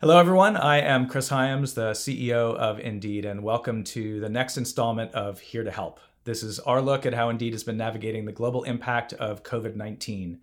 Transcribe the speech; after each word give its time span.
Hello, 0.00 0.16
everyone. 0.16 0.56
I 0.56 0.78
am 0.78 1.08
Chris 1.08 1.28
Hyams, 1.28 1.74
the 1.74 1.90
CEO 1.90 2.54
of 2.54 2.78
Indeed, 2.78 3.24
and 3.24 3.42
welcome 3.42 3.82
to 3.82 4.20
the 4.20 4.28
next 4.28 4.56
installment 4.56 5.12
of 5.12 5.40
Here 5.40 5.64
to 5.64 5.72
Help. 5.72 5.98
This 6.22 6.44
is 6.44 6.60
our 6.60 6.80
look 6.80 7.04
at 7.04 7.14
how 7.14 7.30
Indeed 7.30 7.52
has 7.52 7.64
been 7.64 7.78
navigating 7.78 8.24
the 8.24 8.30
global 8.30 8.62
impact 8.62 9.12
of 9.14 9.42
COVID 9.42 9.74
19. 9.74 10.38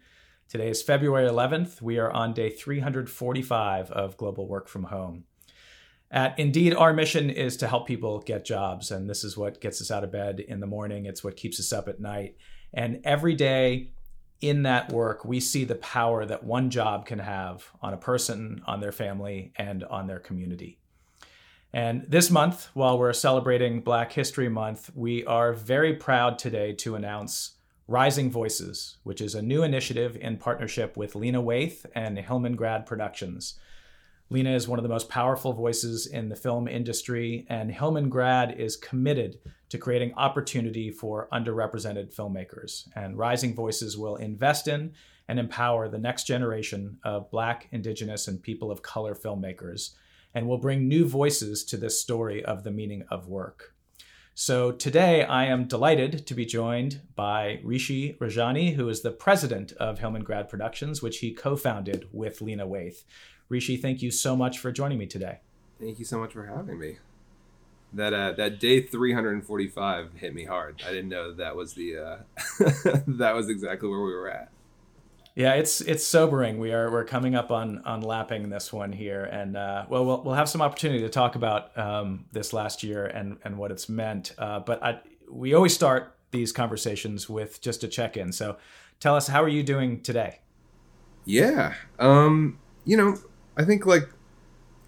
Today 0.49 0.67
is 0.67 0.81
February 0.81 1.29
11th. 1.29 1.81
We 1.81 1.99
are 1.99 2.11
on 2.11 2.33
day 2.33 2.49
345 2.49 3.91
of 3.91 4.17
global 4.17 4.45
work 4.45 4.67
from 4.67 4.83
home. 4.83 5.23
At 6.11 6.37
Indeed, 6.37 6.73
our 6.73 6.91
mission 6.91 7.29
is 7.29 7.55
to 7.55 7.69
help 7.69 7.87
people 7.87 8.19
get 8.19 8.43
jobs, 8.43 8.91
and 8.91 9.09
this 9.09 9.23
is 9.23 9.37
what 9.37 9.61
gets 9.61 9.79
us 9.79 9.89
out 9.89 10.03
of 10.03 10.11
bed 10.11 10.41
in 10.41 10.59
the 10.59 10.67
morning. 10.67 11.05
It's 11.05 11.23
what 11.23 11.37
keeps 11.37 11.61
us 11.61 11.71
up 11.71 11.87
at 11.87 12.01
night. 12.01 12.35
And 12.73 12.99
every 13.05 13.35
day, 13.35 13.93
in 14.41 14.63
that 14.63 14.91
work, 14.91 15.25
we 15.25 15.39
see 15.39 15.63
the 15.63 15.75
power 15.75 16.25
that 16.25 16.43
one 16.43 16.69
job 16.69 17.05
can 17.05 17.19
have 17.19 17.71
on 17.81 17.93
a 17.93 17.97
person, 17.97 18.61
on 18.65 18.79
their 18.79 18.91
family, 18.91 19.53
and 19.55 19.83
on 19.85 20.07
their 20.07 20.19
community. 20.19 20.77
And 21.73 22.05
this 22.07 22.31
month, 22.31 22.69
while 22.73 22.97
we're 22.97 23.11
celebrating 23.11 23.81
Black 23.81 24.13
History 24.13 24.47
Month, 24.47 24.91
we 24.95 25.25
are 25.25 25.51
very 25.51 25.93
proud 25.93 26.39
today 26.39 26.73
to 26.73 26.95
announce 26.95 27.55
Rising 27.87 28.31
Voices, 28.31 28.97
which 29.03 29.21
is 29.21 29.35
a 29.35 29.41
new 29.41 29.61
initiative 29.61 30.17
in 30.19 30.37
partnership 30.37 30.95
with 30.95 31.15
Lena 31.15 31.41
Waithe 31.41 31.85
and 31.93 32.17
Hillman 32.17 32.55
Grad 32.55 32.85
Productions. 32.85 33.59
Lena 34.31 34.55
is 34.55 34.67
one 34.67 34.79
of 34.79 34.83
the 34.83 34.89
most 34.89 35.07
powerful 35.07 35.53
voices 35.53 36.07
in 36.07 36.29
the 36.29 36.35
film 36.35 36.67
industry, 36.67 37.45
and 37.47 37.71
Hillman 37.71 38.09
Grad 38.09 38.59
is 38.59 38.75
committed 38.75 39.37
to 39.69 39.77
creating 39.77 40.15
opportunity 40.15 40.89
for 40.89 41.27
underrepresented 41.31 42.15
filmmakers. 42.15 42.87
And 42.95 43.19
Rising 43.19 43.53
Voices 43.53 43.97
will 43.97 44.15
invest 44.15 44.67
in 44.67 44.93
and 45.27 45.37
empower 45.37 45.87
the 45.87 45.99
next 45.99 46.25
generation 46.25 46.97
of 47.03 47.29
Black, 47.29 47.67
Indigenous, 47.71 48.27
and 48.27 48.41
people 48.41 48.71
of 48.71 48.81
color 48.81 49.13
filmmakers, 49.13 49.93
and 50.33 50.47
will 50.47 50.57
bring 50.57 50.87
new 50.87 51.07
voices 51.07 51.63
to 51.65 51.77
this 51.77 52.01
story 52.01 52.43
of 52.43 52.63
the 52.63 52.71
meaning 52.71 53.03
of 53.11 53.27
work. 53.27 53.74
So 54.37 54.73
today 54.73 55.23
I 55.23 55.45
am 55.45 55.63
delighted 55.63 56.27
to 56.27 56.33
be 56.33 56.45
joined 56.45 56.99
by 57.15 57.61
Rishi 57.63 58.17
Rajani, 58.19 58.75
who 58.75 58.89
is 58.89 59.01
the 59.01 59.11
president 59.11 59.71
of 59.79 59.99
Hillman 59.99 60.25
Grad 60.25 60.49
Productions, 60.49 61.01
which 61.01 61.19
he 61.19 61.31
co 61.31 61.55
founded 61.55 62.09
with 62.11 62.41
Lena 62.41 62.67
Waithe. 62.67 63.01
Rishi, 63.47 63.77
thank 63.77 64.01
you 64.01 64.11
so 64.11 64.35
much 64.35 64.59
for 64.59 64.73
joining 64.73 64.97
me 64.97 65.05
today. 65.05 65.39
Thank 65.79 65.99
you 65.99 66.05
so 66.05 66.19
much 66.19 66.33
for 66.33 66.45
having 66.47 66.77
me. 66.77 66.97
That 67.93 68.13
uh, 68.13 68.33
that 68.33 68.59
day 68.59 68.81
345 68.81 70.15
hit 70.15 70.33
me 70.35 70.43
hard. 70.43 70.83
I 70.85 70.89
didn't 70.89 71.07
know 71.07 71.33
that 71.35 71.55
was 71.55 71.73
the 71.75 71.97
uh, 71.97 72.17
that 73.07 73.35
was 73.35 73.47
exactly 73.47 73.87
where 73.87 74.01
we 74.01 74.13
were 74.13 74.29
at. 74.29 74.49
Yeah, 75.35 75.55
it's 75.55 75.81
it's 75.81 76.07
sobering. 76.07 76.59
We 76.59 76.71
are 76.71 76.89
we're 76.89 77.03
coming 77.03 77.35
up 77.35 77.51
on 77.51 77.79
on 77.83 77.99
lapping 78.01 78.49
this 78.49 78.71
one 78.71 78.93
here, 78.93 79.25
and 79.25 79.57
uh, 79.57 79.85
well, 79.89 80.05
we'll 80.05 80.23
we'll 80.23 80.35
have 80.35 80.47
some 80.47 80.61
opportunity 80.61 81.01
to 81.01 81.09
talk 81.09 81.35
about 81.35 81.77
um, 81.77 82.23
this 82.31 82.53
last 82.53 82.83
year 82.83 83.05
and 83.05 83.37
and 83.43 83.57
what 83.57 83.69
it's 83.69 83.89
meant. 83.89 84.31
Uh, 84.37 84.61
but 84.61 84.81
I, 84.81 85.01
we 85.29 85.53
always 85.53 85.73
start 85.73 86.15
these 86.31 86.53
conversations 86.53 87.29
with 87.29 87.59
just 87.59 87.83
a 87.83 87.89
check 87.89 88.15
in. 88.15 88.31
So, 88.31 88.55
tell 89.01 89.13
us 89.13 89.27
how 89.27 89.43
are 89.43 89.49
you 89.49 89.61
doing 89.61 90.01
today? 90.01 90.39
Yeah, 91.25 91.73
um, 91.99 92.57
you 92.85 92.95
know, 92.95 93.17
I 93.57 93.65
think 93.65 93.85
like 93.85 94.07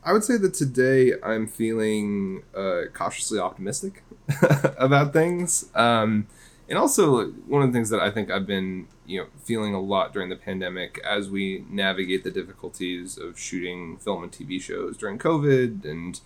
I 0.02 0.14
would 0.14 0.24
say 0.24 0.38
that 0.38 0.54
today 0.54 1.12
I'm 1.22 1.48
feeling 1.48 2.44
uh, 2.56 2.84
cautiously 2.94 3.38
optimistic 3.38 4.02
about 4.78 5.12
things. 5.12 5.70
Um, 5.76 6.28
and 6.70 6.78
also 6.78 7.26
one 7.48 7.62
of 7.62 7.70
the 7.70 7.74
things 7.74 7.90
that 7.90 8.00
I 8.00 8.12
think 8.12 8.32
I've 8.32 8.48
been 8.48 8.88
you 9.08 9.20
know 9.20 9.28
feeling 9.44 9.74
a 9.74 9.82
lot 9.82 10.14
during 10.14 10.30
the 10.30 10.36
pandemic 10.36 11.00
as 11.04 11.30
we 11.30 11.66
navigate 11.70 12.24
the 12.24 12.32
difficulties 12.32 13.18
of 13.18 13.40
shooting 13.40 13.98
film 13.98 14.22
and 14.22 14.32
TV 14.32 14.62
shows 14.62 14.98
during 14.98 15.18
COVID 15.18 15.86
and 15.86 16.20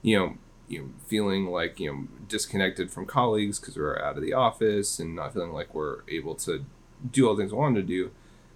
you 0.00 0.18
know 0.18 0.34
you 0.66 0.80
know 0.80 0.88
feeling 1.06 1.46
like 1.46 1.78
you 1.78 1.92
know 1.92 2.08
disconnected 2.28 2.90
from 2.90 3.06
colleagues 3.06 3.60
because 3.60 3.76
we're 3.76 3.98
out 3.98 4.16
of 4.16 4.22
the 4.22 4.32
office 4.32 4.98
and 4.98 5.14
not 5.14 5.34
feeling 5.34 5.52
like 5.52 5.74
we're 5.74 6.00
able 6.08 6.34
to 6.34 6.64
do 7.10 7.28
all 7.28 7.36
the 7.36 7.42
things 7.42 7.52
I 7.52 7.56
wanted 7.56 7.82
to 7.82 7.86
do. 7.86 8.10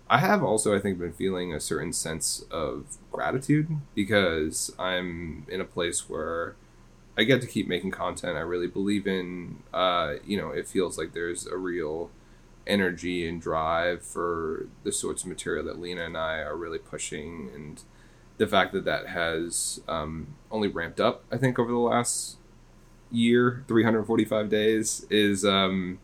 I 0.09 0.19
have 0.19 0.43
also, 0.45 0.75
I 0.75 0.79
think, 0.79 1.01
been 1.01 1.13
feeling 1.13 1.53
a 1.53 1.59
certain 1.59 1.93
sense 1.93 2.45
of 2.51 2.97
gratitude 3.11 3.69
because 3.95 4.73
I'm 4.79 5.45
in 5.49 5.61
a 5.61 5.65
place 5.65 6.09
where 6.09 6.55
I 7.19 7.25
get 7.25 7.41
to 7.41 7.47
keep 7.47 7.67
making 7.67 7.91
content 7.91 8.37
I 8.37 8.41
really 8.41 8.69
believe 8.69 9.07
in. 9.07 9.65
Uh, 9.75 10.15
you 10.25 10.37
know, 10.37 10.51
it 10.51 10.69
feels 10.69 10.97
like 10.97 11.13
there's 11.13 11.47
a 11.47 11.57
real 11.57 12.11
energy 12.67 13.29
and 13.29 13.41
drive 13.41 14.03
for 14.03 14.69
the 14.83 14.93
sorts 14.93 15.23
of 15.23 15.29
material 15.29 15.65
that 15.65 15.79
Lena 15.79 16.05
and 16.05 16.17
I 16.17 16.39
are 16.39 16.57
really 16.57 16.79
pushing, 16.79 17.51
and 17.55 17.83
the 18.39 18.47
fact 18.47 18.73
that 18.73 18.85
that 18.85 19.09
has 19.09 19.81
um, 19.89 20.35
only 20.51 20.69
ramped 20.69 21.01
up, 21.01 21.25
I 21.31 21.37
think, 21.37 21.59
over 21.59 21.71
the 21.71 21.79
last 21.79 22.37
year, 23.11 23.65
345 23.69 24.49
days, 24.49 25.07
is 25.11 25.45
um, 25.45 25.99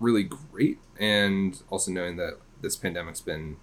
really 0.00 0.24
great. 0.24 0.78
And 0.98 1.60
also 1.70 1.90
knowing 1.90 2.16
that 2.16 2.38
this 2.60 2.76
pandemic's 2.76 3.20
been 3.20 3.56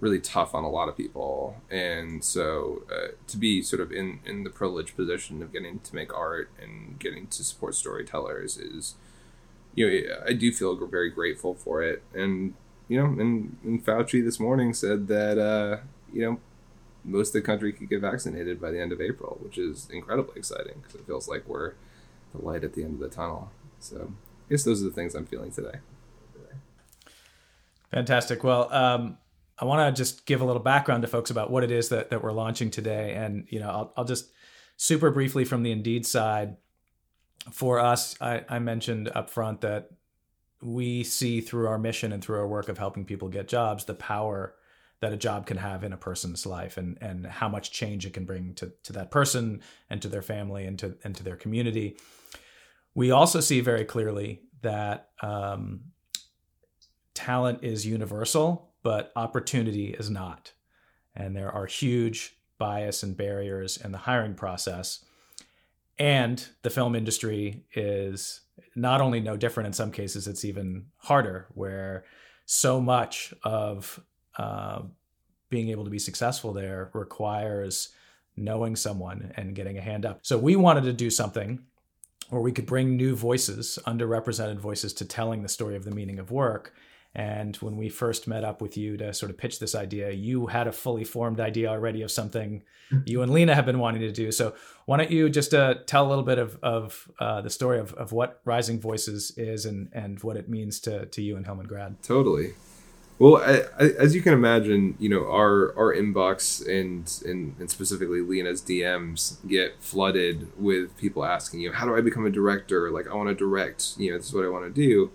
really 0.00 0.20
tough 0.20 0.54
on 0.54 0.64
a 0.64 0.70
lot 0.70 0.88
of 0.88 0.96
people 0.96 1.60
and 1.70 2.24
so 2.24 2.82
uh, 2.90 3.08
to 3.26 3.36
be 3.36 3.62
sort 3.62 3.80
of 3.80 3.92
in 3.92 4.18
in 4.24 4.44
the 4.44 4.50
privileged 4.50 4.96
position 4.96 5.42
of 5.42 5.52
getting 5.52 5.78
to 5.80 5.94
make 5.94 6.12
art 6.14 6.50
and 6.60 6.98
getting 6.98 7.26
to 7.26 7.44
support 7.44 7.74
storytellers 7.74 8.56
is 8.56 8.94
you 9.74 9.86
know 9.86 10.14
i 10.26 10.32
do 10.32 10.52
feel 10.52 10.74
very 10.86 11.10
grateful 11.10 11.54
for 11.54 11.82
it 11.82 12.02
and 12.14 12.54
you 12.88 12.98
know 12.98 13.06
and, 13.06 13.56
and 13.64 13.84
fauci 13.84 14.22
this 14.24 14.40
morning 14.40 14.74
said 14.74 15.08
that 15.08 15.38
uh, 15.38 15.78
you 16.12 16.22
know 16.22 16.40
most 17.04 17.28
of 17.28 17.32
the 17.34 17.42
country 17.42 17.72
could 17.72 17.88
get 17.88 18.00
vaccinated 18.00 18.60
by 18.60 18.70
the 18.70 18.80
end 18.80 18.92
of 18.92 19.00
april 19.00 19.38
which 19.42 19.58
is 19.58 19.88
incredibly 19.90 20.34
exciting 20.36 20.74
because 20.82 20.94
it 20.94 21.06
feels 21.06 21.28
like 21.28 21.46
we're 21.48 21.74
the 22.34 22.44
light 22.44 22.64
at 22.64 22.74
the 22.74 22.82
end 22.82 22.94
of 22.94 23.00
the 23.00 23.14
tunnel 23.14 23.50
so 23.78 24.12
i 24.46 24.50
guess 24.50 24.64
those 24.64 24.82
are 24.82 24.86
the 24.86 24.94
things 24.94 25.14
i'm 25.14 25.26
feeling 25.26 25.50
today 25.50 25.78
Fantastic. 27.90 28.44
Well, 28.44 28.72
um, 28.72 29.18
I 29.58 29.64
want 29.64 29.94
to 29.94 30.00
just 30.00 30.26
give 30.26 30.40
a 30.40 30.44
little 30.44 30.62
background 30.62 31.02
to 31.02 31.08
folks 31.08 31.30
about 31.30 31.50
what 31.50 31.64
it 31.64 31.70
is 31.70 31.88
that, 31.90 32.10
that 32.10 32.22
we're 32.22 32.32
launching 32.32 32.70
today. 32.70 33.14
And, 33.14 33.46
you 33.50 33.60
know, 33.60 33.68
I'll, 33.68 33.92
I'll 33.96 34.04
just 34.04 34.30
super 34.76 35.10
briefly 35.10 35.44
from 35.44 35.62
the 35.62 35.72
Indeed 35.72 36.06
side. 36.06 36.56
For 37.52 37.78
us, 37.78 38.16
I, 38.20 38.44
I 38.48 38.58
mentioned 38.58 39.10
up 39.14 39.30
front 39.30 39.62
that 39.62 39.90
we 40.62 41.04
see 41.04 41.40
through 41.40 41.68
our 41.68 41.78
mission 41.78 42.12
and 42.12 42.22
through 42.22 42.38
our 42.38 42.46
work 42.46 42.68
of 42.68 42.78
helping 42.78 43.04
people 43.04 43.28
get 43.28 43.48
jobs 43.48 43.84
the 43.84 43.94
power 43.94 44.54
that 45.00 45.12
a 45.12 45.16
job 45.16 45.46
can 45.46 45.56
have 45.56 45.82
in 45.82 45.92
a 45.92 45.96
person's 45.96 46.44
life 46.44 46.76
and 46.76 46.98
and 47.00 47.26
how 47.26 47.48
much 47.48 47.72
change 47.72 48.04
it 48.04 48.12
can 48.12 48.26
bring 48.26 48.54
to, 48.54 48.72
to 48.82 48.92
that 48.92 49.10
person 49.10 49.62
and 49.88 50.02
to 50.02 50.08
their 50.08 50.22
family 50.22 50.66
and 50.66 50.78
to 50.78 50.96
and 51.02 51.14
to 51.16 51.24
their 51.24 51.36
community. 51.36 51.96
We 52.94 53.10
also 53.10 53.40
see 53.40 53.60
very 53.60 53.84
clearly 53.84 54.42
that 54.62 55.08
um, 55.22 55.80
talent 57.14 57.60
is 57.62 57.86
universal, 57.86 58.72
but 58.82 59.12
opportunity 59.16 59.86
is 59.86 60.10
not. 60.10 60.52
And 61.14 61.34
there 61.34 61.50
are 61.50 61.66
huge 61.66 62.36
bias 62.58 63.02
and 63.02 63.16
barriers 63.16 63.78
in 63.78 63.92
the 63.92 63.98
hiring 63.98 64.34
process. 64.34 65.04
And 66.00 66.44
the 66.62 66.70
film 66.70 66.96
industry 66.96 67.62
is 67.74 68.40
not 68.74 69.02
only 69.02 69.20
no 69.20 69.36
different, 69.36 69.66
in 69.66 69.72
some 69.74 69.92
cases, 69.92 70.26
it's 70.26 70.46
even 70.46 70.86
harder, 70.96 71.46
where 71.52 72.04
so 72.46 72.80
much 72.80 73.34
of 73.42 74.00
uh, 74.38 74.80
being 75.50 75.68
able 75.68 75.84
to 75.84 75.90
be 75.90 75.98
successful 75.98 76.54
there 76.54 76.90
requires 76.94 77.90
knowing 78.34 78.76
someone 78.76 79.30
and 79.36 79.54
getting 79.54 79.76
a 79.76 79.82
hand 79.82 80.06
up. 80.06 80.20
So 80.22 80.38
we 80.38 80.56
wanted 80.56 80.84
to 80.84 80.94
do 80.94 81.10
something 81.10 81.60
where 82.30 82.40
we 82.40 82.52
could 82.52 82.64
bring 82.64 82.96
new 82.96 83.14
voices, 83.14 83.78
underrepresented 83.86 84.58
voices, 84.58 84.94
to 84.94 85.04
telling 85.04 85.42
the 85.42 85.50
story 85.50 85.76
of 85.76 85.84
the 85.84 85.90
meaning 85.90 86.18
of 86.18 86.30
work 86.30 86.72
and 87.14 87.56
when 87.56 87.76
we 87.76 87.88
first 87.88 88.28
met 88.28 88.44
up 88.44 88.62
with 88.62 88.76
you 88.76 88.96
to 88.96 89.12
sort 89.12 89.30
of 89.30 89.38
pitch 89.38 89.58
this 89.58 89.74
idea, 89.74 90.12
you 90.12 90.46
had 90.46 90.66
a 90.66 90.72
fully 90.72 91.04
formed 91.04 91.40
idea 91.40 91.68
already 91.68 92.02
of 92.02 92.10
something 92.10 92.62
you 93.04 93.22
and 93.22 93.32
Lena 93.32 93.54
have 93.54 93.66
been 93.66 93.78
wanting 93.78 94.02
to 94.02 94.12
do. 94.12 94.30
So 94.32 94.54
why 94.86 94.96
don't 94.96 95.10
you 95.10 95.28
just 95.28 95.54
uh, 95.54 95.74
tell 95.86 96.06
a 96.06 96.08
little 96.08 96.24
bit 96.24 96.38
of, 96.38 96.58
of 96.62 97.10
uh, 97.18 97.40
the 97.40 97.50
story 97.50 97.78
of, 97.78 97.92
of 97.94 98.12
what 98.12 98.40
Rising 98.44 98.80
Voices 98.80 99.32
is 99.36 99.66
and, 99.66 99.88
and 99.92 100.22
what 100.22 100.36
it 100.36 100.48
means 100.48 100.80
to, 100.80 101.06
to 101.06 101.22
you 101.22 101.36
and 101.36 101.46
Hillman 101.46 101.66
Grad? 101.66 102.02
Totally. 102.02 102.54
Well, 103.18 103.36
I, 103.36 103.64
I, 103.78 103.88
as 103.98 104.14
you 104.14 104.22
can 104.22 104.32
imagine, 104.32 104.96
you 104.98 105.10
know 105.10 105.30
our 105.30 105.76
our 105.76 105.94
inbox 105.94 106.66
and, 106.66 107.12
and 107.30 107.54
and 107.58 107.70
specifically 107.70 108.22
Lena's 108.22 108.62
DMs 108.62 109.46
get 109.46 109.74
flooded 109.78 110.48
with 110.58 110.96
people 110.96 111.26
asking 111.26 111.60
you, 111.60 111.70
"How 111.70 111.84
do 111.84 111.94
I 111.94 112.00
become 112.00 112.24
a 112.24 112.30
director? 112.30 112.90
Like, 112.90 113.06
I 113.08 113.14
want 113.14 113.28
to 113.28 113.34
direct. 113.34 113.98
You 113.98 114.12
know, 114.12 114.16
this 114.16 114.28
is 114.28 114.32
what 114.32 114.46
I 114.46 114.48
want 114.48 114.64
to 114.64 114.70
do." 114.70 115.10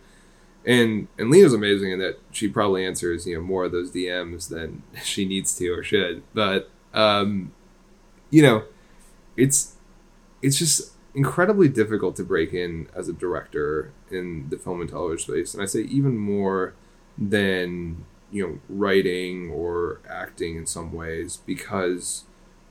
And 0.66 1.08
and 1.18 1.30
Lena's 1.30 1.54
amazing 1.54 1.92
in 1.92 2.00
that 2.00 2.20
she 2.32 2.48
probably 2.48 2.86
answers 2.86 3.28
you 3.28 3.36
know 3.36 3.42
more 3.42 3.66
of 3.66 3.72
those 3.72 3.92
DMs 3.92 4.50
than 4.50 4.84
she 5.04 5.26
needs 5.26 5.56
to 5.58 5.70
or 5.70 5.84
should. 5.84 6.24
But 6.34 6.70
um, 6.94 7.52
you 8.30 8.42
know, 8.42 8.64
it's 9.38 9.76
it's 10.42 10.58
just 10.58 10.94
incredibly 11.14 11.70
difficult 11.70 12.16
to 12.18 12.24
break 12.24 12.54
in 12.54 12.88
as 12.94 13.08
a 13.08 13.14
director 13.14 13.94
in 14.12 14.50
the 14.50 14.58
film 14.58 14.82
and 14.82 14.90
television 14.90 15.34
space, 15.34 15.54
and 15.54 15.62
I 15.62 15.66
say 15.66 15.82
even 15.82 16.18
more 16.18 16.74
than 17.18 18.06
you 18.32 18.46
know 18.46 18.60
writing 18.68 19.52
or 19.52 20.02
acting 20.10 20.58
in 20.58 20.66
some 20.66 20.92
ways 20.92 21.38
because 21.46 22.24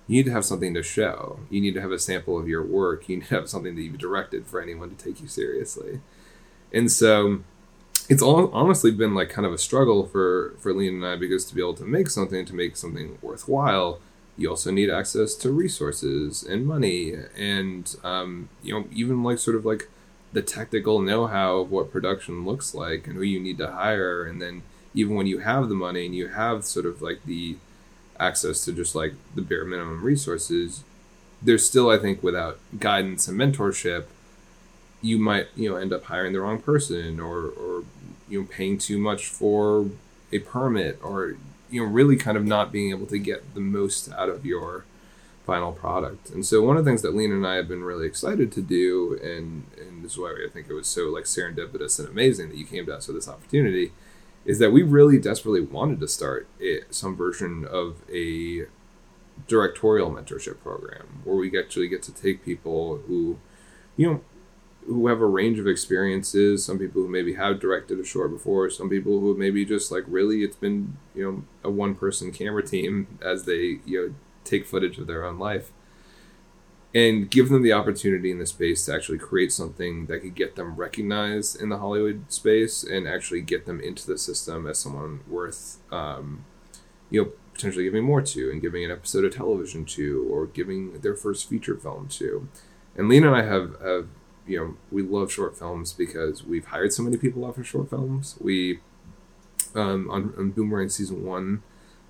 you 0.06 0.16
need 0.16 0.26
to 0.26 0.32
have 0.32 0.44
something 0.44 0.74
to 0.74 0.82
show. 0.82 1.40
You 1.48 1.60
need 1.60 1.74
to 1.74 1.80
have 1.80 1.92
a 1.92 1.98
sample 1.98 2.38
of 2.38 2.46
your 2.48 2.62
work. 2.62 3.08
You 3.08 3.16
need 3.16 3.26
to 3.28 3.34
have 3.36 3.48
something 3.48 3.74
that 3.74 3.80
you've 3.80 3.96
directed 3.96 4.46
for 4.46 4.60
anyone 4.60 4.94
to 4.94 5.02
take 5.02 5.20
you 5.20 5.28
seriously. 5.28 6.00
And 6.72 6.92
so 6.92 7.40
it's 8.08 8.22
all 8.22 8.50
honestly 8.52 8.90
been 8.90 9.14
like 9.14 9.30
kind 9.30 9.46
of 9.46 9.52
a 9.52 9.58
struggle 9.58 10.06
for 10.06 10.54
for 10.58 10.72
Lena 10.72 10.96
and 10.96 11.06
I 11.06 11.16
because 11.16 11.44
to 11.46 11.54
be 11.54 11.60
able 11.60 11.74
to 11.74 11.84
make 11.84 12.10
something 12.10 12.44
to 12.44 12.54
make 12.54 12.76
something 12.76 13.18
worthwhile, 13.22 14.00
you 14.36 14.50
also 14.50 14.70
need 14.70 14.90
access 14.90 15.34
to 15.36 15.50
resources 15.50 16.42
and 16.42 16.66
money 16.66 17.14
and 17.36 17.96
um, 18.04 18.48
you 18.62 18.74
know 18.74 18.86
even 18.92 19.22
like 19.22 19.38
sort 19.38 19.56
of 19.56 19.64
like 19.64 19.88
the 20.32 20.42
technical 20.42 21.00
know-how 21.00 21.58
of 21.58 21.70
what 21.70 21.92
production 21.92 22.44
looks 22.44 22.74
like 22.74 23.06
and 23.06 23.16
who 23.16 23.22
you 23.22 23.38
need 23.38 23.56
to 23.56 23.70
hire. 23.70 24.24
And 24.24 24.42
then 24.42 24.62
even 24.92 25.14
when 25.14 25.28
you 25.28 25.38
have 25.38 25.68
the 25.68 25.76
money 25.76 26.06
and 26.06 26.14
you 26.14 26.28
have 26.28 26.64
sort 26.64 26.86
of 26.86 27.00
like 27.00 27.24
the 27.24 27.56
access 28.18 28.64
to 28.64 28.72
just 28.72 28.94
like 28.94 29.14
the 29.34 29.42
bare 29.42 29.64
minimum 29.64 30.02
resources 30.02 30.84
there's 31.42 31.66
still 31.66 31.90
i 31.90 31.98
think 31.98 32.22
without 32.22 32.58
guidance 32.78 33.26
and 33.26 33.38
mentorship 33.38 34.04
you 35.04 35.18
might 35.18 35.48
you 35.54 35.68
know 35.68 35.76
end 35.76 35.92
up 35.92 36.04
hiring 36.04 36.32
the 36.32 36.40
wrong 36.40 36.60
person 36.60 37.20
or 37.20 37.46
or 37.46 37.84
you 38.28 38.40
know 38.40 38.48
paying 38.50 38.78
too 38.78 38.98
much 38.98 39.26
for 39.26 39.90
a 40.32 40.38
permit 40.38 40.98
or 41.02 41.36
you 41.70 41.84
know 41.84 41.90
really 41.90 42.16
kind 42.16 42.36
of 42.36 42.44
not 42.44 42.72
being 42.72 42.90
able 42.90 43.06
to 43.06 43.18
get 43.18 43.54
the 43.54 43.60
most 43.60 44.10
out 44.12 44.28
of 44.28 44.46
your 44.46 44.84
final 45.44 45.72
product. 45.72 46.30
And 46.30 46.46
so 46.46 46.62
one 46.62 46.78
of 46.78 46.84
the 46.84 46.90
things 46.90 47.02
that 47.02 47.14
lena 47.14 47.34
and 47.34 47.46
i 47.46 47.56
have 47.56 47.68
been 47.68 47.84
really 47.84 48.06
excited 48.06 48.50
to 48.52 48.62
do 48.62 49.18
and 49.22 49.66
and 49.78 50.02
this 50.02 50.12
is 50.12 50.18
why 50.18 50.34
i 50.44 50.48
think 50.50 50.68
it 50.68 50.72
was 50.72 50.86
so 50.86 51.02
like 51.08 51.24
serendipitous 51.24 51.98
and 51.98 52.08
amazing 52.08 52.48
that 52.48 52.56
you 52.56 52.64
came 52.64 52.86
to 52.86 52.94
us 52.94 53.06
with 53.06 53.16
this 53.16 53.28
opportunity 53.28 53.92
is 54.46 54.58
that 54.58 54.70
we 54.70 54.82
really 54.82 55.18
desperately 55.18 55.60
wanted 55.60 56.00
to 56.00 56.08
start 56.08 56.46
it, 56.58 56.94
some 56.94 57.16
version 57.16 57.66
of 57.70 57.96
a 58.12 58.66
directorial 59.48 60.10
mentorship 60.10 60.60
program 60.60 61.20
where 61.24 61.36
we 61.36 61.58
actually 61.58 61.88
get 61.88 62.02
to 62.02 62.12
take 62.12 62.44
people 62.44 62.98
who 63.06 63.38
you 63.96 64.10
know 64.10 64.20
who 64.86 65.06
have 65.08 65.20
a 65.20 65.26
range 65.26 65.58
of 65.58 65.66
experiences. 65.66 66.64
Some 66.64 66.78
people 66.78 67.02
who 67.02 67.08
maybe 67.08 67.34
have 67.34 67.60
directed 67.60 67.98
a 67.98 68.04
short 68.04 68.30
before. 68.30 68.68
Some 68.70 68.88
people 68.88 69.20
who 69.20 69.36
maybe 69.36 69.64
just 69.64 69.90
like 69.90 70.04
really 70.06 70.42
it's 70.42 70.56
been 70.56 70.96
you 71.14 71.24
know 71.24 71.44
a 71.62 71.70
one 71.70 71.94
person 71.94 72.32
camera 72.32 72.62
team 72.62 73.18
as 73.22 73.44
they 73.44 73.80
you 73.84 74.08
know 74.08 74.14
take 74.44 74.66
footage 74.66 74.98
of 74.98 75.06
their 75.06 75.24
own 75.24 75.38
life, 75.38 75.72
and 76.94 77.30
give 77.30 77.48
them 77.48 77.62
the 77.62 77.72
opportunity 77.72 78.30
in 78.30 78.38
the 78.38 78.46
space 78.46 78.84
to 78.84 78.94
actually 78.94 79.18
create 79.18 79.52
something 79.52 80.06
that 80.06 80.20
could 80.20 80.34
get 80.34 80.56
them 80.56 80.76
recognized 80.76 81.60
in 81.60 81.70
the 81.70 81.78
Hollywood 81.78 82.30
space 82.30 82.84
and 82.84 83.08
actually 83.08 83.40
get 83.40 83.66
them 83.66 83.80
into 83.80 84.06
the 84.06 84.18
system 84.18 84.66
as 84.66 84.78
someone 84.78 85.20
worth 85.28 85.78
um, 85.90 86.44
you 87.10 87.22
know 87.22 87.32
potentially 87.54 87.84
giving 87.84 88.04
more 88.04 88.20
to 88.20 88.50
and 88.50 88.60
giving 88.60 88.84
an 88.84 88.90
episode 88.90 89.24
of 89.24 89.34
television 89.34 89.84
to 89.84 90.28
or 90.30 90.46
giving 90.46 91.00
their 91.00 91.14
first 91.14 91.48
feature 91.48 91.76
film 91.76 92.08
to. 92.08 92.48
And 92.96 93.08
Lena 93.08 93.28
and 93.28 93.36
I 93.36 93.42
have 93.42 93.80
have 93.80 94.08
you 94.46 94.58
know, 94.58 94.74
we 94.90 95.02
love 95.02 95.32
short 95.32 95.58
films 95.58 95.92
because 95.92 96.44
we've 96.44 96.66
hired 96.66 96.92
so 96.92 97.02
many 97.02 97.16
people 97.16 97.44
off 97.44 97.58
of 97.58 97.66
short 97.66 97.90
films. 97.90 98.36
We, 98.40 98.80
um, 99.74 100.10
on, 100.10 100.34
on 100.36 100.50
Boomerang 100.50 100.88
season 100.88 101.24
one, 101.24 101.62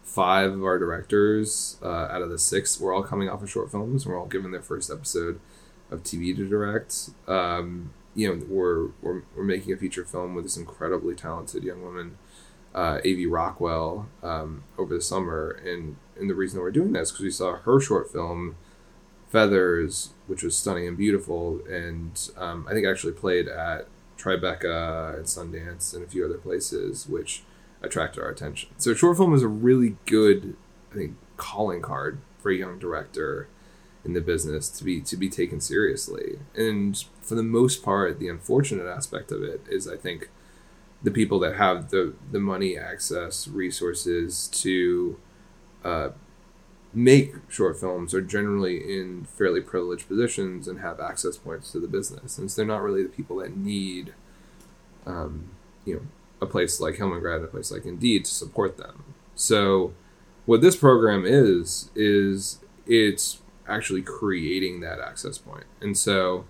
five 0.03 0.53
of 0.53 0.63
our 0.63 0.79
directors 0.79 1.79
uh, 1.83 2.09
out 2.11 2.23
of 2.23 2.31
the 2.31 2.39
six 2.39 2.79
were 2.79 2.93
all 2.93 3.03
coming 3.03 3.29
off 3.29 3.43
of 3.43 3.51
short 3.51 3.71
films. 3.71 4.07
We're 4.07 4.19
all 4.19 4.27
given 4.27 4.51
their 4.51 4.63
first 4.63 4.91
episode 4.91 5.41
of 5.91 6.03
TV 6.03 6.35
to 6.37 6.49
direct. 6.49 7.11
Um, 7.27 7.93
you 8.15 8.29
know, 8.29 8.45
we're, 8.49 8.89
we're, 9.03 9.23
we're 9.37 9.45
making 9.45 9.73
a 9.73 9.77
feature 9.77 10.05
film 10.05 10.35
with 10.35 10.45
this 10.45 10.57
incredibly 10.57 11.15
talented 11.15 11.65
young 11.65 11.83
woman, 11.83 12.19
uh, 12.75 12.99
A.V. 13.05 13.27
Rockwell, 13.27 14.09
um, 14.23 14.65
over 14.79 14.95
the 14.95 15.03
summer. 15.03 15.51
And, 15.65 15.97
and 16.19 16.29
the 16.29 16.35
reason 16.35 16.61
we're 16.61 16.71
doing 16.71 16.93
that 16.93 17.03
is 17.03 17.11
because 17.13 17.25
we 17.25 17.31
saw 17.31 17.57
her 17.57 17.81
short 17.81 18.13
film 18.13 18.57
Feathers, 19.35 20.11
which 20.29 20.45
was 20.45 20.57
stunning 20.57 20.87
and 20.87 20.97
beautiful, 20.97 21.61
and 21.69 22.31
um, 22.37 22.69
I 22.71 22.73
think 22.73 22.87
actually 22.87 23.15
played 23.15 23.49
at 23.49 23.89
Tribeca 24.17 25.17
and 25.17 25.25
Sundance 25.25 25.93
and 25.93 26.05
a 26.05 26.07
few 26.07 26.25
other 26.25 26.39
places, 26.39 27.09
which 27.09 27.43
attracted 27.83 28.23
our 28.23 28.31
attention. 28.31 28.69
So 28.79 28.95
short 28.95 29.17
film 29.17 29.35
is 29.35 29.43
a 29.43 29.49
really 29.49 29.97
good, 30.07 30.55
I 30.93 30.95
think, 30.95 31.17
calling 31.37 31.83
card 31.83 32.21
for 32.39 32.53
a 32.53 32.55
young 32.55 32.79
director 32.79 33.49
in 34.05 34.13
the 34.13 34.21
business 34.21 34.69
to 34.69 34.85
be 34.85 35.01
to 35.01 35.17
be 35.17 35.29
taken 35.29 35.61
seriously. 35.61 36.39
And 36.55 37.05
for 37.21 37.35
the 37.35 37.43
most 37.43 37.83
part, 37.83 38.21
the 38.21 38.29
unfortunate 38.29 38.87
aspect 38.87 39.33
of 39.33 39.43
it 39.43 39.63
is 39.69 39.89
I 39.89 39.97
think 39.97 40.31
the 41.03 41.11
people 41.11 41.41
that 41.41 41.57
have 41.57 41.91
the 41.91 42.15
the 42.31 42.39
money, 42.39 42.79
access, 42.79 43.49
resources 43.49 44.47
to 44.63 45.19
uh, 45.85 46.11
make 46.95 47.35
short 47.49 47.79
films 47.79 48.15
are 48.15 48.21
generally 48.21 48.77
in 48.79 49.25
fairly 49.25 49.61
privileged 49.61 50.09
positions 50.09 50.69
and 50.69 50.81
have 50.81 51.01
access 51.01 51.37
points 51.37 51.73
to 51.73 51.81
the 51.81 51.89
business, 51.89 52.39
and 52.39 52.51
so 52.51 52.57
they're 52.57 52.67
not 52.67 52.83
really 52.83 53.03
the 53.03 53.09
people 53.09 53.37
that 53.37 53.57
need, 53.57 54.15
um, 55.07 55.51
you 55.85 55.95
know, 55.95 56.03
a 56.41 56.47
place 56.47 56.81
like 56.81 56.97
Hillman 56.97 57.21
Grad 57.21 57.37
and 57.37 57.47
a 57.47 57.49
place 57.49 57.71
like 57.71 57.85
Indeed 57.85 58.25
to 58.27 58.31
support 58.31 58.77
them. 58.77 59.05
So, 59.35 59.95
what 60.47 60.61
this 60.61 60.77
program 60.77 61.25
is 61.27 61.91
is 61.95 62.61
it's 62.87 63.41
actually 63.69 64.03
creating 64.03 64.81
that 64.81 65.01
access 65.01 65.39
point, 65.39 65.67
and 65.81 65.97
so. 65.97 66.47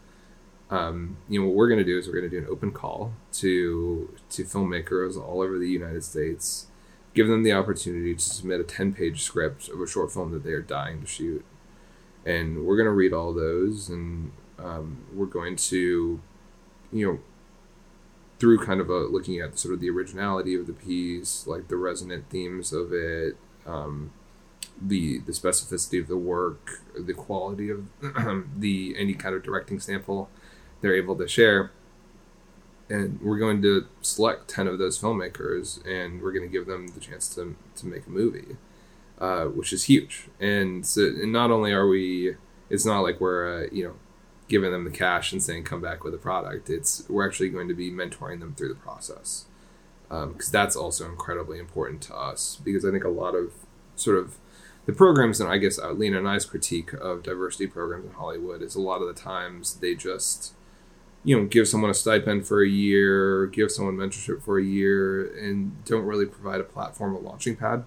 Um, 0.70 1.18
you 1.28 1.38
know 1.38 1.46
what 1.46 1.54
we're 1.54 1.68
going 1.68 1.78
to 1.78 1.84
do 1.84 1.98
is 1.98 2.06
we're 2.08 2.14
going 2.14 2.28
to 2.28 2.30
do 2.30 2.38
an 2.38 2.50
open 2.50 2.72
call 2.72 3.12
to 3.34 4.12
to 4.30 4.44
filmmakers 4.44 5.14
all 5.14 5.42
over 5.42 5.58
the 5.58 5.68
United 5.68 6.02
States 6.02 6.68
give 7.14 7.28
them 7.28 7.42
the 7.42 7.52
opportunity 7.52 8.14
to 8.14 8.20
submit 8.20 8.60
a 8.60 8.64
10 8.64 8.92
page 8.92 9.22
script 9.22 9.68
of 9.68 9.80
a 9.80 9.86
short 9.86 10.12
film 10.12 10.32
that 10.32 10.44
they 10.44 10.52
are 10.52 10.62
dying 10.62 11.00
to 11.00 11.06
shoot. 11.06 11.44
And 12.26 12.64
we're 12.64 12.76
going 12.76 12.86
to 12.86 12.92
read 12.92 13.12
all 13.12 13.32
those 13.32 13.88
and 13.88 14.32
um, 14.58 15.04
we're 15.12 15.26
going 15.26 15.56
to, 15.56 16.20
you 16.92 17.06
know, 17.06 17.20
through 18.38 18.64
kind 18.64 18.80
of 18.80 18.90
a 18.90 18.98
looking 18.98 19.38
at 19.38 19.58
sort 19.58 19.74
of 19.74 19.80
the 19.80 19.90
originality 19.90 20.54
of 20.54 20.66
the 20.66 20.72
piece, 20.72 21.46
like 21.46 21.68
the 21.68 21.76
resonant 21.76 22.28
themes 22.30 22.72
of 22.72 22.92
it, 22.92 23.36
um, 23.64 24.10
the 24.80 25.18
the 25.20 25.32
specificity 25.32 26.00
of 26.00 26.08
the 26.08 26.16
work, 26.16 26.82
the 26.98 27.14
quality 27.14 27.70
of 27.70 27.86
the 28.58 28.94
any 28.98 29.14
kind 29.14 29.34
of 29.34 29.42
directing 29.42 29.78
sample 29.78 30.28
they're 30.80 30.94
able 30.94 31.16
to 31.16 31.26
share 31.26 31.70
and 32.94 33.20
we're 33.20 33.38
going 33.38 33.60
to 33.62 33.86
select 34.02 34.48
10 34.48 34.66
of 34.66 34.78
those 34.78 34.98
filmmakers 35.00 35.84
and 35.86 36.22
we're 36.22 36.32
going 36.32 36.46
to 36.46 36.52
give 36.52 36.66
them 36.66 36.88
the 36.88 37.00
chance 37.00 37.34
to, 37.34 37.56
to 37.76 37.86
make 37.86 38.06
a 38.06 38.10
movie 38.10 38.56
uh, 39.18 39.44
which 39.44 39.72
is 39.72 39.84
huge. 39.84 40.28
And 40.40 40.84
so 40.84 41.02
and 41.02 41.32
not 41.32 41.50
only 41.50 41.72
are 41.72 41.86
we 41.86 42.36
it's 42.70 42.84
not 42.84 43.00
like 43.00 43.20
we're 43.20 43.64
uh, 43.64 43.68
you 43.70 43.84
know 43.84 43.94
giving 44.48 44.72
them 44.72 44.84
the 44.84 44.90
cash 44.90 45.32
and 45.32 45.42
saying 45.42 45.64
come 45.64 45.80
back 45.80 46.04
with 46.04 46.14
a 46.14 46.18
product. 46.18 46.68
It's 46.68 47.08
we're 47.08 47.26
actually 47.26 47.48
going 47.48 47.68
to 47.68 47.74
be 47.74 47.90
mentoring 47.90 48.40
them 48.40 48.54
through 48.54 48.68
the 48.68 48.74
process 48.74 49.46
because 50.08 50.48
um, 50.48 50.52
that's 50.52 50.76
also 50.76 51.06
incredibly 51.06 51.58
important 51.58 52.02
to 52.02 52.14
us 52.14 52.60
because 52.62 52.84
i 52.84 52.90
think 52.90 53.04
a 53.04 53.08
lot 53.08 53.34
of 53.34 53.52
sort 53.96 54.18
of 54.18 54.36
the 54.86 54.92
programs 54.92 55.40
and 55.40 55.50
i 55.50 55.56
guess 55.56 55.78
uh, 55.78 55.90
lena 55.92 56.18
and 56.18 56.28
i's 56.28 56.44
critique 56.44 56.92
of 56.94 57.22
diversity 57.22 57.66
programs 57.66 58.04
in 58.04 58.12
hollywood 58.12 58.62
is 58.62 58.74
a 58.74 58.80
lot 58.80 59.00
of 59.00 59.08
the 59.08 59.20
times 59.20 59.74
they 59.76 59.94
just 59.94 60.52
you 61.24 61.36
know, 61.36 61.46
give 61.46 61.66
someone 61.66 61.90
a 61.90 61.94
stipend 61.94 62.46
for 62.46 62.62
a 62.62 62.68
year, 62.68 63.46
give 63.46 63.72
someone 63.72 63.96
mentorship 63.96 64.42
for 64.42 64.58
a 64.58 64.64
year, 64.64 65.34
and 65.38 65.82
don't 65.84 66.04
really 66.04 66.26
provide 66.26 66.60
a 66.60 66.64
platform, 66.64 67.16
a 67.16 67.18
launching 67.18 67.56
pad 67.56 67.84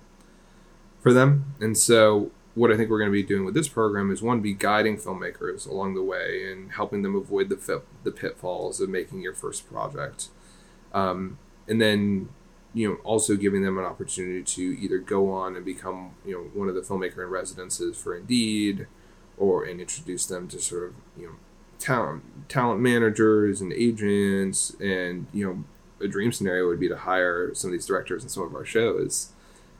for 0.99 1.13
them. 1.13 1.53
And 1.61 1.77
so, 1.77 2.31
what 2.55 2.71
I 2.71 2.77
think 2.77 2.89
we're 2.89 2.97
going 2.97 3.11
to 3.11 3.13
be 3.13 3.21
doing 3.21 3.45
with 3.45 3.53
this 3.53 3.67
program 3.67 4.11
is 4.11 4.23
one, 4.23 4.41
be 4.41 4.53
guiding 4.53 4.97
filmmakers 4.97 5.69
along 5.69 5.93
the 5.93 6.01
way 6.01 6.51
and 6.51 6.71
helping 6.71 7.03
them 7.03 7.15
avoid 7.15 7.49
the 7.49 7.57
fit, 7.57 7.83
the 8.03 8.11
pitfalls 8.11 8.81
of 8.81 8.89
making 8.89 9.21
your 9.21 9.35
first 9.35 9.69
project, 9.71 10.29
um, 10.93 11.37
and 11.67 11.79
then 11.79 12.29
you 12.73 12.89
know 12.89 12.95
also 13.03 13.35
giving 13.35 13.61
them 13.61 13.77
an 13.77 13.85
opportunity 13.85 14.41
to 14.41 14.61
either 14.81 14.97
go 14.97 15.31
on 15.31 15.55
and 15.55 15.63
become 15.63 16.15
you 16.25 16.33
know 16.33 16.41
one 16.59 16.67
of 16.67 16.73
the 16.73 16.81
filmmaker 16.81 17.23
in 17.23 17.29
residences 17.29 17.95
for 17.95 18.17
Indeed, 18.17 18.87
or 19.37 19.63
and 19.63 19.79
introduce 19.79 20.25
them 20.25 20.47
to 20.47 20.59
sort 20.59 20.85
of 20.85 20.93
you 21.15 21.27
know 21.27 21.35
talent 21.79 22.23
talent 22.49 22.79
managers 22.79 23.61
and 23.61 23.73
agents 23.73 24.75
and 24.79 25.27
you 25.33 25.45
know 25.45 25.63
a 26.05 26.07
dream 26.07 26.31
scenario 26.31 26.67
would 26.67 26.79
be 26.79 26.87
to 26.87 26.97
hire 26.97 27.53
some 27.53 27.69
of 27.69 27.71
these 27.73 27.85
directors 27.85 28.23
in 28.23 28.29
some 28.29 28.43
of 28.43 28.55
our 28.55 28.65
shows 28.65 29.31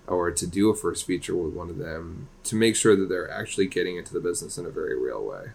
or 0.08 0.32
to 0.32 0.48
do 0.48 0.70
a 0.70 0.76
first 0.76 1.06
feature 1.06 1.36
with 1.36 1.54
one 1.54 1.70
of 1.70 1.78
them 1.78 2.30
to 2.44 2.56
make 2.56 2.76
sure 2.76 2.96
that 2.96 3.10
they're 3.10 3.30
actually 3.30 3.68
getting 3.68 3.98
into 3.98 4.14
the 4.14 4.20
business 4.20 4.58
in 4.58 4.66
a 4.66 4.70
very 4.70 4.98
real 5.00 5.24
way. 5.24 5.52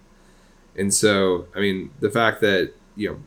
And 0.76 0.92
so 0.92 1.46
i 1.54 1.60
mean 1.60 1.90
the 2.00 2.10
fact 2.10 2.40
that 2.40 2.72
you 2.96 3.10
know 3.10 3.20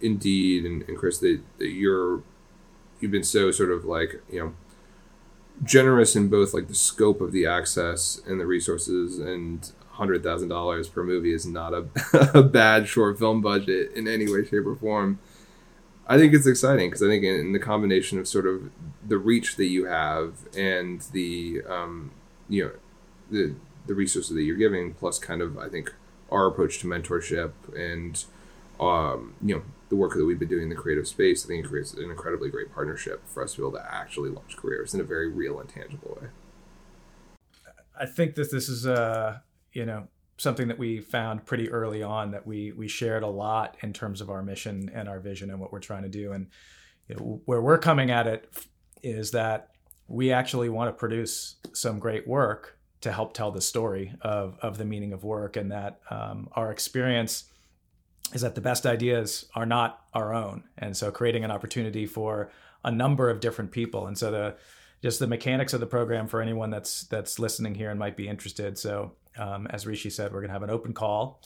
indeed 0.00 0.64
and, 0.64 0.82
and 0.88 0.96
chris 0.96 1.18
that, 1.18 1.40
that 1.58 1.68
you're 1.68 2.22
you've 3.00 3.10
been 3.10 3.24
so 3.24 3.50
sort 3.50 3.70
of 3.70 3.84
like 3.84 4.22
you 4.30 4.40
know 4.40 4.54
generous 5.64 6.14
in 6.14 6.28
both 6.28 6.54
like 6.54 6.68
the 6.68 6.74
scope 6.74 7.20
of 7.20 7.32
the 7.32 7.46
access 7.46 8.20
and 8.26 8.40
the 8.40 8.46
resources 8.46 9.18
and 9.18 9.72
hundred 9.98 10.22
thousand 10.22 10.48
dollars 10.48 10.88
per 10.88 11.02
movie 11.02 11.34
is 11.34 11.44
not 11.44 11.74
a, 11.74 11.88
a 12.38 12.42
bad 12.42 12.88
short 12.88 13.18
film 13.18 13.40
budget 13.40 13.92
in 13.94 14.06
any 14.06 14.30
way, 14.30 14.44
shape, 14.44 14.64
or 14.64 14.76
form. 14.76 15.18
I 16.06 16.16
think 16.16 16.32
it's 16.32 16.46
exciting 16.46 16.88
because 16.88 17.02
I 17.02 17.08
think 17.08 17.24
in, 17.24 17.34
in, 17.34 17.52
the 17.52 17.58
combination 17.58 18.18
of 18.18 18.26
sort 18.26 18.46
of 18.46 18.70
the 19.06 19.18
reach 19.18 19.56
that 19.56 19.66
you 19.66 19.86
have 19.86 20.36
and 20.56 21.02
the 21.12 21.62
um, 21.68 22.12
you 22.48 22.64
know 22.64 22.70
the 23.30 23.54
the 23.86 23.94
resources 23.94 24.34
that 24.34 24.42
you're 24.42 24.56
giving, 24.56 24.94
plus 24.94 25.18
kind 25.18 25.42
of 25.42 25.58
I 25.58 25.68
think 25.68 25.92
our 26.30 26.46
approach 26.46 26.78
to 26.80 26.86
mentorship 26.86 27.52
and 27.76 28.24
um, 28.80 29.34
you 29.44 29.56
know 29.56 29.62
the 29.88 29.96
work 29.96 30.14
that 30.14 30.24
we've 30.24 30.38
been 30.38 30.48
doing 30.48 30.64
in 30.64 30.68
the 30.68 30.76
creative 30.76 31.08
space, 31.08 31.44
I 31.44 31.48
think 31.48 31.64
it 31.64 31.68
creates 31.68 31.92
an 31.94 32.04
incredibly 32.04 32.50
great 32.50 32.72
partnership 32.72 33.26
for 33.26 33.42
us 33.42 33.54
to 33.54 33.62
be 33.62 33.66
able 33.66 33.78
to 33.78 33.94
actually 33.94 34.30
launch 34.30 34.56
careers 34.56 34.94
in 34.94 35.00
a 35.00 35.04
very 35.04 35.28
real 35.28 35.58
and 35.58 35.68
tangible 35.68 36.18
way. 36.20 36.28
I 37.98 38.06
think 38.06 38.36
that 38.36 38.52
this 38.52 38.68
is 38.68 38.86
uh 38.86 39.40
you 39.78 39.86
know 39.86 40.08
something 40.38 40.68
that 40.68 40.78
we 40.78 41.00
found 41.00 41.46
pretty 41.46 41.70
early 41.70 42.02
on 42.02 42.32
that 42.32 42.46
we 42.46 42.72
we 42.72 42.88
shared 42.88 43.22
a 43.22 43.28
lot 43.28 43.76
in 43.82 43.92
terms 43.92 44.20
of 44.20 44.28
our 44.28 44.42
mission 44.42 44.90
and 44.92 45.08
our 45.08 45.20
vision 45.20 45.50
and 45.50 45.60
what 45.60 45.72
we're 45.72 45.78
trying 45.78 46.02
to 46.02 46.08
do. 46.08 46.32
And 46.32 46.48
you 47.08 47.16
know, 47.16 47.40
where 47.44 47.62
we're 47.62 47.78
coming 47.78 48.10
at 48.10 48.26
it 48.26 48.48
is 49.02 49.30
that 49.30 49.70
we 50.08 50.32
actually 50.32 50.68
want 50.68 50.88
to 50.88 50.92
produce 50.92 51.56
some 51.72 51.98
great 51.98 52.26
work 52.26 52.78
to 53.00 53.12
help 53.12 53.34
tell 53.34 53.52
the 53.52 53.60
story 53.60 54.14
of 54.22 54.58
of 54.60 54.78
the 54.78 54.84
meaning 54.84 55.12
of 55.12 55.22
work 55.22 55.56
and 55.56 55.70
that 55.70 56.00
um, 56.10 56.48
our 56.52 56.72
experience 56.72 57.44
is 58.32 58.42
that 58.42 58.56
the 58.56 58.60
best 58.60 58.84
ideas 58.84 59.46
are 59.54 59.66
not 59.66 60.04
our 60.12 60.34
own. 60.34 60.64
And 60.76 60.96
so 60.96 61.10
creating 61.10 61.44
an 61.44 61.50
opportunity 61.52 62.04
for 62.04 62.50
a 62.84 62.90
number 62.90 63.30
of 63.30 63.40
different 63.40 63.70
people. 63.70 64.06
And 64.08 64.18
so 64.18 64.30
the 64.30 64.56
just 65.02 65.20
the 65.20 65.26
mechanics 65.28 65.72
of 65.72 65.80
the 65.80 65.86
program 65.86 66.26
for 66.26 66.42
anyone 66.42 66.70
that's 66.70 67.04
that's 67.04 67.38
listening 67.38 67.74
here 67.74 67.90
and 67.90 67.98
might 67.98 68.16
be 68.16 68.28
interested. 68.28 68.78
So 68.78 69.12
um, 69.38 69.66
as 69.68 69.86
rishi 69.86 70.10
said 70.10 70.32
we're 70.32 70.40
going 70.40 70.48
to 70.48 70.52
have 70.52 70.62
an 70.62 70.70
open 70.70 70.92
call 70.92 71.40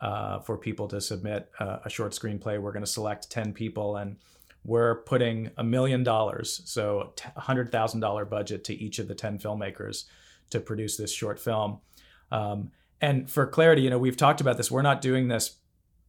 uh, 0.00 0.38
for 0.40 0.56
people 0.56 0.86
to 0.86 1.00
submit 1.00 1.50
uh, 1.58 1.78
a 1.84 1.90
short 1.90 2.12
screenplay 2.12 2.60
we're 2.60 2.72
going 2.72 2.84
to 2.84 2.90
select 2.90 3.30
10 3.30 3.52
people 3.52 3.96
and 3.96 4.16
we're 4.64 4.96
putting 5.02 5.50
a 5.56 5.64
million 5.64 6.02
dollars 6.02 6.60
so 6.64 7.12
a 7.36 7.40
hundred 7.40 7.72
thousand 7.72 8.00
dollar 8.00 8.24
budget 8.24 8.64
to 8.64 8.74
each 8.74 8.98
of 8.98 9.08
the 9.08 9.14
10 9.14 9.38
filmmakers 9.38 10.04
to 10.50 10.60
produce 10.60 10.96
this 10.96 11.12
short 11.12 11.38
film. 11.38 11.78
Um, 12.30 12.70
and 13.00 13.30
for 13.30 13.46
clarity, 13.46 13.82
you 13.82 13.90
know, 13.90 13.98
we've 13.98 14.16
talked 14.16 14.40
about 14.40 14.56
this. 14.56 14.70
We're 14.70 14.82
not 14.82 15.00
doing 15.00 15.28
this 15.28 15.56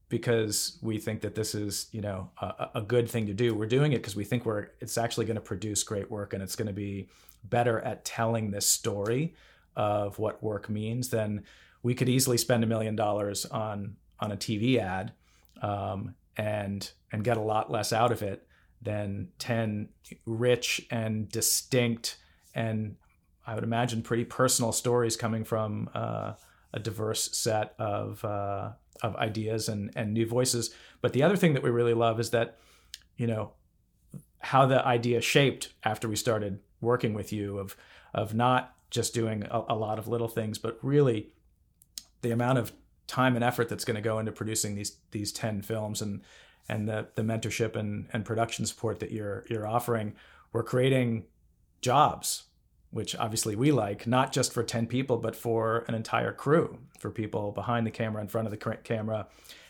because 0.09 0.79
we 0.81 0.97
think 0.97 1.21
that 1.21 1.35
this 1.35 1.53
is, 1.53 1.87
you 1.91 2.01
know, 2.01 2.31
a, 2.41 2.69
a 2.75 2.81
good 2.81 3.09
thing 3.09 3.27
to 3.27 3.33
do. 3.33 3.53
We're 3.53 3.67
doing 3.67 3.93
it 3.93 3.97
because 3.97 4.15
we 4.15 4.23
think 4.23 4.45
we're 4.45 4.69
it's 4.79 4.97
actually 4.97 5.25
going 5.25 5.35
to 5.35 5.41
produce 5.41 5.83
great 5.83 6.09
work 6.09 6.33
and 6.33 6.41
it's 6.41 6.55
going 6.55 6.67
to 6.67 6.73
be 6.73 7.09
better 7.43 7.79
at 7.81 8.03
telling 8.05 8.51
this 8.51 8.65
story 8.65 9.35
of 9.75 10.19
what 10.19 10.43
work 10.43 10.69
means 10.69 11.09
then 11.09 11.43
we 11.81 11.93
could 11.93 12.09
easily 12.09 12.37
spend 12.37 12.63
a 12.63 12.67
million 12.67 12.95
dollars 12.95 13.45
on 13.45 13.95
on 14.19 14.31
a 14.31 14.37
TV 14.37 14.77
ad 14.77 15.13
um, 15.61 16.15
and 16.37 16.91
and 17.11 17.23
get 17.23 17.37
a 17.37 17.41
lot 17.41 17.71
less 17.71 17.93
out 17.93 18.11
of 18.11 18.21
it 18.21 18.45
than 18.81 19.29
10 19.39 19.89
rich 20.25 20.87
and 20.89 21.29
distinct 21.29 22.17
and 22.55 22.95
I 23.49 23.55
would 23.55 23.63
imagine, 23.63 24.03
pretty 24.03 24.25
personal 24.25 24.71
stories 24.71 25.17
coming 25.17 25.43
from 25.43 25.89
uh, 25.95 26.33
a 26.71 26.79
diverse 26.79 27.35
set 27.35 27.73
of 27.79 28.23
uh, 28.23 28.73
of 29.01 29.15
ideas 29.15 29.69
and 29.69 29.91
and 29.95 30.13
new 30.13 30.27
voices. 30.27 30.73
But 31.01 31.13
the 31.13 31.23
other 31.23 31.35
thing 31.35 31.53
that 31.53 31.63
we 31.63 31.71
really 31.71 31.95
love 31.95 32.19
is 32.19 32.29
that, 32.29 32.59
you 33.17 33.25
know, 33.25 33.53
how 34.37 34.67
the 34.67 34.85
idea 34.85 35.19
shaped 35.21 35.73
after 35.83 36.07
we 36.07 36.15
started 36.15 36.59
working 36.79 37.15
with 37.15 37.33
you 37.33 37.57
of 37.57 37.75
of 38.13 38.35
not 38.35 38.75
just 38.89 39.13
doing 39.13 39.43
a, 39.49 39.63
a 39.69 39.75
lot 39.75 39.99
of 39.99 40.07
little 40.07 40.27
things, 40.27 40.57
but 40.57 40.77
really 40.81 41.29
the 42.21 42.31
amount 42.31 42.57
of 42.57 42.71
time 43.07 43.35
and 43.35 43.43
effort 43.43 43.69
that's 43.69 43.85
going 43.85 43.95
to 43.95 44.01
go 44.01 44.19
into 44.19 44.31
producing 44.31 44.75
these 44.75 44.97
these 45.11 45.31
10 45.31 45.63
films 45.63 46.01
and 46.01 46.21
and 46.67 46.87
the 46.87 47.07
the 47.15 47.23
mentorship 47.23 47.75
and 47.75 48.07
and 48.13 48.23
production 48.23 48.65
support 48.65 48.99
that 48.99 49.11
you're 49.11 49.45
you're 49.49 49.65
offering 49.65 50.13
we're 50.53 50.61
creating 50.61 51.25
jobs 51.81 52.43
which 52.91 53.15
obviously 53.15 53.55
we 53.55 53.71
like, 53.71 54.07
not 54.07 54.31
just 54.31 54.51
for 54.51 54.63
10 54.63 54.87
people, 54.87 55.17
but 55.17 55.35
for 55.35 55.85
an 55.87 55.93
entire 55.93 56.33
crew, 56.33 56.79
for 56.99 57.11
people 57.11 57.51
behind 57.51 57.85
the 57.85 57.91
camera, 57.91 58.21
in 58.21 58.27
front 58.27 58.47
of 58.47 58.51
the 58.51 58.77
camera, 58.83 59.27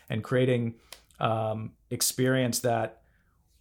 and 0.10 0.24
creating 0.24 0.76
um, 1.20 1.72
experience 1.90 2.60
that 2.60 2.99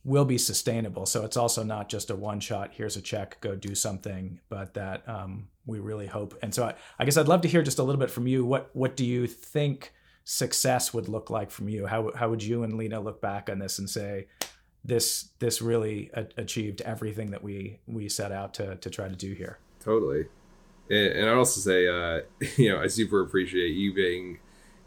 will 0.04 0.24
be 0.24 0.38
sustainable. 0.38 1.06
So 1.06 1.24
it's 1.24 1.36
also 1.36 1.62
not 1.62 1.88
just 1.88 2.10
a 2.10 2.16
one 2.16 2.40
shot, 2.40 2.70
here's 2.72 2.96
a 2.96 3.02
check, 3.02 3.40
go 3.40 3.54
do 3.54 3.74
something, 3.74 4.40
but 4.48 4.74
that 4.74 5.08
um, 5.08 5.48
we 5.66 5.80
really 5.80 6.06
hope. 6.06 6.38
And 6.42 6.54
so 6.54 6.66
I, 6.66 6.74
I 6.98 7.04
guess 7.04 7.16
I'd 7.16 7.28
love 7.28 7.42
to 7.42 7.48
hear 7.48 7.62
just 7.62 7.78
a 7.78 7.82
little 7.82 8.00
bit 8.00 8.10
from 8.10 8.26
you. 8.26 8.44
What, 8.44 8.70
what 8.74 8.96
do 8.96 9.04
you 9.04 9.26
think 9.26 9.92
success 10.24 10.94
would 10.94 11.08
look 11.08 11.30
like 11.30 11.50
from 11.50 11.68
you? 11.68 11.86
How, 11.86 12.12
how 12.14 12.30
would 12.30 12.42
you 12.42 12.62
and 12.62 12.74
Lena 12.74 13.00
look 13.00 13.20
back 13.20 13.50
on 13.50 13.58
this 13.58 13.78
and 13.78 13.90
say, 13.90 14.26
this 14.84 15.30
this 15.38 15.60
really 15.60 16.10
a- 16.14 16.26
achieved 16.36 16.80
everything 16.82 17.30
that 17.30 17.42
we 17.42 17.78
we 17.86 18.08
set 18.08 18.32
out 18.32 18.54
to 18.54 18.76
to 18.76 18.90
try 18.90 19.08
to 19.08 19.16
do 19.16 19.32
here. 19.32 19.58
Totally, 19.80 20.26
and, 20.90 21.28
I'd 21.28 21.36
also 21.36 21.60
say, 21.60 21.86
uh, 21.88 22.20
you 22.56 22.70
know, 22.70 22.80
I 22.80 22.86
super 22.88 23.20
appreciate 23.20 23.70
you 23.70 23.94
being 23.94 24.38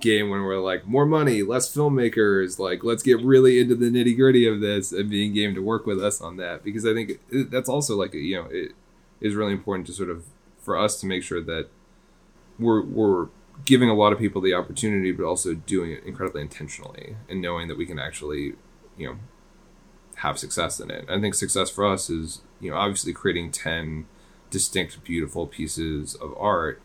game 0.02 0.30
when 0.30 0.42
we're 0.42 0.60
like 0.60 0.86
more 0.86 1.06
money, 1.06 1.44
less 1.44 1.74
filmmakers, 1.74 2.60
like 2.60 2.84
let's 2.84 3.04
get 3.04 3.22
really 3.22 3.60
into 3.60 3.76
the 3.76 3.90
nitty 3.90 4.16
gritty 4.16 4.48
of 4.48 4.62
this, 4.62 4.92
and 4.92 5.10
being 5.10 5.34
game 5.34 5.56
to 5.56 5.62
work 5.62 5.86
with 5.86 6.04
us 6.04 6.22
on 6.22 6.38
that 6.38 6.64
because 6.64 6.86
I 6.86 6.94
think 6.94 7.20
it, 7.30 7.52
that's 7.52 7.70
also 7.70 7.96
like 7.96 8.14
you 8.14 8.36
know 8.36 8.48
it 8.50 8.74
is 9.20 9.36
really 9.36 9.54
important 9.54 9.88
to 9.88 9.94
sort 9.94 10.10
of 10.10 10.26
for 10.58 10.78
us 10.78 11.00
to 11.02 11.06
make 11.06 11.24
sure 11.24 11.42
that 11.42 11.70
we're 12.60 12.84
we're 12.84 13.28
giving 13.66 13.90
a 13.90 13.94
lot 13.94 14.12
of 14.12 14.20
people 14.20 14.42
the 14.42 14.54
opportunity, 14.54 15.12
but 15.12 15.26
also 15.26 15.54
doing 15.54 15.92
it 15.92 16.04
incredibly 16.04 16.42
intentionally 16.42 17.16
and 17.30 17.42
knowing 17.42 17.68
that 17.68 17.78
we 17.78 17.86
can 17.86 18.00
actually 18.00 18.54
you 18.98 19.08
know 19.08 19.18
have 20.22 20.38
success 20.38 20.80
in 20.80 20.92
it. 20.92 21.06
I 21.10 21.20
think 21.20 21.34
success 21.34 21.70
for 21.70 21.86
us 21.86 22.10
is, 22.10 22.42
you 22.60 22.70
know, 22.70 22.78
obviously 22.78 23.12
creating 23.12 23.52
10 23.52 24.06
distinct, 24.52 25.04
beautiful 25.04 25.48
pieces 25.48 26.14
of 26.16 26.36
art. 26.38 26.80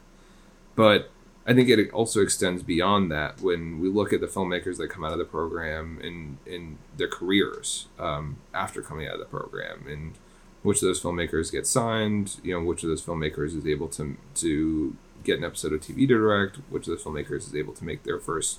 But 0.75 1.11
I 1.47 1.55
think 1.55 1.69
it 1.69 1.93
also 1.93 2.23
extends 2.23 2.65
beyond 2.65 3.11
that 3.13 3.41
when 3.41 3.79
we 3.79 3.89
look 3.89 4.13
at 4.13 4.21
the 4.21 4.27
filmmakers 4.27 4.79
that 4.79 4.89
come 4.89 5.05
out 5.05 5.13
of 5.13 5.19
the 5.19 5.25
program 5.25 6.01
in, 6.03 6.39
in 6.45 6.79
their 6.97 7.09
careers 7.09 7.87
um, 8.01 8.39
after 8.53 8.83
coming 8.83 9.07
out 9.07 9.15
of 9.15 9.21
the 9.21 9.27
program 9.27 9.87
and 9.87 10.15
which 10.63 10.79
of 10.79 10.89
those 10.89 11.01
filmmakers 11.01 11.53
get 11.53 11.65
signed, 11.65 12.41
you 12.43 12.53
know, 12.53 12.65
which 12.65 12.83
of 12.83 12.89
those 12.89 13.03
filmmakers 13.03 13.57
is 13.57 13.65
able 13.65 13.87
to, 13.87 14.17
to 14.35 14.97
get 15.23 15.39
an 15.39 15.45
episode 15.45 15.73
of 15.73 15.81
TV 15.81 15.99
to 15.99 16.07
direct, 16.09 16.57
which 16.69 16.89
of 16.89 16.97
those 16.97 17.05
filmmakers 17.05 17.47
is 17.47 17.55
able 17.55 17.73
to 17.73 17.85
make 17.85 18.03
their 18.03 18.19
first 18.19 18.59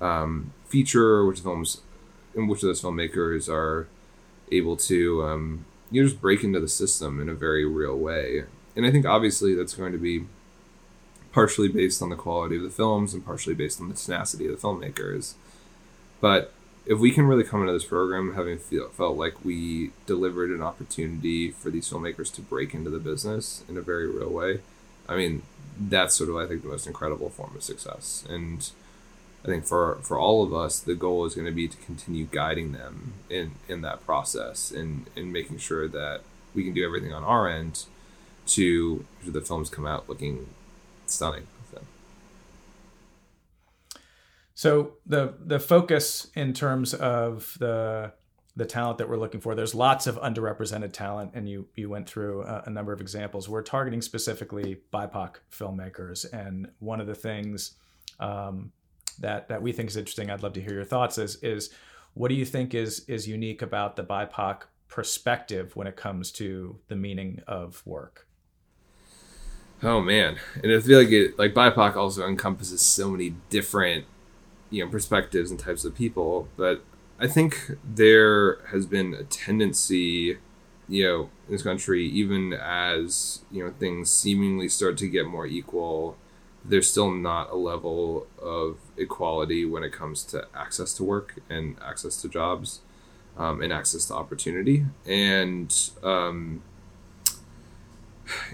um, 0.00 0.52
feature, 0.66 1.24
which 1.24 1.40
films, 1.40 1.82
and 2.34 2.48
which 2.48 2.64
of 2.64 2.66
those 2.66 2.82
filmmakers 2.82 3.48
are 3.48 3.86
able 4.50 4.76
to 4.76 5.22
um, 5.22 5.64
you 5.92 6.02
know, 6.02 6.08
just 6.08 6.20
break 6.20 6.42
into 6.42 6.58
the 6.58 6.68
system 6.68 7.20
in 7.20 7.28
a 7.28 7.34
very 7.34 7.64
real 7.64 7.96
way. 7.96 8.44
And 8.74 8.84
I 8.84 8.90
think 8.90 9.06
obviously 9.06 9.54
that's 9.54 9.74
going 9.74 9.92
to 9.92 9.98
be 9.98 10.26
partially 11.36 11.68
based 11.68 12.00
on 12.00 12.08
the 12.08 12.16
quality 12.16 12.56
of 12.56 12.62
the 12.62 12.70
films 12.70 13.12
and 13.12 13.22
partially 13.22 13.52
based 13.52 13.78
on 13.78 13.90
the 13.90 13.94
tenacity 13.94 14.46
of 14.46 14.58
the 14.58 14.66
filmmakers. 14.66 15.34
But 16.18 16.50
if 16.86 16.98
we 16.98 17.10
can 17.10 17.26
really 17.26 17.44
come 17.44 17.60
into 17.60 17.74
this 17.74 17.84
program 17.84 18.32
having 18.36 18.56
feel, 18.56 18.88
felt 18.88 19.18
like 19.18 19.44
we 19.44 19.90
delivered 20.06 20.48
an 20.50 20.62
opportunity 20.62 21.50
for 21.50 21.68
these 21.68 21.90
filmmakers 21.90 22.32
to 22.36 22.40
break 22.40 22.72
into 22.72 22.88
the 22.88 22.98
business 22.98 23.62
in 23.68 23.76
a 23.76 23.82
very 23.82 24.08
real 24.08 24.30
way, 24.30 24.60
I 25.10 25.14
mean, 25.14 25.42
that's 25.78 26.14
sort 26.14 26.30
of, 26.30 26.36
I 26.36 26.46
think, 26.46 26.62
the 26.62 26.68
most 26.68 26.86
incredible 26.86 27.28
form 27.28 27.54
of 27.54 27.62
success. 27.62 28.24
And 28.30 28.70
I 29.44 29.48
think 29.48 29.66
for 29.66 29.96
for 29.96 30.18
all 30.18 30.42
of 30.42 30.54
us, 30.54 30.80
the 30.80 30.94
goal 30.94 31.26
is 31.26 31.34
going 31.34 31.46
to 31.46 31.52
be 31.52 31.68
to 31.68 31.76
continue 31.76 32.24
guiding 32.32 32.72
them 32.72 33.12
in 33.28 33.50
in 33.68 33.82
that 33.82 34.06
process 34.06 34.70
and 34.70 35.10
in 35.14 35.32
making 35.32 35.58
sure 35.58 35.86
that 35.86 36.22
we 36.54 36.64
can 36.64 36.72
do 36.72 36.82
everything 36.82 37.12
on 37.12 37.24
our 37.24 37.46
end 37.46 37.84
to 38.56 39.04
to 39.22 39.30
the 39.30 39.42
films 39.42 39.68
come 39.68 39.84
out 39.84 40.08
looking 40.08 40.46
stunning. 41.10 41.46
So 44.56 44.94
the 45.04 45.34
the 45.44 45.60
focus 45.60 46.28
in 46.34 46.54
terms 46.54 46.94
of 46.94 47.56
the 47.60 48.14
the 48.56 48.64
talent 48.64 48.96
that 48.96 49.08
we're 49.08 49.18
looking 49.18 49.38
for, 49.38 49.54
there's 49.54 49.74
lots 49.74 50.06
of 50.06 50.16
underrepresented 50.16 50.92
talent, 50.92 51.32
and 51.34 51.46
you 51.46 51.68
you 51.74 51.90
went 51.90 52.08
through 52.08 52.42
a, 52.42 52.62
a 52.64 52.70
number 52.70 52.90
of 52.94 53.02
examples. 53.02 53.50
We're 53.50 53.62
targeting 53.62 54.00
specifically 54.00 54.78
BIPOC 54.94 55.34
filmmakers, 55.52 56.24
and 56.32 56.70
one 56.78 57.02
of 57.02 57.06
the 57.06 57.14
things 57.14 57.72
um, 58.18 58.72
that 59.18 59.46
that 59.48 59.60
we 59.60 59.72
think 59.72 59.90
is 59.90 59.96
interesting. 59.98 60.30
I'd 60.30 60.42
love 60.42 60.54
to 60.54 60.62
hear 60.62 60.72
your 60.72 60.84
thoughts. 60.84 61.18
Is 61.18 61.36
is 61.42 61.68
what 62.14 62.28
do 62.28 62.34
you 62.34 62.46
think 62.46 62.72
is 62.72 63.00
is 63.00 63.28
unique 63.28 63.60
about 63.60 63.94
the 63.96 64.04
BIPOC 64.04 64.62
perspective 64.88 65.76
when 65.76 65.86
it 65.86 65.96
comes 65.96 66.32
to 66.32 66.78
the 66.88 66.96
meaning 66.96 67.42
of 67.46 67.82
work? 67.84 68.25
Oh 69.82 70.00
man, 70.00 70.36
and 70.62 70.72
I 70.72 70.80
feel 70.80 70.98
like 70.98 71.10
it 71.10 71.38
like 71.38 71.54
BIPOC 71.54 71.96
also 71.96 72.26
encompasses 72.26 72.80
so 72.80 73.10
many 73.10 73.34
different 73.50 74.06
you 74.70 74.84
know 74.84 74.90
perspectives 74.90 75.50
and 75.50 75.60
types 75.60 75.84
of 75.84 75.94
people, 75.94 76.48
but 76.56 76.82
I 77.18 77.26
think 77.26 77.72
there 77.84 78.58
has 78.66 78.86
been 78.86 79.14
a 79.14 79.24
tendency, 79.24 80.38
you 80.88 81.04
know, 81.04 81.30
in 81.46 81.52
this 81.52 81.62
country, 81.62 82.06
even 82.06 82.52
as 82.54 83.42
you 83.50 83.64
know 83.64 83.72
things 83.78 84.10
seemingly 84.10 84.68
start 84.68 84.96
to 84.98 85.08
get 85.08 85.26
more 85.26 85.46
equal, 85.46 86.16
there's 86.64 86.90
still 86.90 87.10
not 87.10 87.50
a 87.50 87.56
level 87.56 88.26
of 88.40 88.78
equality 88.96 89.64
when 89.64 89.82
it 89.84 89.92
comes 89.92 90.24
to 90.24 90.46
access 90.54 90.94
to 90.94 91.04
work 91.04 91.38
and 91.50 91.76
access 91.84 92.20
to 92.22 92.28
jobs 92.28 92.80
um, 93.36 93.62
and 93.62 93.72
access 93.72 94.06
to 94.06 94.14
opportunity. 94.14 94.86
And 95.06 95.74
um, 96.02 96.62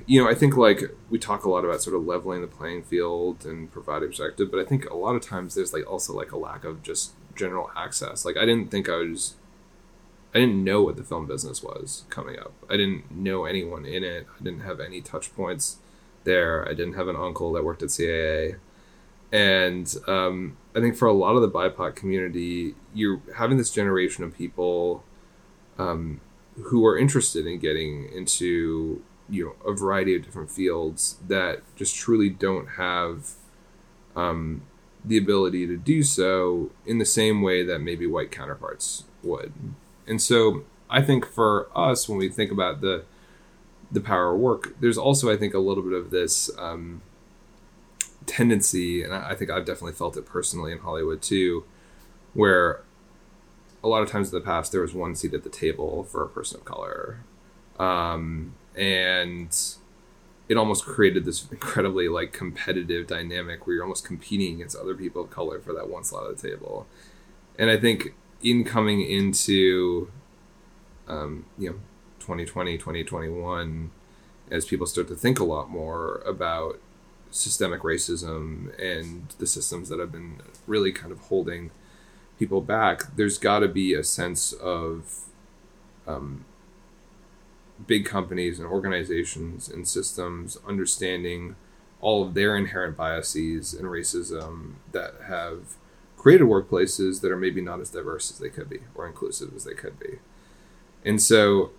you 0.06 0.22
know, 0.22 0.28
I 0.28 0.34
think 0.34 0.56
like 0.56 0.82
we 1.10 1.18
talk 1.18 1.44
a 1.44 1.50
lot 1.50 1.64
about 1.64 1.82
sort 1.82 1.96
of 1.96 2.04
leveling 2.04 2.40
the 2.40 2.46
playing 2.46 2.82
field 2.82 3.44
and 3.46 3.70
providing 3.70 4.08
perspective, 4.08 4.50
but 4.50 4.60
I 4.60 4.64
think 4.64 4.86
a 4.86 4.96
lot 4.96 5.14
of 5.14 5.22
times 5.22 5.54
there's 5.54 5.72
like 5.72 5.90
also 5.90 6.12
like 6.12 6.32
a 6.32 6.38
lack 6.38 6.64
of 6.64 6.82
just 6.82 7.12
general 7.34 7.70
access. 7.76 8.24
Like 8.24 8.36
I 8.36 8.44
didn't 8.44 8.70
think 8.70 8.88
I 8.88 8.96
was 8.96 9.34
I 10.34 10.38
didn't 10.38 10.64
know 10.64 10.82
what 10.82 10.96
the 10.96 11.04
film 11.04 11.26
business 11.26 11.62
was 11.62 12.04
coming 12.08 12.38
up. 12.38 12.52
I 12.70 12.76
didn't 12.76 13.10
know 13.10 13.44
anyone 13.44 13.84
in 13.84 14.02
it. 14.02 14.26
I 14.40 14.42
didn't 14.42 14.60
have 14.60 14.80
any 14.80 15.00
touch 15.02 15.34
points 15.34 15.76
there. 16.24 16.66
I 16.66 16.72
didn't 16.72 16.94
have 16.94 17.08
an 17.08 17.16
uncle 17.16 17.52
that 17.52 17.64
worked 17.64 17.82
at 17.82 17.90
CAA. 17.90 18.56
And 19.30 19.94
um, 20.06 20.56
I 20.74 20.80
think 20.80 20.96
for 20.96 21.08
a 21.08 21.12
lot 21.12 21.36
of 21.36 21.42
the 21.42 21.50
BIPOC 21.50 21.94
community, 21.94 22.74
you're 22.94 23.20
having 23.36 23.58
this 23.58 23.70
generation 23.70 24.24
of 24.24 24.36
people 24.36 25.04
um, 25.78 26.20
who 26.64 26.86
are 26.86 26.98
interested 26.98 27.46
in 27.46 27.58
getting 27.58 28.10
into 28.12 29.02
you 29.32 29.44
know 29.44 29.70
a 29.70 29.74
variety 29.74 30.14
of 30.14 30.22
different 30.22 30.50
fields 30.50 31.16
that 31.26 31.62
just 31.74 31.96
truly 31.96 32.28
don't 32.28 32.72
have 32.76 33.30
um, 34.14 34.62
the 35.04 35.16
ability 35.16 35.66
to 35.66 35.76
do 35.76 36.02
so 36.02 36.70
in 36.86 36.98
the 36.98 37.06
same 37.06 37.40
way 37.40 37.64
that 37.64 37.80
maybe 37.80 38.06
white 38.06 38.30
counterparts 38.30 39.04
would. 39.22 39.52
And 40.06 40.20
so 40.20 40.64
I 40.90 41.00
think 41.00 41.26
for 41.26 41.68
us, 41.74 42.08
when 42.08 42.18
we 42.18 42.28
think 42.28 42.52
about 42.52 42.82
the 42.82 43.04
the 43.90 44.00
power 44.00 44.32
of 44.34 44.40
work, 44.40 44.78
there's 44.80 44.98
also 44.98 45.32
I 45.32 45.36
think 45.36 45.54
a 45.54 45.58
little 45.58 45.82
bit 45.82 45.94
of 45.94 46.10
this 46.10 46.50
um, 46.58 47.00
tendency, 48.26 49.02
and 49.02 49.14
I 49.14 49.34
think 49.34 49.50
I've 49.50 49.64
definitely 49.64 49.94
felt 49.94 50.16
it 50.16 50.26
personally 50.26 50.72
in 50.72 50.78
Hollywood 50.78 51.22
too, 51.22 51.64
where 52.34 52.82
a 53.82 53.88
lot 53.88 54.02
of 54.02 54.10
times 54.10 54.32
in 54.32 54.38
the 54.38 54.44
past 54.44 54.72
there 54.72 54.82
was 54.82 54.94
one 54.94 55.14
seat 55.14 55.32
at 55.32 55.42
the 55.42 55.50
table 55.50 56.04
for 56.04 56.22
a 56.22 56.28
person 56.28 56.60
of 56.60 56.64
color, 56.66 57.20
um, 57.78 58.54
and 58.76 59.56
it 60.48 60.56
almost 60.56 60.84
created 60.84 61.24
this 61.24 61.46
incredibly 61.50 62.08
like 62.08 62.32
competitive 62.32 63.06
dynamic 63.06 63.66
where 63.66 63.76
you're 63.76 63.84
almost 63.84 64.04
competing 64.04 64.56
against 64.56 64.76
other 64.76 64.94
people 64.94 65.22
of 65.22 65.30
color 65.30 65.60
for 65.60 65.72
that 65.72 65.88
one 65.88 66.04
slot 66.04 66.28
at 66.28 66.36
the 66.36 66.48
table, 66.48 66.86
and 67.58 67.70
I 67.70 67.76
think 67.76 68.14
in 68.42 68.64
coming 68.64 69.02
into 69.02 70.10
um, 71.08 71.46
you 71.58 71.70
know 71.70 71.76
2020 72.20 72.76
2021 72.78 73.90
as 74.50 74.64
people 74.66 74.86
start 74.86 75.08
to 75.08 75.14
think 75.14 75.40
a 75.40 75.44
lot 75.44 75.70
more 75.70 76.16
about 76.26 76.78
systemic 77.30 77.80
racism 77.80 78.78
and 78.78 79.34
the 79.38 79.46
systems 79.46 79.88
that 79.88 79.98
have 79.98 80.12
been 80.12 80.40
really 80.66 80.92
kind 80.92 81.10
of 81.10 81.18
holding 81.20 81.70
people 82.38 82.60
back, 82.60 83.16
there's 83.16 83.38
got 83.38 83.60
to 83.60 83.68
be 83.68 83.94
a 83.94 84.04
sense 84.04 84.52
of 84.52 85.24
um, 86.06 86.44
big 87.86 88.04
companies 88.04 88.58
and 88.58 88.68
organizations 88.68 89.68
and 89.68 89.86
systems 89.86 90.58
understanding 90.66 91.56
all 92.00 92.26
of 92.26 92.34
their 92.34 92.56
inherent 92.56 92.96
biases 92.96 93.72
and 93.72 93.84
racism 93.84 94.74
that 94.92 95.14
have 95.28 95.76
created 96.16 96.46
workplaces 96.46 97.20
that 97.20 97.30
are 97.30 97.36
maybe 97.36 97.60
not 97.60 97.80
as 97.80 97.90
diverse 97.90 98.30
as 98.30 98.38
they 98.38 98.48
could 98.48 98.68
be 98.68 98.80
or 98.94 99.06
inclusive 99.06 99.52
as 99.54 99.64
they 99.64 99.74
could 99.74 99.98
be. 99.98 100.18
And 101.04 101.20
so 101.20 101.70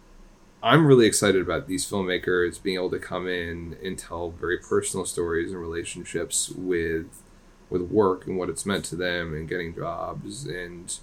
I'm 0.62 0.86
really 0.86 1.06
excited 1.06 1.42
about 1.42 1.68
these 1.68 1.90
filmmakers 1.90 2.62
being 2.62 2.78
able 2.78 2.90
to 2.92 3.00
come 3.00 3.28
in 3.28 3.78
and 3.84 4.00
tell 4.00 4.32
very 4.32 4.58
personal 4.58 5.06
stories 5.06 5.52
and 5.52 5.60
relationships 5.60 6.50
with 6.50 7.22
with 7.70 7.82
work 7.82 8.28
and 8.28 8.38
what 8.38 8.50
it's 8.50 8.66
meant 8.66 8.86
to 8.86 8.96
them 8.96 9.34
and 9.34 9.50
getting 9.50 9.74
jobs 9.74 10.46
and 10.46 11.00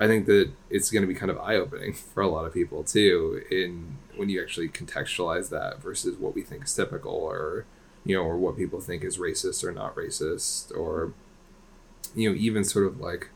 I 0.00 0.06
think 0.06 0.26
that 0.26 0.50
it's 0.70 0.90
going 0.90 1.02
to 1.02 1.08
be 1.08 1.14
kind 1.14 1.30
of 1.30 1.38
eye 1.38 1.56
opening 1.56 1.92
for 2.14 2.22
a 2.22 2.28
lot 2.28 2.44
of 2.44 2.54
people 2.54 2.84
too 2.84 3.42
in 3.50 3.96
when 4.16 4.28
you 4.28 4.42
actually 4.42 4.68
contextualize 4.68 5.50
that 5.50 5.80
versus 5.82 6.16
what 6.18 6.34
we 6.34 6.42
think 6.42 6.64
is 6.64 6.74
typical 6.74 7.12
or 7.12 7.66
you 8.04 8.16
know 8.16 8.22
or 8.22 8.36
what 8.36 8.56
people 8.56 8.80
think 8.80 9.04
is 9.04 9.18
racist 9.18 9.62
or 9.64 9.72
not 9.72 9.94
racist 9.94 10.76
or 10.76 11.12
you 12.14 12.28
know 12.28 12.36
even 12.36 12.64
sort 12.64 12.86
of 12.86 13.00
like 13.00 13.30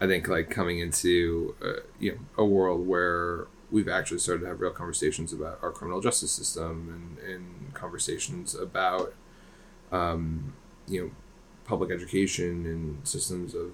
I 0.00 0.06
think 0.06 0.26
like 0.26 0.50
coming 0.50 0.80
into 0.80 1.54
uh, 1.64 1.80
you 2.00 2.12
know 2.12 2.18
a 2.36 2.44
world 2.44 2.86
where 2.86 3.46
we've 3.70 3.88
actually 3.88 4.18
started 4.18 4.42
to 4.42 4.48
have 4.48 4.60
real 4.60 4.72
conversations 4.72 5.32
about 5.32 5.58
our 5.62 5.70
criminal 5.70 6.00
justice 6.00 6.32
system 6.32 7.16
and, 7.18 7.30
and 7.30 7.74
conversations 7.74 8.54
about 8.54 9.14
um, 9.92 10.54
you 10.88 11.00
know 11.00 11.10
public 11.64 11.90
education 11.90 12.66
and 12.66 13.06
systems 13.06 13.54
of, 13.54 13.72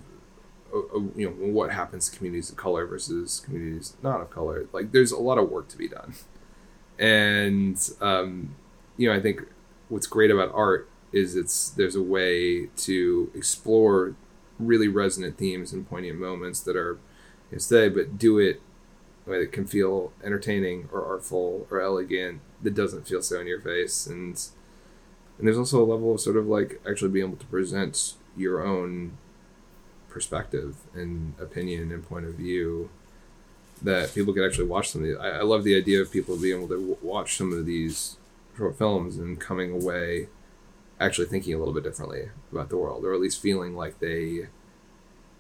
you 1.17 1.27
know 1.29 1.31
what 1.31 1.71
happens 1.71 2.09
to 2.09 2.17
communities 2.17 2.51
of 2.51 2.57
color 2.57 2.87
versus 2.87 3.41
communities 3.41 3.97
not 4.03 4.21
of 4.21 4.31
color 4.31 4.67
like 4.73 4.93
there's 4.93 5.13
a 5.13 5.19
lot 5.19 5.39
of 5.39 5.51
work 5.51 5.69
to 5.69 5.79
be 5.79 5.89
done. 5.89 6.15
And 6.99 7.79
um, 8.01 8.57
you 8.97 9.09
know 9.09 9.15
i 9.17 9.21
think 9.21 9.43
what's 9.89 10.07
great 10.07 10.31
about 10.31 10.53
art 10.53 10.89
is 11.13 11.37
it's 11.37 11.71
there's 11.71 11.95
a 11.95 12.03
way 12.03 12.67
to 12.77 13.31
explore 13.35 14.15
really 14.59 14.89
resonant 14.89 15.39
themes 15.39 15.73
and 15.73 15.89
poignant 15.89 16.19
moments 16.19 16.61
that 16.61 16.77
are 16.77 16.99
instead 17.51 17.95
but 17.95 18.19
do 18.19 18.39
it 18.39 18.61
in 19.27 19.33
a 19.33 19.37
way 19.37 19.45
that 19.45 19.53
can 19.53 19.67
feel 19.67 20.13
entertaining 20.23 20.89
or 20.93 21.05
artful 21.05 21.67
or 21.71 21.81
elegant 21.81 22.41
that 22.63 22.75
doesn't 22.75 23.07
feel 23.07 23.23
so 23.23 23.41
in 23.41 23.47
your 23.47 23.61
face. 23.61 24.07
And 24.07 24.41
and 25.39 25.47
there's 25.47 25.59
also 25.59 25.83
a 25.83 25.87
level 25.87 26.15
of 26.15 26.21
sort 26.21 26.37
of 26.37 26.47
like 26.47 26.81
actually 26.89 27.11
being 27.11 27.27
able 27.27 27.37
to 27.37 27.47
present 27.47 28.15
your 28.37 28.65
own 28.67 29.17
perspective 30.09 30.77
and 30.95 31.35
opinion 31.41 31.93
and 31.93 32.07
point 32.07 32.27
of 32.27 32.35
view 32.35 32.91
that 33.83 34.15
people 34.15 34.35
can 34.35 34.45
actually 34.45 34.67
watch 34.67 34.91
some 34.91 35.03
of 35.03 35.09
these. 35.09 35.17
I, 35.17 35.29
I 35.39 35.43
love 35.43 35.65
the 35.65 35.77
idea 35.77 36.01
of 36.01 36.11
people 36.11 36.37
being 36.37 36.59
able 36.59 36.69
to 36.69 36.75
w- 36.75 36.99
watch 37.03 37.37
some 37.37 37.53
of 37.53 37.67
these 37.67 38.17
short 38.57 38.77
films 38.77 39.17
and 39.19 39.41
coming 39.41 39.73
away 39.73 40.29
actually 41.01 41.27
thinking 41.29 41.55
a 41.55 41.59
little 41.59 41.75
bit 41.75 41.85
differently 41.85 42.31
about 42.51 42.71
the 42.71 42.77
world, 42.77 43.05
or 43.05 43.15
at 43.15 43.21
least 43.21 43.41
feeling 43.41 43.77
like 43.77 44.01
they 44.01 44.49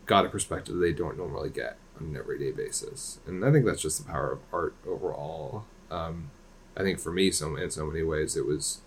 got 0.06 0.24
a 0.24 0.28
perspective 0.28 0.76
they 0.76 0.92
don't 0.92 1.18
normally 1.18 1.50
get 1.50 1.76
on 2.00 2.06
an 2.06 2.16
everyday 2.16 2.52
basis. 2.52 3.18
And 3.26 3.44
I 3.44 3.50
think 3.50 3.66
that's 3.66 3.82
just 3.82 3.98
the 3.98 4.10
power 4.10 4.32
of 4.32 4.40
art 4.52 4.74
overall. 4.86 5.64
Um, 5.90 6.30
I 6.76 6.82
think 6.82 7.00
for 7.00 7.10
me, 7.10 7.30
so 7.32 7.56
in 7.56 7.70
so 7.70 7.86
many 7.86 8.04
ways, 8.04 8.36
it 8.36 8.46
was 8.46 8.80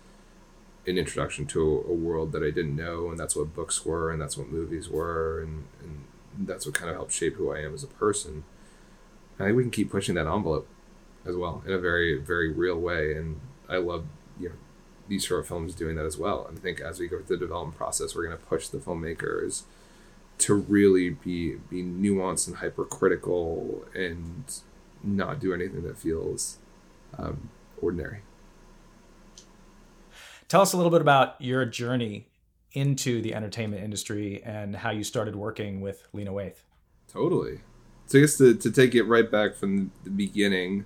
an 0.86 0.98
introduction 0.98 1.46
to 1.46 1.84
a, 1.88 1.92
world 1.92 2.32
that 2.32 2.42
I 2.42 2.50
didn't 2.50 2.76
know, 2.76 3.10
and 3.10 3.18
that's 3.18 3.36
what 3.36 3.54
books 3.54 3.84
were, 3.84 4.10
and 4.10 4.20
that's 4.20 4.36
what 4.36 4.48
movies 4.48 4.88
were, 4.88 5.40
and, 5.40 5.64
and 5.80 6.04
that's 6.46 6.66
what 6.66 6.74
kind 6.74 6.90
of 6.90 6.96
helped 6.96 7.12
shape 7.12 7.36
who 7.36 7.52
I 7.52 7.60
am 7.60 7.74
as 7.74 7.84
a 7.84 7.88
person. 7.88 8.44
I 9.38 9.44
think 9.44 9.56
we 9.56 9.62
can 9.62 9.70
keep 9.70 9.90
pushing 9.90 10.14
that 10.16 10.26
envelope 10.26 10.68
as 11.24 11.36
well 11.36 11.62
in 11.66 11.72
a 11.72 11.78
very, 11.78 12.18
very 12.18 12.50
real 12.50 12.78
way, 12.78 13.14
and 13.16 13.40
I 13.68 13.76
love 13.76 14.06
you 14.40 14.50
know 14.50 14.54
these 15.08 15.24
short 15.24 15.46
films 15.46 15.74
doing 15.74 15.96
that 15.96 16.06
as 16.06 16.16
well. 16.16 16.46
And 16.46 16.58
I 16.58 16.60
think 16.60 16.80
as 16.80 16.98
we 16.98 17.08
go 17.08 17.20
through 17.20 17.36
the 17.36 17.46
development 17.46 17.76
process, 17.76 18.14
we're 18.14 18.26
going 18.26 18.38
to 18.38 18.44
push 18.44 18.68
the 18.68 18.78
filmmakers 18.78 19.62
to 20.38 20.54
really 20.54 21.10
be 21.10 21.56
be 21.70 21.82
nuanced 21.82 22.48
and 22.48 22.56
hypercritical 22.56 23.84
and 23.94 24.44
not 25.02 25.40
do 25.40 25.52
anything 25.52 25.82
that 25.82 25.98
feels 25.98 26.58
um, 27.18 27.50
ordinary. 27.80 28.20
Tell 30.52 30.60
us 30.60 30.74
a 30.74 30.76
little 30.76 30.90
bit 30.90 31.00
about 31.00 31.40
your 31.40 31.64
journey 31.64 32.28
into 32.72 33.22
the 33.22 33.34
entertainment 33.34 33.82
industry 33.82 34.42
and 34.44 34.76
how 34.76 34.90
you 34.90 35.02
started 35.02 35.34
working 35.34 35.80
with 35.80 36.06
Lena 36.12 36.30
Waithe. 36.30 36.58
Totally. 37.10 37.60
So 38.04 38.18
I 38.18 38.20
guess 38.20 38.36
to, 38.36 38.52
to 38.52 38.70
take 38.70 38.94
it 38.94 39.04
right 39.04 39.30
back 39.30 39.54
from 39.54 39.92
the 40.04 40.10
beginning, 40.10 40.84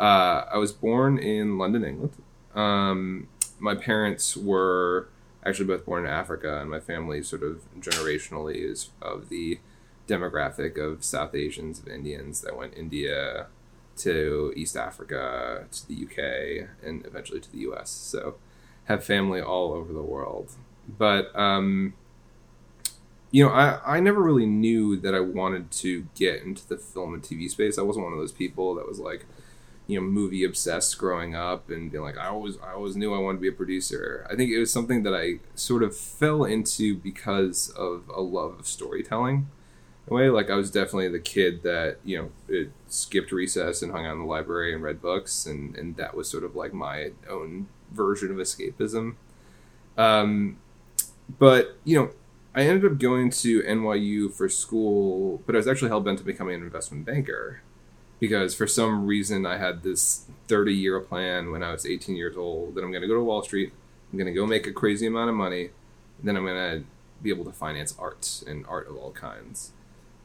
uh, 0.00 0.44
I 0.50 0.56
was 0.56 0.72
born 0.72 1.18
in 1.18 1.58
London, 1.58 1.84
England. 1.84 2.14
Um, 2.54 3.28
my 3.58 3.74
parents 3.74 4.34
were 4.34 5.10
actually 5.44 5.66
both 5.66 5.84
born 5.84 6.06
in 6.06 6.10
Africa, 6.10 6.62
and 6.62 6.70
my 6.70 6.80
family 6.80 7.22
sort 7.22 7.42
of 7.42 7.66
generationally 7.80 8.54
is 8.54 8.92
of 9.02 9.28
the 9.28 9.58
demographic 10.08 10.82
of 10.82 11.04
South 11.04 11.34
Asians, 11.34 11.80
of 11.80 11.86
Indians 11.86 12.40
that 12.40 12.56
went 12.56 12.78
India 12.78 13.48
to 13.98 14.54
East 14.56 14.74
Africa, 14.74 15.66
to 15.70 15.86
the 15.86 16.02
UK, 16.02 16.68
and 16.82 17.04
eventually 17.04 17.40
to 17.40 17.52
the 17.52 17.58
US. 17.58 17.90
So 17.90 18.36
have 18.84 19.04
family 19.04 19.40
all 19.40 19.72
over 19.72 19.92
the 19.92 20.02
world. 20.02 20.52
But 20.98 21.34
um, 21.38 21.94
you 23.30 23.44
know, 23.44 23.50
I, 23.50 23.96
I 23.96 24.00
never 24.00 24.22
really 24.22 24.46
knew 24.46 24.96
that 24.96 25.14
I 25.14 25.20
wanted 25.20 25.70
to 25.72 26.06
get 26.14 26.42
into 26.42 26.68
the 26.68 26.76
film 26.76 27.14
and 27.14 27.22
TV 27.22 27.48
space. 27.48 27.78
I 27.78 27.82
wasn't 27.82 28.04
one 28.04 28.12
of 28.12 28.18
those 28.18 28.32
people 28.32 28.74
that 28.74 28.86
was 28.86 28.98
like, 28.98 29.24
you 29.86 29.98
know, 29.98 30.06
movie 30.06 30.44
obsessed 30.44 30.98
growing 30.98 31.34
up 31.34 31.70
and 31.70 31.90
being 31.90 32.04
like, 32.04 32.18
I 32.18 32.26
always 32.26 32.58
I 32.58 32.72
always 32.72 32.94
knew 32.94 33.14
I 33.14 33.18
wanted 33.18 33.38
to 33.38 33.42
be 33.42 33.48
a 33.48 33.52
producer. 33.52 34.26
I 34.30 34.36
think 34.36 34.50
it 34.50 34.58
was 34.58 34.70
something 34.70 35.02
that 35.04 35.14
I 35.14 35.40
sort 35.54 35.82
of 35.82 35.96
fell 35.96 36.44
into 36.44 36.94
because 36.94 37.70
of 37.70 38.10
a 38.14 38.20
love 38.20 38.58
of 38.60 38.66
storytelling. 38.66 39.48
Way, 40.08 40.28
like 40.30 40.50
I 40.50 40.56
was 40.56 40.70
definitely 40.70 41.08
the 41.08 41.20
kid 41.20 41.62
that 41.62 41.98
you 42.04 42.30
know 42.48 42.66
skipped 42.88 43.32
recess 43.32 43.82
and 43.82 43.92
hung 43.92 44.04
out 44.04 44.12
in 44.14 44.18
the 44.20 44.24
library 44.26 44.74
and 44.74 44.82
read 44.82 45.00
books, 45.00 45.46
and 45.46 45.76
and 45.76 45.96
that 45.96 46.14
was 46.14 46.28
sort 46.28 46.44
of 46.44 46.56
like 46.56 46.74
my 46.74 47.12
own 47.30 47.68
version 47.92 48.30
of 48.30 48.36
escapism. 48.36 49.14
Um, 49.96 50.58
but 51.38 51.76
you 51.84 51.98
know, 51.98 52.10
I 52.54 52.62
ended 52.62 52.90
up 52.90 52.98
going 52.98 53.30
to 53.30 53.62
NYU 53.62 54.32
for 54.32 54.48
school, 54.48 55.42
but 55.46 55.54
I 55.54 55.58
was 55.58 55.68
actually 55.68 55.88
hell 55.88 56.00
bent 56.00 56.18
to 56.18 56.24
becoming 56.24 56.56
an 56.56 56.62
investment 56.62 57.04
banker. 57.06 57.62
because 58.20 58.54
for 58.54 58.66
some 58.68 59.06
reason 59.06 59.44
I 59.46 59.56
had 59.58 59.82
this 59.82 60.26
30 60.48 60.72
year 60.74 61.00
plan 61.00 61.50
when 61.50 61.62
I 61.62 61.72
was 61.72 61.84
18 61.86 62.14
years 62.16 62.36
old 62.36 62.74
that 62.74 62.84
I'm 62.84 62.90
going 62.92 63.02
to 63.02 63.08
go 63.08 63.14
to 63.14 63.22
Wall 63.22 63.42
Street, 63.42 63.72
I'm 64.12 64.18
going 64.18 64.32
to 64.32 64.38
go 64.38 64.46
make 64.46 64.66
a 64.66 64.72
crazy 64.72 65.06
amount 65.06 65.30
of 65.30 65.36
money, 65.36 65.70
then 66.22 66.36
I'm 66.36 66.44
going 66.44 66.80
to 66.82 66.86
be 67.22 67.30
able 67.30 67.44
to 67.46 67.52
finance 67.52 67.94
art 67.98 68.42
and 68.46 68.64
art 68.68 68.88
of 68.88 68.96
all 68.96 69.10
kinds, 69.12 69.72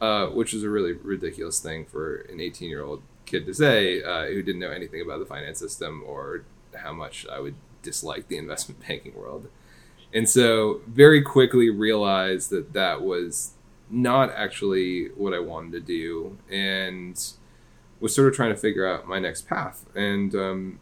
uh, 0.01 0.27
which 0.27 0.53
is 0.53 0.63
a 0.63 0.69
really 0.69 0.93
ridiculous 0.93 1.59
thing 1.59 1.85
for 1.85 2.17
an 2.29 2.39
18 2.39 2.69
year 2.69 2.83
old 2.83 3.01
kid 3.25 3.45
to 3.45 3.53
say 3.53 4.01
uh, 4.03 4.25
who 4.25 4.41
didn't 4.41 4.59
know 4.59 4.71
anything 4.71 5.01
about 5.01 5.19
the 5.19 5.25
finance 5.25 5.59
system 5.59 6.03
or 6.05 6.43
how 6.75 6.93
much 6.93 7.25
I 7.31 7.39
would 7.39 7.55
dislike 7.81 8.27
the 8.27 8.37
investment 8.37 8.81
banking 8.87 9.15
world. 9.15 9.49
And 10.13 10.29
so 10.29 10.81
very 10.87 11.21
quickly 11.21 11.69
realized 11.69 12.49
that 12.51 12.73
that 12.73 13.01
was 13.01 13.53
not 13.89 14.31
actually 14.31 15.07
what 15.15 15.33
I 15.33 15.39
wanted 15.39 15.71
to 15.73 15.79
do 15.79 16.37
and 16.49 17.21
was 17.99 18.13
sort 18.13 18.27
of 18.27 18.35
trying 18.35 18.49
to 18.49 18.55
figure 18.55 18.87
out 18.87 19.07
my 19.07 19.19
next 19.19 19.47
path. 19.47 19.85
And 19.95 20.33
um, 20.35 20.79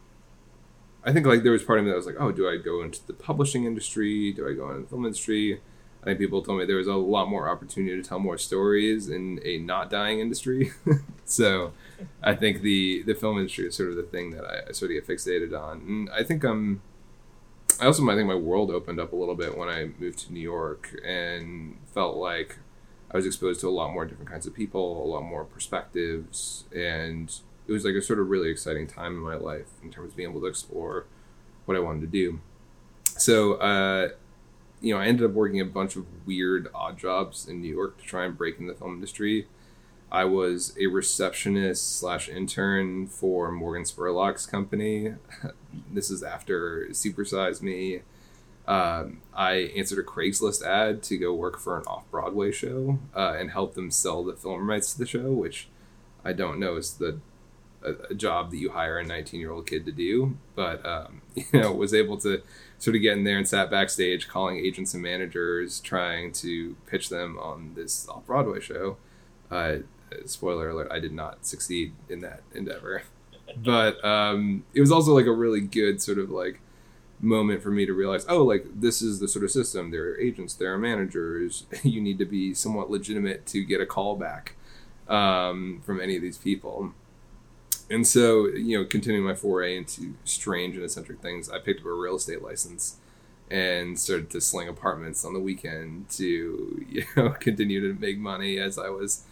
I 1.04 1.14
think 1.14 1.26
like 1.26 1.44
there 1.44 1.52
was 1.52 1.64
part 1.64 1.80
of 1.80 1.86
me 1.86 1.92
that 1.92 1.98
was 1.98 2.06
like, 2.06 2.20
oh, 2.20 2.32
do 2.32 2.50
I 2.50 2.58
go 2.58 2.82
into 2.82 3.06
the 3.06 3.14
publishing 3.14 3.66
industry? 3.66 4.32
Do 4.32 4.48
I 4.48 4.54
go 4.54 4.70
into 4.70 4.82
the 4.82 4.88
film 4.88 5.06
industry? 5.06 5.62
I 6.06 6.10
think 6.10 6.20
people 6.20 6.44
told 6.44 6.60
me 6.60 6.66
there 6.66 6.76
was 6.76 6.88
a 6.88 6.94
lot 6.94 7.28
more 7.28 7.50
opportunity 7.50 8.00
to 8.00 8.08
tell 8.08 8.20
more 8.20 8.38
stories 8.38 9.10
in 9.10 9.40
a 9.44 9.58
not 9.58 9.90
dying 9.90 10.20
industry. 10.20 10.72
so 11.26 11.74
I 12.22 12.36
think 12.36 12.62
the 12.62 13.02
the 13.02 13.16
film 13.16 13.40
industry 13.40 13.66
is 13.66 13.76
sort 13.76 13.90
of 13.90 13.96
the 13.96 14.04
thing 14.04 14.30
that 14.32 14.46
I, 14.46 14.70
I 14.70 14.72
sort 14.72 14.92
of 14.92 14.96
get 14.96 15.08
fixated 15.08 15.60
on. 15.60 15.82
And 15.88 16.10
I 16.12 16.24
think 16.24 16.44
I'm. 16.44 16.52
Um, 16.52 16.82
I 17.82 17.88
also 17.88 18.08
I 18.08 18.16
think 18.16 18.28
my 18.28 18.36
world 18.36 18.70
opened 18.70 19.00
up 19.00 19.14
a 19.14 19.16
little 19.16 19.36
bit 19.36 19.58
when 19.58 19.68
I 19.68 19.90
moved 19.98 20.20
to 20.20 20.32
New 20.32 20.40
York 20.40 20.96
and 21.04 21.78
felt 21.94 22.16
like 22.18 22.58
I 23.12 23.18
was 23.18 23.26
exposed 23.26 23.60
to 23.62 23.68
a 23.68 23.72
lot 23.72 23.92
more 23.92 24.06
different 24.06 24.30
kinds 24.30 24.46
of 24.46 24.54
people, 24.54 25.04
a 25.04 25.08
lot 25.08 25.24
more 25.24 25.44
perspectives, 25.44 26.66
and 26.74 27.34
it 27.68 27.72
was 27.72 27.84
like 27.84 27.96
a 27.96 28.02
sort 28.02 28.20
of 28.20 28.30
really 28.30 28.50
exciting 28.50 28.88
time 28.88 29.14
in 29.14 29.22
my 29.22 29.36
life 29.36 29.72
in 29.84 29.92
terms 29.92 30.12
of 30.12 30.18
being 30.18 30.30
able 30.30 30.42
to 30.42 30.48
explore 30.48 31.06
what 31.66 31.76
I 31.76 31.80
wanted 31.80 32.02
to 32.02 32.08
do. 32.08 32.40
So, 33.18 33.56
uh, 33.56 34.10
you 34.82 34.94
know, 34.94 35.00
I 35.00 35.06
ended 35.06 35.26
up 35.26 35.32
working 35.32 35.62
a 35.62 35.66
bunch 35.66 35.96
of 35.96 36.06
weird, 36.26 36.68
odd 36.74 36.98
jobs 36.98 37.48
in 37.48 37.62
New 37.62 37.74
York 37.74 37.98
to 38.00 38.04
try 38.04 38.26
and 38.26 38.38
break 38.38 38.60
in 38.60 38.68
the 38.68 38.74
film 38.74 38.96
industry. 38.96 39.48
I 40.12 40.26
was 40.26 40.76
a 40.80 40.88
receptionist 40.88 41.98
slash 41.98 42.30
intern 42.30 43.08
for 43.08 43.52
Morgan 43.52 43.84
Spurlock's 43.84 44.46
company. 44.46 45.16
this 45.92 46.10
is 46.10 46.24
after 46.24 46.88
Supersize 46.92 47.62
Me. 47.62 48.02
Um, 48.68 49.22
I 49.34 49.72
answered 49.76 50.00
a 50.00 50.04
Craigslist 50.04 50.64
ad 50.66 51.04
to 51.04 51.18
go 51.18 51.34
work 51.34 51.60
for 51.60 51.78
an 51.78 51.84
off 51.86 52.10
Broadway 52.10 52.52
show 52.52 53.00
uh, 53.16 53.36
and 53.38 53.52
help 53.52 53.76
them 53.76 53.92
sell 53.92 54.24
the 54.24 54.34
film 54.34 54.70
rights 54.70 54.94
to 54.94 55.00
the 55.00 55.06
show, 55.06 55.32
which 55.32 55.68
I 56.24 56.34
don't 56.34 56.60
know 56.60 56.76
is 56.78 56.94
the 56.94 57.20
a, 57.84 58.12
a 58.12 58.14
job 58.16 58.52
that 58.52 58.58
you 58.58 58.72
hire 58.72 58.98
a 58.98 59.06
19 59.06 59.40
year 59.40 59.52
old 59.52 59.68
kid 59.68 59.86
to 59.86 59.92
do, 59.92 60.38
but 60.56 60.86
um, 60.86 61.22
you 61.36 61.46
know 61.54 61.72
was 61.72 61.94
able 61.94 62.18
to 62.18 62.42
sort 62.78 62.96
of 62.96 63.02
get 63.02 63.18
in 63.18 63.24
there 63.24 63.38
and 63.38 63.48
sat 63.48 63.72
backstage 63.72 64.28
calling 64.28 64.58
agents 64.58 64.94
and 64.94 65.02
managers 65.02 65.80
trying 65.80 66.32
to 66.34 66.76
pitch 66.88 67.10
them 67.10 67.38
on 67.40 67.74
this 67.76 68.08
off 68.10 68.26
Broadway 68.26 68.60
show. 68.60 68.98
Uh, 69.50 69.78
spoiler 70.26 70.70
alert, 70.70 70.92
I 70.92 71.00
did 71.00 71.14
not 71.14 71.46
succeed 71.46 71.94
in 72.10 72.22
that 72.22 72.42
endeavor. 72.54 73.04
But 73.58 74.04
um, 74.04 74.66
it 74.74 74.82
was 74.82 74.92
also 74.92 75.14
like 75.14 75.26
a 75.26 75.32
really 75.32 75.62
good 75.62 76.02
sort 76.02 76.18
of 76.18 76.30
like 76.30 76.60
moment 77.22 77.62
for 77.62 77.72
me 77.72 77.86
to 77.86 77.94
realize, 77.94 78.26
oh, 78.28 78.44
like 78.44 78.66
this 78.74 79.02
is 79.02 79.20
the 79.20 79.28
sort 79.28 79.46
of 79.46 79.52
system. 79.52 79.92
There 79.92 80.12
are 80.12 80.20
agents, 80.20 80.54
there 80.54 80.74
are 80.74 80.78
managers. 80.78 81.66
you 81.84 82.02
need 82.02 82.18
to 82.20 82.26
be 82.26 82.54
somewhat 82.54 82.90
legitimate 82.90 83.46
to 83.48 83.64
get 83.64 83.82
a 83.82 83.86
call 83.86 84.16
back 84.16 84.56
um, 85.08 85.82
from 85.86 86.02
any 86.02 86.16
of 86.16 86.22
these 86.22 86.38
people. 86.38 86.94
And 87.90 88.06
so, 88.08 88.48
you 88.48 88.78
know, 88.78 88.86
continuing 88.86 89.26
my 89.26 89.36
foray 89.36 89.78
into 89.78 90.16
strange 90.24 90.76
and 90.76 90.84
eccentric 90.84 91.22
things, 91.22 91.50
I 91.50 91.60
picked 91.60 91.82
up 91.82 91.86
a 91.86 91.94
real 91.94 92.16
estate 92.16 92.42
license 92.42 92.98
and 93.52 94.00
started 94.00 94.32
to 94.32 94.42
sling 94.42 94.68
apartments 94.68 95.24
on 95.24 95.34
the 95.34 95.40
weekend 95.40 96.10
to, 96.10 96.86
you 96.90 97.04
know, 97.16 97.30
continue 97.32 97.82
to 97.82 98.00
make 98.00 98.18
money 98.18 98.58
as 98.58 98.80
I 98.80 98.90
was 98.90 99.24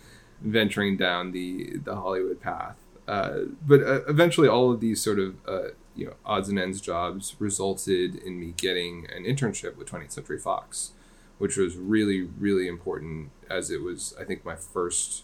venturing 0.41 0.97
down 0.97 1.31
the 1.31 1.77
the 1.77 1.95
Hollywood 1.95 2.41
path. 2.41 2.77
Uh, 3.07 3.39
but 3.65 3.81
uh, 3.81 4.05
eventually, 4.07 4.47
all 4.47 4.71
of 4.71 4.79
these 4.79 5.01
sort 5.01 5.19
of 5.19 5.35
uh, 5.47 5.69
you 5.95 6.05
know 6.05 6.13
odds 6.25 6.49
and 6.49 6.59
ends 6.59 6.79
jobs 6.79 7.35
resulted 7.39 8.15
in 8.15 8.39
me 8.39 8.53
getting 8.55 9.07
an 9.15 9.23
internship 9.23 9.75
with 9.77 9.89
20th 9.89 10.11
Century 10.11 10.39
Fox, 10.39 10.91
which 11.37 11.57
was 11.57 11.75
really 11.75 12.21
really 12.21 12.67
important 12.67 13.31
as 13.49 13.71
it 13.71 13.81
was 13.81 14.13
I 14.19 14.23
think 14.23 14.45
my 14.45 14.55
first, 14.55 15.23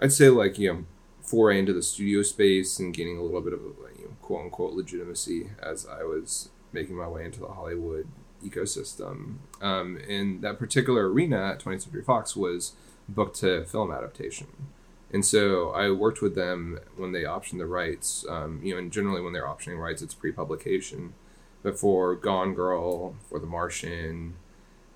I'd 0.00 0.12
say 0.12 0.28
like 0.28 0.58
you 0.58 0.72
know 0.72 0.84
foray 1.28 1.58
into 1.58 1.72
the 1.72 1.82
studio 1.82 2.22
space 2.22 2.78
and 2.78 2.94
gaining 2.94 3.18
a 3.18 3.22
little 3.22 3.40
bit 3.40 3.52
of 3.52 3.60
a 3.60 3.98
you 3.98 4.04
know, 4.04 4.16
quote 4.22 4.44
unquote 4.44 4.72
legitimacy 4.72 5.50
as 5.62 5.86
I 5.86 6.02
was 6.02 6.48
making 6.72 6.96
my 6.96 7.06
way 7.08 7.24
into 7.24 7.40
the 7.40 7.48
Hollywood 7.48 8.08
ecosystem. 8.44 9.36
Um, 9.60 9.98
and 10.08 10.42
that 10.42 10.58
particular 10.58 11.10
arena 11.10 11.50
at 11.52 11.60
20th 11.60 11.82
Century 11.82 12.02
Fox 12.02 12.34
was 12.34 12.72
book 13.08 13.34
to 13.34 13.64
film 13.64 13.90
adaptation. 13.90 14.46
And 15.12 15.24
so 15.24 15.70
I 15.70 15.90
worked 15.90 16.20
with 16.20 16.34
them 16.34 16.78
when 16.96 17.12
they 17.12 17.22
optioned 17.22 17.58
the 17.58 17.66
rights. 17.66 18.24
Um, 18.28 18.60
you 18.62 18.74
know, 18.74 18.78
and 18.78 18.92
generally 18.92 19.22
when 19.22 19.32
they're 19.32 19.46
optioning 19.46 19.78
rights, 19.78 20.02
it's 20.02 20.14
pre-publication. 20.14 21.14
But 21.62 21.78
for 21.78 22.14
Gone 22.14 22.54
Girl, 22.54 23.16
for 23.28 23.38
The 23.38 23.46
Martian, 23.46 24.34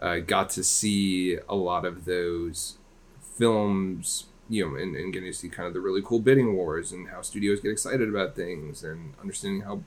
I 0.01 0.19
uh, 0.19 0.21
got 0.21 0.51
to 0.51 0.65
see 0.65 1.39
a 1.49 1.55
lot 1.55 1.85
of 1.85 2.05
those 2.05 2.77
films. 3.21 4.27
You 4.49 4.69
know, 4.69 4.77
and, 4.77 4.95
and 4.97 5.13
getting 5.13 5.31
to 5.31 5.37
see 5.37 5.49
kind 5.49 5.67
of 5.67 5.73
the 5.73 5.81
really 5.81 6.03
cool 6.03 6.19
bidding 6.19 6.55
wars 6.55 6.93
and 6.93 7.09
how 7.09 7.23
studios 7.23 7.61
get 7.61 7.71
excited 7.71 8.09
about 8.09 8.37
things 8.37 8.83
and 8.83 9.15
understanding 9.21 9.63
how 9.63 9.83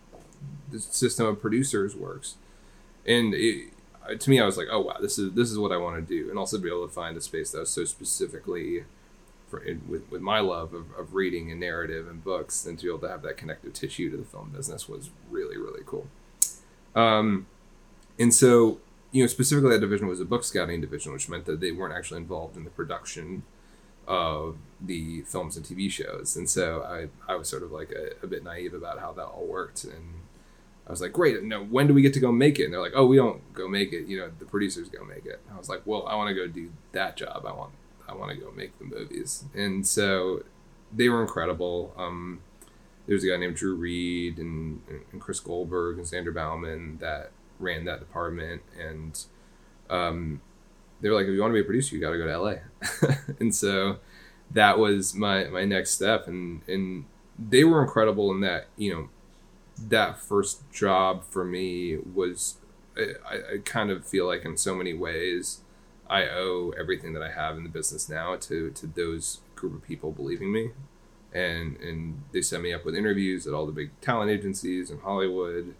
the 0.71 0.79
system 0.79 1.27
of 1.27 1.41
producers 1.41 1.95
works. 1.95 2.35
And 3.05 3.33
it, 3.33 3.71
to 4.19 4.29
me, 4.29 4.39
I 4.39 4.45
was 4.45 4.57
like, 4.57 4.67
oh 4.71 4.81
wow, 4.81 4.97
this 5.01 5.19
is 5.19 5.33
this 5.33 5.51
is 5.51 5.57
what 5.57 5.71
I 5.71 5.77
want 5.77 5.95
to 5.95 6.01
do, 6.01 6.29
and 6.29 6.39
also 6.39 6.57
be 6.57 6.69
able 6.69 6.87
to 6.87 6.93
find 6.93 7.17
a 7.17 7.21
space 7.21 7.51
that 7.51 7.59
was 7.59 7.69
so 7.69 7.85
specifically 7.85 8.85
for 9.47 9.63
with 9.87 10.09
with 10.09 10.21
my 10.21 10.39
love 10.39 10.73
of, 10.73 10.85
of 10.97 11.13
reading 11.13 11.51
and 11.51 11.59
narrative 11.59 12.07
and 12.07 12.23
books, 12.23 12.65
and 12.65 12.77
to 12.79 12.85
be 12.85 12.89
able 12.89 12.99
to 12.99 13.09
have 13.09 13.21
that 13.23 13.37
connective 13.37 13.73
tissue 13.73 14.09
to 14.11 14.17
the 14.17 14.23
film 14.23 14.51
business 14.55 14.87
was 14.87 15.09
really 15.29 15.57
really 15.57 15.81
cool. 15.85 16.07
Um, 16.95 17.47
and 18.17 18.33
so 18.33 18.79
you 19.11 19.23
know, 19.23 19.27
specifically 19.27 19.69
that 19.71 19.79
division 19.79 20.07
was 20.07 20.19
a 20.19 20.25
book 20.25 20.43
scouting 20.43 20.81
division, 20.81 21.13
which 21.13 21.29
meant 21.29 21.45
that 21.45 21.61
they 21.61 21.71
weren't 21.71 21.93
actually 21.93 22.17
involved 22.17 22.57
in 22.57 22.63
the 22.63 22.69
production 22.69 23.43
of 24.07 24.57
the 24.81 25.21
films 25.21 25.57
and 25.57 25.65
TV 25.65 25.89
shows, 25.89 26.35
and 26.35 26.49
so 26.49 26.83
I 26.83 27.31
I 27.31 27.35
was 27.35 27.49
sort 27.49 27.63
of 27.63 27.71
like 27.71 27.91
a, 27.91 28.23
a 28.23 28.27
bit 28.27 28.43
naive 28.43 28.73
about 28.73 28.99
how 28.99 29.11
that 29.13 29.25
all 29.25 29.45
worked 29.45 29.83
and 29.83 30.21
I 30.87 30.91
was 30.91 31.01
like, 31.01 31.13
great. 31.13 31.41
No, 31.43 31.63
when 31.63 31.87
do 31.87 31.93
we 31.93 32.01
get 32.01 32.13
to 32.13 32.19
go 32.19 32.31
make 32.31 32.59
it? 32.59 32.65
And 32.65 32.73
they're 32.73 32.81
like, 32.81 32.93
oh, 32.95 33.05
we 33.05 33.17
don't 33.17 33.53
go 33.53 33.67
make 33.67 33.91
it. 33.91 34.07
You 34.07 34.19
know, 34.19 34.31
the 34.37 34.45
producers 34.45 34.87
go 34.87 35.03
make 35.03 35.25
it. 35.25 35.41
I 35.51 35.57
was 35.57 35.67
like, 35.67 35.81
well, 35.85 36.05
I 36.07 36.15
want 36.15 36.29
to 36.29 36.35
go 36.35 36.47
do 36.47 36.71
that 36.91 37.17
job. 37.17 37.45
I 37.47 37.51
want, 37.53 37.71
I 38.07 38.13
want 38.13 38.31
to 38.31 38.37
go 38.37 38.51
make 38.51 38.77
the 38.77 38.85
movies. 38.85 39.45
And 39.55 39.85
so 39.87 40.43
they 40.93 41.09
were 41.09 41.21
incredible. 41.21 41.93
Um, 41.97 42.41
there 43.07 43.15
was 43.15 43.23
a 43.23 43.29
guy 43.29 43.37
named 43.37 43.55
Drew 43.55 43.75
Reed 43.75 44.37
and, 44.37 44.81
and 45.11 45.19
Chris 45.19 45.39
Goldberg 45.39 45.97
and 45.97 46.07
Sandra 46.07 46.33
Bauman 46.33 46.99
that 46.99 47.31
ran 47.59 47.85
that 47.85 47.99
department. 47.99 48.61
And 48.79 49.19
um, 49.89 50.41
they 51.01 51.09
were 51.09 51.15
like, 51.15 51.27
if 51.27 51.33
you 51.33 51.41
want 51.41 51.51
to 51.51 51.55
be 51.55 51.61
a 51.61 51.63
producer, 51.63 51.95
you 51.95 52.01
got 52.01 52.11
to 52.11 52.17
go 52.17 52.25
to 52.25 52.37
LA. 52.37 52.55
and 53.39 53.53
so 53.53 53.97
that 54.51 54.79
was 54.79 55.13
my, 55.13 55.45
my 55.45 55.65
next 55.65 55.91
step. 55.91 56.27
And, 56.27 56.61
and 56.67 57.05
they 57.37 57.63
were 57.63 57.81
incredible 57.81 58.31
in 58.31 58.41
that, 58.41 58.67
you 58.77 58.93
know, 58.93 59.09
that 59.77 60.19
first 60.19 60.69
job 60.71 61.23
for 61.23 61.43
me 61.43 61.97
was 61.97 62.57
I, 62.97 63.55
I 63.55 63.57
kind 63.63 63.91
of 63.91 64.05
feel 64.05 64.25
like 64.25 64.45
in 64.45 64.57
so 64.57 64.73
many 64.73 64.93
ways 64.93 65.61
I 66.09 66.23
owe 66.27 66.73
everything 66.79 67.13
that 67.13 67.23
I 67.23 67.31
have 67.31 67.57
in 67.57 67.63
the 67.63 67.69
business 67.69 68.07
now 68.07 68.35
to 68.37 68.71
to 68.71 68.87
those 68.87 69.41
group 69.55 69.75
of 69.75 69.83
people 69.83 70.11
believing 70.11 70.51
me 70.51 70.71
and 71.33 71.77
and 71.77 72.23
they 72.31 72.41
set 72.41 72.61
me 72.61 72.73
up 72.73 72.85
with 72.85 72.95
interviews 72.95 73.45
at 73.45 73.53
all 73.53 73.65
the 73.65 73.71
big 73.71 73.91
talent 74.01 74.31
agencies 74.31 74.89
in 74.89 74.99
Hollywood. 74.99 75.75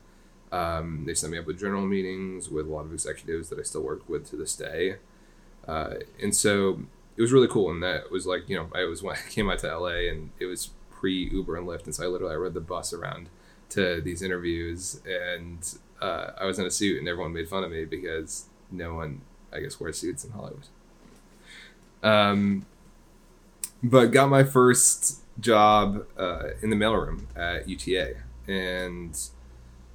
Um, 0.52 1.04
they 1.06 1.14
set 1.14 1.30
me 1.30 1.38
up 1.38 1.46
with 1.46 1.60
general 1.60 1.86
meetings 1.86 2.50
with 2.50 2.68
a 2.68 2.70
lot 2.70 2.86
of 2.86 2.94
executives 2.94 3.50
that 3.50 3.60
I 3.60 3.64
still 3.64 3.82
work 3.82 4.08
with 4.08 4.30
to 4.30 4.36
this 4.36 4.56
day. 4.56 4.98
Uh, 5.68 5.96
and 6.22 6.36
so 6.36 6.82
it 7.18 7.22
was 7.22 7.32
really 7.34 7.48
cool. 7.48 7.72
And 7.72 7.82
that 7.84 8.12
was 8.12 8.26
like, 8.26 8.48
you 8.48 8.56
know, 8.56 8.70
I 8.74 8.86
was 8.86 9.02
when 9.02 9.16
I 9.28 9.30
came 9.30 9.50
out 9.50 9.60
to 9.60 9.78
LA 9.78 10.10
and 10.10 10.32
it 10.40 10.46
was 10.46 10.70
pre 10.92 11.30
Uber 11.30 11.58
and 11.58 11.68
Lyft. 11.68 11.86
And 11.86 11.96
so 11.96 12.04
I 12.04 12.08
literally, 12.08 12.34
I 12.34 12.38
rode 12.38 12.54
the 12.54 12.62
bus 12.62 12.94
around 12.94 13.30
to 13.70 14.02
these 14.02 14.22
interviews, 14.22 15.02
and 15.06 15.78
uh, 16.02 16.32
I 16.40 16.46
was 16.46 16.60
in 16.60 16.66
a 16.66 16.72
suit, 16.72 17.00
and 17.00 17.08
everyone 17.08 17.34
made 17.34 17.50
fun 17.50 17.64
of 17.64 17.72
me 17.72 17.86
because 17.86 18.46
no 18.72 18.94
one, 18.94 19.22
I 19.52 19.60
guess, 19.60 19.80
wears 19.80 19.98
suits 19.98 20.24
in 20.24 20.32
Hollywood. 20.32 20.68
Um, 22.04 22.66
but 23.82 24.08
got 24.08 24.30
my 24.30 24.44
first 24.44 25.22
job 25.40 26.06
uh, 26.18 26.50
in 26.62 26.70
the 26.70 26.76
mailroom 26.76 27.26
at 27.36 27.68
UTA, 27.68 28.16
and 28.48 29.18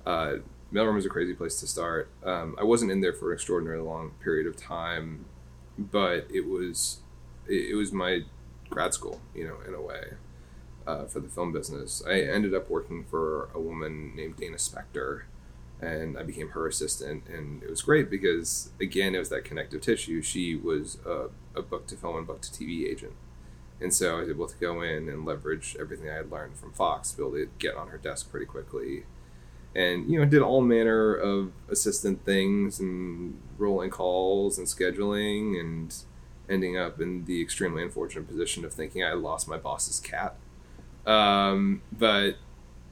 uh, 0.07 0.37
mailroom 0.73 0.95
was 0.95 1.07
a 1.07 1.11
crazy 1.11 1.35
place 1.35 1.59
to 1.61 1.67
start. 1.67 2.11
Um, 2.25 2.57
I 2.59 2.65
wasn't 2.65 2.91
in 2.91 3.01
there 3.01 3.13
for 3.13 3.31
an 3.31 3.35
extraordinarily 3.37 3.85
long 3.85 4.13
period 4.23 4.47
of 4.47 4.57
time, 4.57 5.27
but 5.79 6.27
it 6.33 6.47
was 6.47 7.01
it, 7.47 7.71
it 7.71 7.75
was 7.75 7.93
my 7.93 8.25
grad 8.69 8.95
school, 8.95 9.21
you 9.35 9.47
know, 9.47 9.57
in 9.67 9.75
a 9.75 9.81
way 9.81 10.15
uh, 10.87 11.07
for 11.07 11.21
the 11.21 11.29
film 11.29 11.53
business. 11.53 12.03
I 12.07 12.21
ended 12.21 12.55
up 12.55 12.71
working 12.71 13.05
for 13.05 13.49
a 13.55 13.61
woman 13.61 14.15
named 14.15 14.37
Dana 14.37 14.57
Spector, 14.57 15.23
and 15.81 16.17
I 16.17 16.23
became 16.23 16.51
her 16.51 16.67
assistant. 16.67 17.25
And 17.29 17.63
it 17.63 17.71
was 17.71 17.83
great 17.83 18.11
because, 18.11 18.71
again, 18.81 19.15
it 19.15 19.19
was 19.19 19.29
that 19.31 19.45
connective 19.45 19.81
tissue. 19.81 20.23
She 20.23 20.55
was 20.55 20.99
a, 21.07 21.29
a 21.55 21.63
book 21.63 21.87
to 21.89 21.97
film 21.97 22.17
and 22.17 22.27
book 22.27 22.41
to 22.43 22.51
TV 22.51 22.89
agent. 22.89 23.15
And 23.81 23.95
so 23.95 24.17
I 24.17 24.21
was 24.21 24.29
able 24.29 24.47
to 24.47 24.57
go 24.57 24.83
in 24.83 25.09
and 25.09 25.25
leverage 25.25 25.77
everything 25.81 26.11
I 26.11 26.17
had 26.17 26.31
learned 26.31 26.59
from 26.59 26.73
Fox, 26.73 27.13
be 27.13 27.23
able 27.23 27.33
to 27.33 27.49
get 27.59 27.77
on 27.77 27.89
her 27.89 27.99
desk 27.99 28.31
pretty 28.31 28.47
quickly. 28.47 29.05
And, 29.75 30.11
you 30.11 30.19
know, 30.19 30.25
did 30.25 30.43
all 30.43 30.61
manner 30.63 31.15
of 31.15 31.53
assistant 31.69 32.25
things 32.25 32.81
and 32.81 33.41
rolling 33.57 33.91
calls 33.91 34.59
and 34.59 34.67
scheduling 34.67 35.59
and 35.61 35.95
ending 36.49 36.77
up 36.77 37.01
in 37.01 37.25
the 37.27 37.41
extremely 37.41 37.83
unfortunate 37.83 38.27
position 38.27 38.65
of 38.65 38.73
thinking 38.73 39.05
I 39.05 39.13
lost 39.13 39.47
my 39.47 39.57
boss's 39.57 40.01
cat. 40.01 40.35
Um, 41.07 41.83
but, 41.97 42.33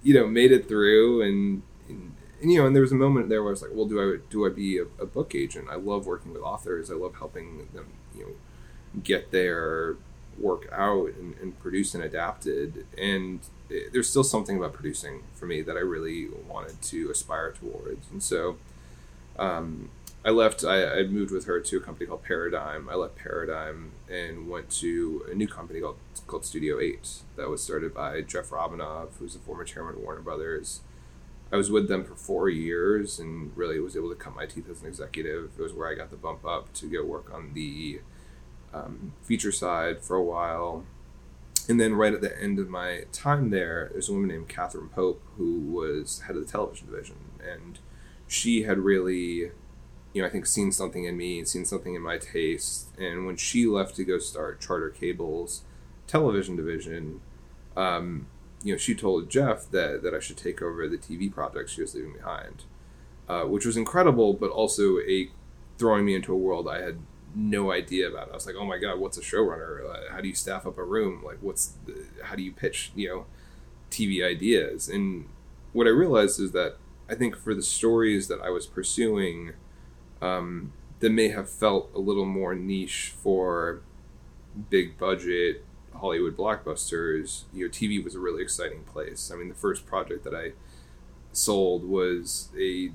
you 0.04 0.14
know, 0.14 0.28
made 0.28 0.52
it 0.52 0.68
through 0.68 1.22
and, 1.22 1.62
and, 1.88 2.14
and, 2.40 2.52
you 2.52 2.58
know, 2.58 2.66
and 2.66 2.76
there 2.76 2.82
was 2.82 2.92
a 2.92 2.96
moment 2.96 3.28
there 3.28 3.42
where 3.42 3.50
I 3.50 3.54
was 3.54 3.62
like, 3.62 3.72
well, 3.74 3.86
do 3.86 4.00
I, 4.00 4.18
do 4.30 4.46
I 4.46 4.48
be 4.48 4.78
a, 4.78 4.84
a 5.00 5.06
book 5.06 5.34
agent? 5.34 5.66
I 5.68 5.74
love 5.74 6.06
working 6.06 6.32
with 6.32 6.42
authors. 6.42 6.90
I 6.92 6.94
love 6.94 7.16
helping 7.16 7.68
them, 7.74 7.88
you 8.14 8.22
know, 8.22 9.00
get 9.02 9.32
their 9.32 9.96
work 10.38 10.68
out 10.72 11.10
and, 11.18 11.34
and 11.42 11.58
produced 11.58 11.96
and 11.96 12.04
adapted. 12.04 12.86
And 12.96 13.40
there's 13.92 14.08
still 14.08 14.24
something 14.24 14.56
about 14.56 14.72
producing 14.72 15.22
for 15.34 15.46
me 15.46 15.62
that 15.62 15.76
I 15.76 15.80
really 15.80 16.28
wanted 16.48 16.80
to 16.82 17.10
aspire 17.10 17.52
towards. 17.52 18.10
And 18.10 18.22
so 18.22 18.56
um, 19.38 19.90
I 20.24 20.30
left, 20.30 20.64
I, 20.64 21.00
I 21.00 21.02
moved 21.04 21.32
with 21.32 21.44
her 21.46 21.60
to 21.60 21.76
a 21.76 21.80
company 21.80 22.06
called 22.06 22.24
Paradigm. 22.24 22.88
I 22.88 22.94
left 22.94 23.16
Paradigm 23.16 23.92
and 24.10 24.48
went 24.48 24.70
to 24.72 25.24
a 25.30 25.34
new 25.34 25.48
company 25.48 25.80
called, 25.80 25.98
called 26.26 26.44
Studio 26.44 26.80
8 26.80 27.08
that 27.36 27.48
was 27.48 27.62
started 27.62 27.94
by 27.94 28.22
Jeff 28.22 28.50
Robinov, 28.50 29.08
who's 29.18 29.36
a 29.36 29.38
former 29.38 29.64
chairman 29.64 29.94
of 29.94 30.00
Warner 30.00 30.20
Brothers. 30.20 30.80
I 31.50 31.56
was 31.56 31.70
with 31.70 31.88
them 31.88 32.04
for 32.04 32.14
four 32.14 32.50
years 32.50 33.18
and 33.18 33.56
really 33.56 33.80
was 33.80 33.96
able 33.96 34.10
to 34.10 34.14
cut 34.14 34.34
my 34.34 34.44
teeth 34.44 34.68
as 34.68 34.82
an 34.82 34.88
executive. 34.88 35.52
It 35.58 35.62
was 35.62 35.72
where 35.72 35.88
I 35.88 35.94
got 35.94 36.10
the 36.10 36.16
bump 36.16 36.44
up 36.44 36.72
to 36.74 36.86
go 36.86 37.04
work 37.04 37.32
on 37.32 37.54
the 37.54 38.00
um, 38.74 39.12
feature 39.22 39.52
side 39.52 40.02
for 40.02 40.16
a 40.16 40.22
while. 40.22 40.84
And 41.68 41.78
then 41.78 41.94
right 41.94 42.14
at 42.14 42.22
the 42.22 42.40
end 42.40 42.58
of 42.58 42.70
my 42.70 43.04
time 43.12 43.50
there, 43.50 43.90
there's 43.92 44.08
a 44.08 44.12
woman 44.12 44.28
named 44.28 44.48
Katherine 44.48 44.88
Pope 44.88 45.22
who 45.36 45.60
was 45.60 46.20
head 46.20 46.36
of 46.36 46.46
the 46.46 46.50
television 46.50 46.86
division. 46.90 47.16
And 47.46 47.78
she 48.26 48.62
had 48.62 48.78
really, 48.78 49.52
you 50.14 50.22
know, 50.22 50.26
I 50.26 50.30
think 50.30 50.46
seen 50.46 50.72
something 50.72 51.04
in 51.04 51.16
me, 51.16 51.38
and 51.38 51.46
seen 51.46 51.66
something 51.66 51.94
in 51.94 52.00
my 52.00 52.16
taste. 52.16 52.88
And 52.98 53.26
when 53.26 53.36
she 53.36 53.66
left 53.66 53.96
to 53.96 54.04
go 54.04 54.18
start 54.18 54.60
Charter 54.60 54.88
Cable's 54.88 55.64
television 56.06 56.56
division, 56.56 57.20
um, 57.76 58.28
you 58.62 58.72
know, 58.72 58.78
she 58.78 58.94
told 58.94 59.30
Jeff 59.30 59.70
that, 59.70 60.02
that 60.02 60.14
I 60.14 60.20
should 60.20 60.38
take 60.38 60.62
over 60.62 60.88
the 60.88 60.96
TV 60.96 61.32
project 61.32 61.70
she 61.70 61.82
was 61.82 61.94
leaving 61.94 62.14
behind, 62.14 62.64
uh, 63.28 63.42
which 63.42 63.66
was 63.66 63.76
incredible, 63.76 64.32
but 64.32 64.50
also 64.50 64.98
a 65.00 65.30
throwing 65.76 66.04
me 66.04 66.14
into 66.14 66.32
a 66.32 66.36
world 66.36 66.66
I 66.66 66.82
had 66.82 66.98
no 67.38 67.70
idea 67.70 68.08
about. 68.08 68.28
It. 68.28 68.32
I 68.32 68.34
was 68.34 68.46
like, 68.46 68.56
oh 68.58 68.64
my 68.64 68.78
god, 68.78 68.98
what's 68.98 69.16
a 69.16 69.20
showrunner? 69.20 70.10
How 70.10 70.20
do 70.20 70.28
you 70.28 70.34
staff 70.34 70.66
up 70.66 70.76
a 70.76 70.84
room? 70.84 71.22
Like, 71.24 71.38
what's 71.40 71.74
the, 71.86 72.04
how 72.24 72.34
do 72.34 72.42
you 72.42 72.52
pitch 72.52 72.90
you 72.94 73.08
know 73.08 73.26
TV 73.90 74.24
ideas? 74.24 74.88
And 74.88 75.28
what 75.72 75.86
I 75.86 75.90
realized 75.90 76.40
is 76.40 76.52
that 76.52 76.76
I 77.08 77.14
think 77.14 77.36
for 77.36 77.54
the 77.54 77.62
stories 77.62 78.28
that 78.28 78.40
I 78.40 78.50
was 78.50 78.66
pursuing, 78.66 79.52
um, 80.20 80.72
that 80.98 81.10
may 81.10 81.28
have 81.28 81.48
felt 81.48 81.90
a 81.94 82.00
little 82.00 82.26
more 82.26 82.54
niche 82.54 83.14
for 83.22 83.82
big 84.68 84.98
budget 84.98 85.64
Hollywood 85.94 86.36
blockbusters. 86.36 87.44
You 87.52 87.66
know, 87.66 87.70
TV 87.70 88.02
was 88.02 88.16
a 88.16 88.18
really 88.18 88.42
exciting 88.42 88.82
place. 88.82 89.30
I 89.32 89.36
mean, 89.36 89.48
the 89.48 89.54
first 89.54 89.86
project 89.86 90.24
that 90.24 90.34
I 90.34 90.52
sold 91.32 91.84
was 91.84 92.48
a 92.58 92.90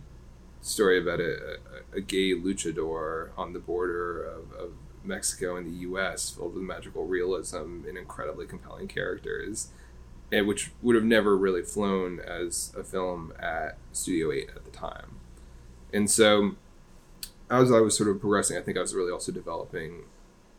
story 0.63 0.99
about 0.99 1.19
a, 1.19 1.57
a, 1.93 2.01
gay 2.01 2.33
luchador 2.33 3.29
on 3.37 3.53
the 3.53 3.59
border 3.59 4.23
of, 4.23 4.51
of 4.53 4.71
Mexico 5.03 5.57
and 5.57 5.67
the 5.67 5.77
U.S., 5.81 6.29
filled 6.29 6.55
with 6.55 6.63
magical 6.63 7.05
realism 7.05 7.83
and 7.87 7.97
incredibly 7.97 8.45
compelling 8.45 8.87
characters, 8.87 9.67
and 10.31 10.47
which 10.47 10.71
would 10.81 10.95
have 10.95 11.03
never 11.03 11.37
really 11.37 11.61
flown 11.61 12.19
as 12.19 12.73
a 12.77 12.83
film 12.83 13.33
at 13.39 13.77
Studio 13.91 14.31
Eight 14.31 14.49
at 14.55 14.63
the 14.63 14.71
time. 14.71 15.17
And 15.91 16.09
so, 16.09 16.55
as 17.51 17.71
I 17.71 17.81
was 17.81 17.95
sort 17.95 18.09
of 18.09 18.19
progressing, 18.19 18.57
I 18.57 18.61
think 18.61 18.77
I 18.77 18.81
was 18.81 18.95
really 18.95 19.11
also 19.11 19.31
developing 19.31 20.05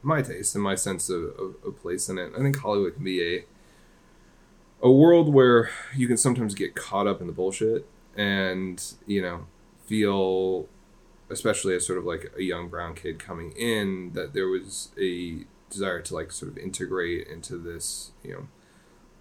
my 0.03 0.21
taste 0.21 0.55
and 0.55 0.63
my 0.63 0.75
sense 0.75 1.09
of, 1.09 1.25
of, 1.39 1.55
of 1.67 1.81
place 1.81 2.09
in 2.11 2.19
it. 2.19 2.33
I 2.37 2.43
think 2.43 2.59
Hollywood 2.59 2.95
can 2.95 3.05
be 3.05 3.37
a 3.37 3.45
a 4.83 4.91
world 4.91 5.33
where 5.33 5.71
you 5.97 6.07
can 6.07 6.19
sometimes 6.19 6.55
get 6.55 6.75
caught 6.75 7.07
up 7.07 7.23
in 7.23 7.27
the 7.27 7.33
bullshit 7.33 7.89
and 8.17 8.95
you 9.07 9.23
know 9.23 9.47
feel, 9.87 10.67
especially 11.31 11.75
as 11.75 11.87
sort 11.87 11.99
of 11.99 12.05
like 12.05 12.33
a 12.37 12.43
young 12.43 12.69
brown 12.69 12.95
kid 12.95 13.19
coming 13.19 13.53
in, 13.53 14.13
that 14.15 14.33
there 14.33 14.49
was 14.49 14.91
a 15.01 15.45
desire 15.71 16.01
to 16.03 16.15
like 16.15 16.33
sort 16.33 16.51
of 16.51 16.59
integrate 16.59 17.27
into 17.27 17.57
this, 17.57 18.13
you 18.23 18.33
know, 18.33 18.49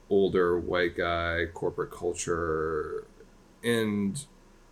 older 0.10 0.60
white 0.60 0.96
guy 0.96 1.46
corporate 1.54 1.92
culture. 1.92 3.08
And 3.64 4.24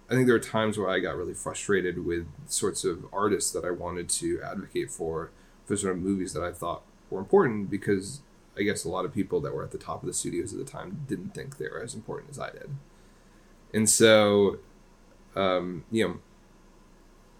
I 0.10 0.14
think 0.14 0.28
there 0.28 0.36
are 0.36 0.40
times 0.40 0.78
where 0.78 0.90
I 0.90 1.00
got 1.00 1.16
really 1.16 1.34
frustrated 1.34 2.06
with 2.06 2.28
sorts 2.48 2.84
of 2.84 3.06
artists 3.14 3.52
that 3.52 3.66
I 3.66 3.72
wanted 3.72 4.10
to 4.10 4.42
advocate 4.42 4.92
for, 4.92 5.32
for 5.66 5.78
sort 5.78 5.96
of 5.96 6.02
movies 6.02 6.34
that 6.34 6.44
I 6.44 6.52
thought 6.52 6.84
were 7.10 7.20
important 7.20 7.70
because 7.70 8.22
I 8.58 8.64
guess 8.64 8.84
a 8.84 8.90
lot 8.90 9.06
of 9.06 9.14
people 9.14 9.40
that 9.42 9.56
were 9.56 9.64
at 9.64 9.72
the 9.72 9.78
top 9.78 10.04
of 10.04 10.08
the 10.08 10.14
studios 10.14 10.54
at 10.54 10.60
the 10.60 10.70
time 10.70 11.06
didn't 11.08 11.34
think 11.34 11.58
they 11.58 11.70
were 11.70 11.82
as 11.82 11.96
important 11.96 12.32
as 12.32 12.40
I 12.40 12.52
did. 12.52 12.70
And 13.74 13.90
so 13.90 14.60
um, 15.36 15.86
you 15.92 16.08
know, 16.08 16.20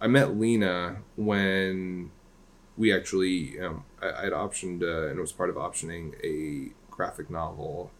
I 0.00 0.06
met 0.06 0.36
Lena 0.36 0.96
when 1.16 2.10
we 2.76 2.92
actually, 2.92 3.60
um, 3.60 3.84
I, 4.00 4.10
I 4.10 4.24
had 4.24 4.32
optioned 4.32 4.82
uh, 4.82 5.08
and 5.08 5.18
it 5.18 5.20
was 5.20 5.32
part 5.32 5.50
of 5.50 5.56
optioning 5.56 6.14
a 6.24 6.72
graphic 6.90 7.30
novel 7.30 7.90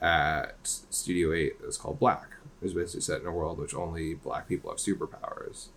at 0.00 0.56
Studio 0.90 1.32
8 1.32 1.60
that 1.60 1.66
was 1.66 1.78
called 1.78 1.98
Black. 1.98 2.28
It 2.60 2.64
was 2.64 2.74
basically 2.74 3.00
set 3.00 3.20
in 3.20 3.26
a 3.26 3.32
world 3.32 3.58
which 3.58 3.74
only 3.74 4.14
black 4.14 4.48
people 4.48 4.70
have 4.70 4.78
superpowers, 4.78 5.68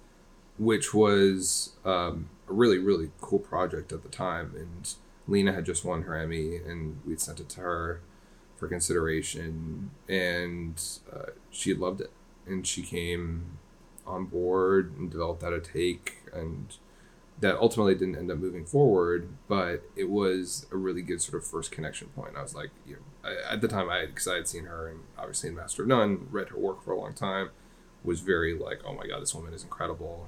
which 0.58 0.94
was 0.94 1.74
um, 1.84 2.30
a 2.48 2.54
really, 2.54 2.78
really 2.78 3.12
cool 3.22 3.40
project 3.40 3.92
at 3.92 4.04
the 4.04 4.10
time. 4.10 4.54
And 4.56 4.94
Lena 5.28 5.54
had 5.54 5.66
just 5.66 5.84
won 5.84 6.04
her 6.04 6.16
Emmy, 6.16 6.58
and 6.58 7.00
we'd 7.06 7.22
sent 7.22 7.40
it 7.40 7.50
to 7.50 7.62
her 7.62 8.02
for 8.56 8.68
consideration, 8.68 9.92
and 10.08 10.82
uh, 11.12 11.32
she 11.50 11.74
loved 11.74 12.02
it 12.02 12.12
and 12.48 12.66
she 12.66 12.82
came 12.82 13.58
on 14.06 14.26
board 14.26 14.96
and 14.98 15.10
developed 15.10 15.44
out 15.44 15.54
a 15.54 15.60
take 15.60 16.18
and 16.34 16.78
that 17.40 17.56
ultimately 17.58 17.94
didn't 17.94 18.16
end 18.16 18.32
up 18.32 18.38
moving 18.38 18.66
forward 18.66 19.30
but 19.48 19.84
it 19.96 20.10
was 20.10 20.68
a 20.72 20.78
really 20.78 21.02
good 21.02 21.22
sort 21.22 21.42
of 21.42 21.46
first 21.48 21.72
connection 21.72 22.08
point. 22.10 22.36
I 22.38 22.42
was 22.42 22.56
like 22.56 22.70
you 22.86 22.94
know 22.96 23.30
I, 23.30 23.54
at 23.54 23.62
the 23.62 23.68
time 23.68 23.90
i 23.90 24.06
because 24.06 24.28
i 24.28 24.36
had 24.36 24.48
seen 24.48 24.66
her 24.66 24.88
and 24.88 25.02
obviously 25.18 25.50
in 25.50 25.56
master 25.56 25.82
of 25.82 25.88
none 25.88 26.28
read 26.32 26.50
her 26.50 26.58
work 26.58 26.84
for 26.84 26.92
a 26.92 27.00
long 27.00 27.14
time 27.14 27.50
was 28.04 28.20
very 28.20 28.54
like 28.54 28.82
oh 28.86 28.94
my 28.94 29.08
god 29.08 29.22
this 29.22 29.34
woman 29.34 29.54
is 29.54 29.64
incredible. 29.64 30.28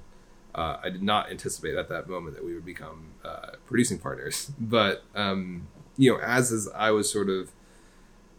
Uh, 0.56 0.80
i 0.84 0.90
did 0.90 1.04
not 1.04 1.30
anticipate 1.30 1.76
at 1.76 1.88
that 1.88 2.10
moment 2.10 2.36
that 2.36 2.44
we 2.44 2.56
would 2.56 2.66
become 2.66 3.12
uh, 3.24 3.52
producing 3.68 4.00
partners 4.00 4.52
but 4.60 5.04
um, 5.14 5.68
you 5.98 6.12
know 6.12 6.20
as 6.20 6.52
as 6.52 6.68
i 6.76 6.90
was 6.90 7.12
sort 7.12 7.30
of 7.30 7.52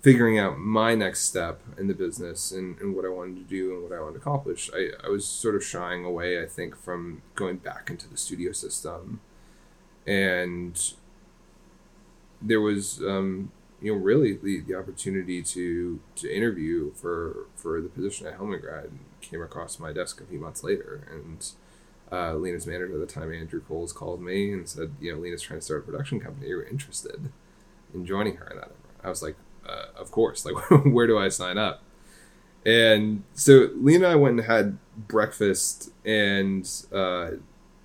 figuring 0.01 0.39
out 0.39 0.59
my 0.59 0.95
next 0.95 1.23
step 1.23 1.61
in 1.77 1.89
the 1.89 1.95
business 1.95 2.53
and, 2.53 2.79
and 2.81 2.95
what 2.95 3.05
I 3.05 3.09
wanted 3.09 3.37
to 3.37 3.43
do 3.43 3.75
and 3.75 3.83
what 3.83 3.93
I 3.93 4.01
wanted 4.01 4.15
to 4.15 4.21
accomplish, 4.21 4.71
I, 4.73 4.91
I 5.05 5.09
was 5.09 5.27
sort 5.27 5.55
of 5.55 5.65
shying 5.65 6.05
away, 6.05 6.43
I 6.43 6.47
think, 6.47 6.77
from 6.77 7.23
going 7.35 7.57
back 7.57 7.91
into 7.91 8.09
the 8.09 8.17
studio 8.17 8.53
system. 8.53 9.21
And 10.07 10.81
there 12.41 12.61
was, 12.61 13.01
um, 13.01 13.51
you 13.83 13.93
know, 13.93 13.99
really 13.99 14.37
the, 14.37 14.61
the 14.61 14.75
opportunity 14.75 15.43
to 15.43 16.01
to 16.17 16.35
interview 16.35 16.93
for 16.95 17.47
for 17.55 17.81
the 17.81 17.89
position 17.89 18.27
at 18.27 18.35
Hillman 18.35 18.61
Grad 18.61 18.91
came 19.21 19.43
across 19.43 19.79
my 19.79 19.93
desk 19.93 20.21
a 20.21 20.25
few 20.25 20.39
months 20.39 20.63
later. 20.63 21.07
And 21.11 21.47
uh, 22.11 22.35
Lena's 22.35 22.67
manager 22.67 22.95
at 22.95 23.01
the 23.01 23.13
time, 23.13 23.33
Andrew 23.33 23.61
Coles, 23.61 23.93
called 23.93 24.23
me 24.23 24.53
and 24.53 24.69
said, 24.69 24.95
you 25.01 25.13
know, 25.13 25.21
Lena's 25.21 25.43
trying 25.43 25.59
to 25.59 25.65
start 25.65 25.81
a 25.81 25.83
production 25.85 26.21
company. 26.21 26.47
Are 26.47 26.51
You're 26.51 26.65
interested 26.65 27.31
in 27.93 28.07
joining 28.07 28.37
her 28.37 28.53
that. 28.55 28.73
I 29.05 29.11
was 29.11 29.23
like, 29.23 29.37
of 29.99 30.11
course, 30.11 30.45
like 30.45 30.55
where 30.85 31.07
do 31.07 31.19
I 31.19 31.29
sign 31.29 31.59
up? 31.59 31.83
And 32.65 33.23
so 33.35 33.71
Lena 33.77 34.05
and 34.05 34.13
I 34.13 34.15
went 34.17 34.39
and 34.39 34.47
had 34.49 34.79
breakfast 34.97 35.91
and 36.05 36.69
uh, 36.93 37.33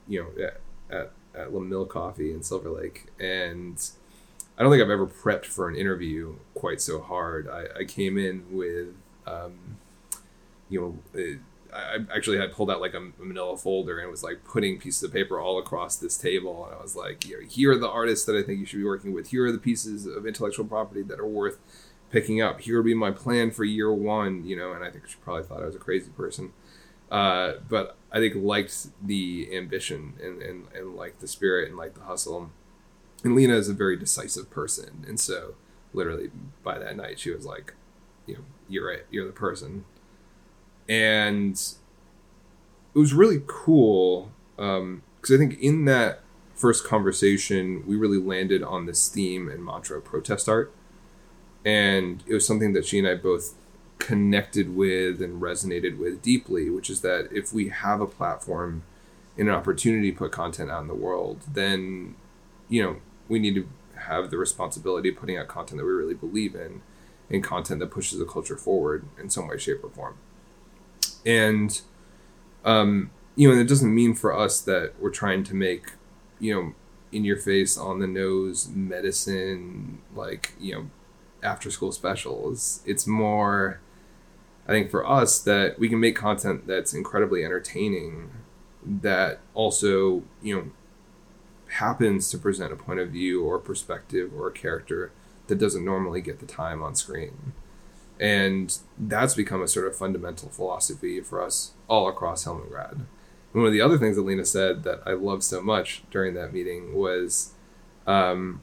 you 0.08 0.21
know 0.21 0.43
at, 0.43 0.60
at 0.89 1.12
at 1.36 1.52
Mill 1.52 1.86
Coffee 1.86 2.32
in 2.32 2.43
Silver 2.43 2.69
Lake, 2.69 3.08
and 3.19 3.82
I 4.58 4.63
don't 4.63 4.71
think 4.71 4.84
I've 4.84 4.89
ever 4.89 5.08
prepped 5.08 5.45
for 5.45 5.67
an 5.69 5.76
interview 5.76 6.36
quite 6.54 6.82
so 6.82 7.02
hard. 7.02 7.47
I, 7.49 7.82
I 7.82 7.84
came 7.86 8.17
in 8.17 8.45
with 8.52 8.89
um, 9.26 9.78
you 10.69 10.82
know. 10.82 11.19
It, 11.19 11.39
I 11.76 11.97
actually 12.15 12.38
had 12.38 12.52
pulled 12.52 12.69
out 12.69 12.82
like 12.82 12.93
a, 12.93 13.12
manila 13.17 13.58
folder 13.58 13.97
and 13.99 14.10
was 14.10 14.23
like 14.23 14.43
putting 14.43 14.80
pieces 14.80 15.02
of 15.02 15.12
paper 15.12 15.39
all 15.39 15.58
across 15.58 15.95
this 15.95 16.17
table. 16.17 16.65
And 16.65 16.76
I 16.76 16.82
was 16.82 16.95
like, 16.95 17.23
here 17.23 17.71
are 17.71 17.78
the 17.78 17.89
artists 17.89 18.26
that 18.26 18.36
I 18.36 18.43
think 18.43 18.60
you 18.60 18.65
should 18.67 18.78
be 18.78 18.84
working 18.84 19.12
with. 19.12 19.30
Here 19.32 19.45
are 19.45 19.52
the 19.52 19.58
pieces 19.58 20.06
of 20.06 20.28
intellectual 20.28 20.65
property 20.65 21.02
that 21.02 21.19
are 21.19 21.26
worth 21.26 21.60
picking 22.13 22.39
up. 22.39 22.62
Here 22.62 22.78
would 22.78 22.86
be 22.86 22.93
my 22.93 23.10
plan 23.10 23.49
for 23.49 23.63
year 23.63 23.91
one, 23.91 24.45
you 24.45 24.56
know, 24.56 24.71
and 24.71 24.84
I 24.84 24.91
think 24.91 25.08
she 25.08 25.17
probably 25.23 25.43
thought 25.43 25.63
I 25.63 25.65
was 25.65 25.76
a 25.76 25.80
crazy 25.80 26.12
person. 26.12 26.54
Uh, 27.12 27.54
but 27.67 27.97
I 28.12 28.19
think 28.19 28.36
liked 28.36 28.88
the 29.06 29.49
ambition 29.52 30.13
and, 30.21 30.41
and, 30.41 30.67
and 30.76 30.95
liked 30.95 31.21
the 31.21 31.28
spirit 31.28 31.67
and 31.67 31.76
liked 31.76 31.95
the 31.95 32.04
hustle. 32.04 32.52
And 33.23 33.36
Lena 33.36 33.56
is 33.56 33.67
a 33.67 33.73
very 33.73 33.97
decisive 33.97 34.52
person. 34.52 35.04
And 35.08 35.19
so 35.19 35.56
literally 35.91 36.30
by 36.62 36.78
that 36.78 36.95
night 36.95 37.19
she 37.19 37.32
was 37.32 37.47
like, 37.47 37.73
you 38.28 38.36
know, 38.36 38.41
you're 38.69 38.91
it, 38.91 39.08
you're 39.10 39.26
the 39.26 39.34
person. 39.34 39.86
And 40.88 41.56
it 42.93 42.99
was 42.99 43.13
really 43.13 43.41
cool 43.47 44.32
because 44.56 44.80
um, 44.82 45.02
I 45.23 45.38
think 45.38 45.60
in 45.60 45.86
that 45.86 46.21
first 46.54 46.86
conversation 46.86 47.84
we 47.88 47.95
really 47.95 48.19
landed 48.19 48.62
on 48.62 48.86
this 48.86 49.10
theme 49.10 49.49
and 49.49 49.65
mantra 49.65 49.97
of 49.97 50.04
protest 50.04 50.47
art 50.47 50.71
and 51.65 52.23
it 52.28 52.34
was 52.34 52.45
something 52.45 52.73
that 52.73 52.86
she 52.86 52.99
and 52.99 53.08
I 53.08 53.15
both 53.15 53.56
connected 53.99 54.76
with 54.76 55.21
and 55.21 55.41
resonated 55.41 55.97
with 55.97 56.21
deeply, 56.21 56.69
which 56.69 56.89
is 56.89 57.02
that 57.02 57.30
if 57.32 57.54
we 57.54 57.69
have 57.69 58.02
a 58.02 58.06
platform 58.06 58.84
and 59.38 59.47
an 59.47 59.56
opportunity 59.56 60.12
to 60.12 60.17
put 60.17 60.32
content 60.32 60.69
out 60.69 60.82
in 60.82 60.88
the 60.88 60.93
world, 60.93 61.41
then 61.52 62.15
you 62.69 62.84
know 62.84 62.97
we 63.30 63.39
need 63.39 63.56
to 63.56 63.67
have 63.95 64.30
the 64.30 64.38
responsibility 64.38 65.10
of 65.10 65.15
putting 65.15 65.38
out 65.38 65.47
content 65.47 65.80
that 65.80 65.86
we 65.86 65.91
really 65.91 66.13
believe 66.13 66.56
in 66.56 66.82
and 67.30 67.43
content 67.43 67.80
that 67.80 67.91
pushes 67.91 68.19
the 68.19 68.26
culture 68.26 68.58
forward 68.58 69.06
in 69.19 69.30
some 69.30 69.47
way, 69.47 69.58
shape, 69.58 69.84
or 69.84 69.89
form. 69.89 70.17
And 71.26 71.82
um, 72.65 73.12
you 73.36 73.47
know, 73.47 73.54
and 73.54 73.62
it 73.62 73.67
doesn't 73.67 73.93
mean 73.93 74.13
for 74.13 74.38
us 74.38 74.62
that 74.62 74.93
we're 74.99 75.10
trying 75.10 75.43
to 75.45 75.56
make, 75.56 75.93
you 76.39 76.54
know, 76.54 76.73
in 77.12 77.23
your 77.23 77.38
face, 77.38 77.78
on 77.78 77.99
the 77.99 78.08
nose 78.08 78.67
medicine, 78.69 80.02
like, 80.15 80.54
you 80.60 80.73
know, 80.73 80.89
after 81.43 81.69
school 81.69 81.91
specials. 81.91 82.82
It's 82.86 83.06
more, 83.06 83.79
I 84.67 84.71
think, 84.71 84.89
for 84.89 85.08
us 85.08 85.39
that 85.39 85.77
we 85.77 85.89
can 85.89 85.99
make 85.99 86.15
content 86.15 86.67
that's 86.67 86.93
incredibly 86.93 87.43
entertaining, 87.43 88.32
that 88.86 89.39
also, 89.53 90.23
you 90.41 90.56
know, 90.56 90.71
happens 91.73 92.29
to 92.29 92.38
present 92.38 92.71
a 92.71 92.75
point 92.75 92.99
of 92.99 93.10
view 93.10 93.43
or 93.43 93.58
perspective 93.60 94.32
or 94.36 94.47
a 94.47 94.51
character 94.51 95.12
that 95.47 95.58
doesn't 95.58 95.84
normally 95.84 96.21
get 96.21 96.39
the 96.39 96.45
time 96.45 96.82
on 96.82 96.95
screen. 96.95 97.53
And 98.19 98.77
that's 98.97 99.34
become 99.34 99.62
a 99.62 99.67
sort 99.67 99.88
of 99.88 99.95
fundamental 99.95 100.49
philosophy 100.49 101.19
for 101.19 101.41
us 101.41 101.73
all 101.88 102.08
across 102.08 102.43
Hillman 102.43 102.69
Grad. 102.69 102.91
And 102.91 103.08
one 103.62 103.65
of 103.65 103.73
the 103.73 103.82
other 103.82 103.97
things 103.97 104.15
that 104.15 104.21
Lena 104.21 104.45
said 104.45 104.84
that 104.84 105.01
I 105.06 105.12
loved 105.13 105.43
so 105.43 105.62
much 105.62 106.03
during 106.12 106.34
that 106.36 106.53
meeting 106.53 106.93
was, 106.93 107.53
um, 108.08 108.62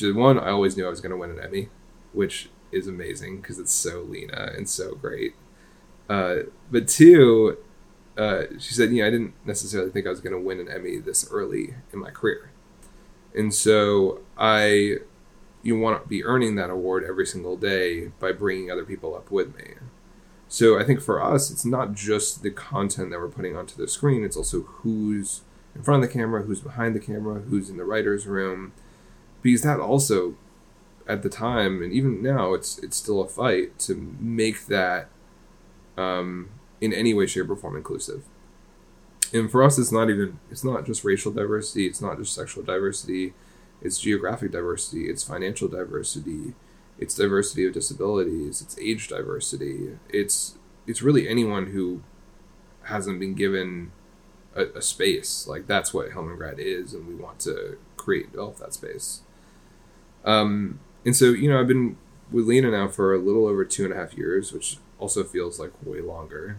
one, 0.00 0.38
I 0.38 0.50
always 0.50 0.76
knew 0.76 0.86
I 0.86 0.90
was 0.90 1.00
going 1.00 1.10
to 1.10 1.16
win 1.16 1.30
an 1.30 1.40
Emmy 1.40 1.68
which 2.16 2.48
is 2.72 2.88
amazing 2.88 3.36
because 3.36 3.58
it's 3.58 3.72
so 3.72 4.00
Lena 4.00 4.52
and 4.56 4.68
so 4.68 4.94
great. 4.94 5.34
Uh, 6.08 6.36
but 6.70 6.88
two, 6.88 7.58
uh, 8.16 8.44
she 8.58 8.72
said, 8.72 8.90
you 8.90 9.02
know, 9.02 9.08
I 9.08 9.10
didn't 9.10 9.34
necessarily 9.44 9.90
think 9.90 10.06
I 10.06 10.10
was 10.10 10.20
going 10.20 10.32
to 10.32 10.40
win 10.40 10.58
an 10.58 10.68
Emmy 10.68 10.96
this 10.96 11.30
early 11.30 11.74
in 11.92 11.98
my 12.00 12.10
career. 12.10 12.50
And 13.34 13.52
so 13.52 14.20
I, 14.38 14.96
you 15.62 15.78
want 15.78 16.02
to 16.02 16.08
be 16.08 16.24
earning 16.24 16.54
that 16.56 16.70
award 16.70 17.04
every 17.04 17.26
single 17.26 17.56
day 17.56 18.06
by 18.18 18.32
bringing 18.32 18.70
other 18.70 18.84
people 18.84 19.14
up 19.14 19.30
with 19.30 19.54
me. 19.54 19.74
So 20.48 20.78
I 20.78 20.84
think 20.84 21.02
for 21.02 21.22
us, 21.22 21.50
it's 21.50 21.66
not 21.66 21.92
just 21.92 22.42
the 22.42 22.50
content 22.50 23.10
that 23.10 23.20
we're 23.20 23.28
putting 23.28 23.56
onto 23.56 23.76
the 23.76 23.88
screen, 23.88 24.24
it's 24.24 24.36
also 24.36 24.62
who's 24.62 25.42
in 25.74 25.82
front 25.82 26.02
of 26.02 26.08
the 26.08 26.12
camera, 26.12 26.42
who's 26.42 26.60
behind 26.60 26.94
the 26.94 27.00
camera, 27.00 27.40
who's 27.40 27.68
in 27.68 27.76
the 27.76 27.84
writer's 27.84 28.26
room, 28.26 28.72
because 29.42 29.62
that 29.62 29.80
also 29.80 30.36
at 31.08 31.22
the 31.22 31.28
time 31.28 31.82
and 31.82 31.92
even 31.92 32.22
now 32.22 32.52
it's 32.54 32.78
it's 32.78 32.96
still 32.96 33.20
a 33.20 33.28
fight 33.28 33.78
to 33.78 33.94
make 34.18 34.66
that 34.66 35.08
um, 35.96 36.50
in 36.80 36.92
any 36.92 37.14
way 37.14 37.26
shape 37.26 37.48
or 37.48 37.56
form 37.56 37.76
inclusive. 37.76 38.24
And 39.32 39.50
for 39.50 39.62
us 39.62 39.78
it's 39.78 39.92
not 39.92 40.10
even 40.10 40.38
it's 40.50 40.64
not 40.64 40.84
just 40.86 41.04
racial 41.04 41.32
diversity 41.32 41.86
it's 41.86 42.00
not 42.00 42.18
just 42.18 42.34
sexual 42.34 42.64
diversity 42.64 43.34
it's 43.82 43.98
geographic 43.98 44.52
diversity 44.52 45.08
it's 45.08 45.22
financial 45.22 45.68
diversity 45.68 46.54
it's 46.98 47.14
diversity 47.14 47.66
of 47.66 47.74
disabilities 47.74 48.60
it's 48.60 48.78
age 48.78 49.08
diversity. 49.08 49.98
It's 50.08 50.58
it's 50.86 51.02
really 51.02 51.28
anyone 51.28 51.68
who 51.68 52.02
hasn't 52.84 53.18
been 53.18 53.34
given 53.34 53.90
a, 54.54 54.66
a 54.76 54.82
space. 54.82 55.46
Like 55.46 55.66
that's 55.66 55.92
what 55.92 56.12
Hillman 56.12 56.36
Grad 56.36 56.58
is 56.58 56.94
and 56.94 57.06
we 57.06 57.14
want 57.14 57.40
to 57.40 57.78
create 57.96 58.24
and 58.24 58.32
develop 58.32 58.56
that 58.58 58.74
space. 58.74 59.22
Um, 60.24 60.80
and 61.06 61.14
so, 61.14 61.26
you 61.26 61.48
know, 61.48 61.60
I've 61.60 61.68
been 61.68 61.96
with 62.32 62.46
Lena 62.46 62.72
now 62.72 62.88
for 62.88 63.14
a 63.14 63.18
little 63.18 63.46
over 63.46 63.64
two 63.64 63.84
and 63.84 63.92
a 63.92 63.96
half 63.96 64.14
years, 64.14 64.52
which 64.52 64.78
also 64.98 65.22
feels 65.22 65.60
like 65.60 65.70
way 65.84 66.00
longer 66.00 66.58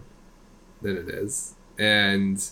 than 0.82 0.96
it 0.96 1.10
is. 1.10 1.56
And 1.78 2.44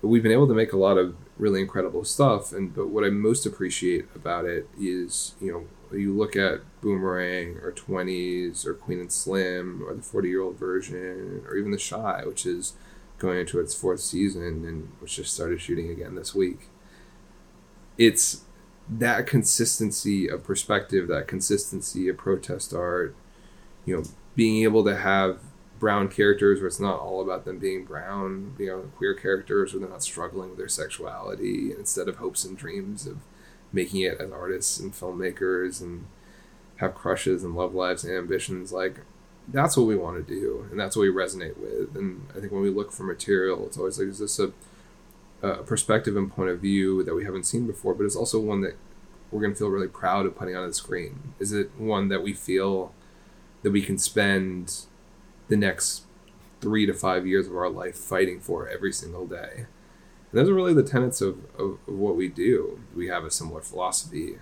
we've 0.00 0.22
been 0.22 0.30
able 0.30 0.46
to 0.46 0.54
make 0.54 0.72
a 0.72 0.76
lot 0.76 0.96
of 0.96 1.16
really 1.36 1.60
incredible 1.60 2.04
stuff. 2.04 2.52
And 2.52 2.72
but 2.72 2.90
what 2.90 3.04
I 3.04 3.10
most 3.10 3.44
appreciate 3.44 4.06
about 4.14 4.44
it 4.44 4.68
is, 4.78 5.34
you 5.40 5.50
know, 5.50 5.98
you 5.98 6.16
look 6.16 6.36
at 6.36 6.60
Boomerang 6.80 7.56
or 7.56 7.72
20s 7.72 8.64
or 8.64 8.74
Queen 8.74 9.00
and 9.00 9.10
Slim 9.10 9.82
or 9.84 9.94
the 9.94 10.02
40 10.02 10.28
year 10.28 10.42
old 10.42 10.58
version 10.58 11.42
or 11.48 11.56
even 11.56 11.72
The 11.72 11.78
Chi, 11.78 12.22
which 12.24 12.46
is 12.46 12.74
going 13.18 13.40
into 13.40 13.58
its 13.58 13.74
fourth 13.74 14.00
season 14.00 14.64
and 14.64 14.92
which 15.00 15.16
just 15.16 15.34
started 15.34 15.60
shooting 15.60 15.90
again 15.90 16.14
this 16.14 16.36
week. 16.36 16.68
It's 17.96 18.44
that 18.90 19.26
consistency 19.26 20.28
of 20.28 20.44
perspective, 20.44 21.08
that 21.08 21.28
consistency 21.28 22.08
of 22.08 22.16
protest 22.16 22.72
art, 22.72 23.14
you 23.84 23.96
know, 23.96 24.02
being 24.34 24.62
able 24.62 24.84
to 24.84 24.96
have 24.96 25.40
brown 25.78 26.08
characters 26.08 26.60
where 26.60 26.66
it's 26.66 26.80
not 26.80 26.98
all 26.98 27.20
about 27.20 27.44
them 27.44 27.58
being 27.58 27.84
brown, 27.84 28.54
able 28.58 28.82
to 28.82 28.88
queer 28.96 29.14
characters 29.14 29.72
where 29.72 29.80
they're 29.80 29.88
not 29.88 30.02
struggling 30.02 30.48
with 30.50 30.58
their 30.58 30.68
sexuality, 30.68 31.72
instead 31.72 32.08
of 32.08 32.16
hopes 32.16 32.44
and 32.44 32.56
dreams 32.56 33.06
of 33.06 33.18
making 33.72 34.00
it 34.00 34.20
as 34.20 34.30
artists 34.32 34.80
and 34.80 34.92
filmmakers 34.92 35.80
and 35.80 36.06
have 36.76 36.94
crushes 36.94 37.44
and 37.44 37.54
love 37.54 37.74
lives 37.74 38.04
and 38.04 38.16
ambitions, 38.16 38.72
like 38.72 39.00
that's 39.48 39.76
what 39.76 39.86
we 39.86 39.96
want 39.96 40.16
to 40.16 40.34
do, 40.34 40.66
and 40.70 40.78
that's 40.78 40.96
what 40.96 41.02
we 41.02 41.08
resonate 41.08 41.56
with. 41.58 41.96
And 41.96 42.26
I 42.36 42.40
think 42.40 42.52
when 42.52 42.62
we 42.62 42.70
look 42.70 42.92
for 42.92 43.04
material, 43.04 43.66
it's 43.66 43.78
always 43.78 43.98
like, 43.98 44.08
is 44.08 44.18
this 44.18 44.38
a 44.38 44.52
a 45.42 45.62
perspective 45.62 46.16
and 46.16 46.30
point 46.30 46.50
of 46.50 46.60
view 46.60 47.02
that 47.04 47.14
we 47.14 47.24
haven't 47.24 47.44
seen 47.44 47.66
before, 47.66 47.94
but 47.94 48.04
it's 48.04 48.16
also 48.16 48.40
one 48.40 48.60
that 48.62 48.76
we're 49.30 49.40
going 49.40 49.52
to 49.52 49.58
feel 49.58 49.68
really 49.68 49.88
proud 49.88 50.26
of 50.26 50.36
putting 50.36 50.56
on 50.56 50.66
the 50.66 50.74
screen? 50.74 51.34
Is 51.38 51.52
it 51.52 51.70
one 51.76 52.08
that 52.08 52.22
we 52.22 52.32
feel 52.32 52.94
that 53.62 53.70
we 53.70 53.82
can 53.82 53.98
spend 53.98 54.86
the 55.48 55.56
next 55.56 56.04
three 56.60 56.86
to 56.86 56.94
five 56.94 57.26
years 57.26 57.46
of 57.46 57.56
our 57.56 57.68
life 57.68 57.96
fighting 57.96 58.40
for 58.40 58.68
every 58.68 58.92
single 58.92 59.26
day? 59.26 59.66
And 60.30 60.40
those 60.40 60.48
are 60.48 60.54
really 60.54 60.74
the 60.74 60.82
tenets 60.82 61.20
of, 61.20 61.38
of, 61.58 61.78
of 61.86 61.94
what 61.94 62.16
we 62.16 62.28
do. 62.28 62.80
We 62.94 63.08
have 63.08 63.24
a 63.24 63.30
similar 63.30 63.60
philosophy 63.60 64.38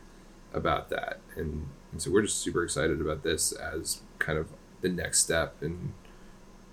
about 0.53 0.89
that. 0.91 1.21
And, 1.37 1.69
and 1.93 2.01
so 2.01 2.11
we're 2.11 2.23
just 2.23 2.39
super 2.39 2.63
excited 2.63 3.01
about 3.01 3.23
this 3.23 3.53
as 3.53 4.03
kind 4.19 4.39
of 4.39 4.49
the 4.81 4.89
next 4.89 5.21
step 5.21 5.57
in 5.63 5.95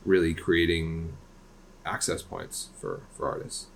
really 0.05 0.33
creating 0.33 1.17
access 1.85 2.21
points 2.21 2.69
for, 2.79 3.03
for 3.11 3.27
artists. 3.27 3.67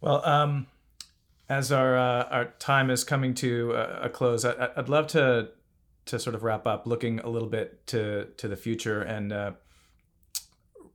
Well, 0.00 0.24
um, 0.26 0.66
as 1.48 1.72
our 1.72 1.96
uh, 1.96 2.24
our 2.24 2.44
time 2.58 2.90
is 2.90 3.04
coming 3.04 3.34
to 3.34 3.72
a, 3.72 4.08
close, 4.08 4.44
I, 4.44 4.70
would 4.76 4.88
love 4.88 5.08
to 5.08 5.48
to 6.06 6.18
sort 6.18 6.34
of 6.34 6.42
wrap 6.42 6.66
up, 6.66 6.86
looking 6.86 7.20
a 7.20 7.28
little 7.28 7.48
bit 7.48 7.86
to 7.88 8.28
to 8.38 8.48
the 8.48 8.56
future, 8.56 9.02
and 9.02 9.32
uh, 9.32 9.52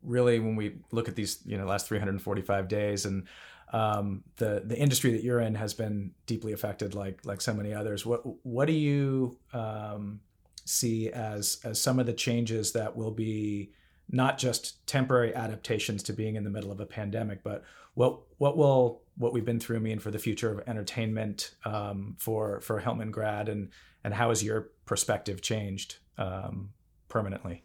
really 0.02 0.40
when 0.40 0.56
we 0.56 0.78
look 0.92 1.08
at 1.08 1.16
these, 1.16 1.40
you 1.46 1.58
know, 1.58 1.66
last 1.66 1.88
345 1.88 2.68
days, 2.68 3.06
and 3.06 3.28
um, 3.74 4.24
the 4.38 4.64
the 4.66 4.78
industry 4.78 5.12
that 5.12 5.24
you're 5.24 5.40
in 5.40 5.56
has 5.56 5.74
been 5.74 6.12
deeply 6.26 6.54
affected, 6.54 6.96
like 6.96 7.26
like 7.26 7.42
so 7.42 7.54
many 7.54 7.74
others. 7.74 8.06
What 8.06 8.22
what 8.46 8.66
do 8.66 8.74
you 8.74 9.38
um, 9.54 10.22
see 10.64 11.10
as 11.10 11.60
as 11.64 11.82
some 11.82 12.00
of 12.00 12.06
the 12.06 12.14
changes 12.14 12.72
that 12.72 12.96
will 12.96 13.12
be 13.12 13.72
not 14.10 14.38
just 14.38 14.86
temporary 14.88 15.34
adaptations 15.34 16.04
to 16.04 16.14
being 16.14 16.36
in 16.36 16.44
the 16.44 16.50
middle 16.50 16.72
of 16.72 16.80
a 16.80 16.86
pandemic, 16.86 17.44
but 17.44 17.64
what 17.96 18.20
what 18.38 18.56
will 18.56 19.02
what 19.18 19.34
we've 19.34 19.46
been 19.46 19.60
through 19.60 19.80
mean 19.80 20.00
for 20.00 20.12
the 20.12 20.20
future 20.20 20.52
of 20.52 20.68
entertainment 20.68 21.56
um, 21.66 22.16
for 22.20 22.62
for 22.62 22.80
Hillman 22.80 23.12
Grad 23.12 23.50
and 23.50 23.70
and 24.04 24.14
how 24.14 24.30
has 24.30 24.44
your 24.44 24.70
perspective 24.86 25.42
changed 25.42 25.98
um, 26.18 26.70
permanently? 27.10 27.64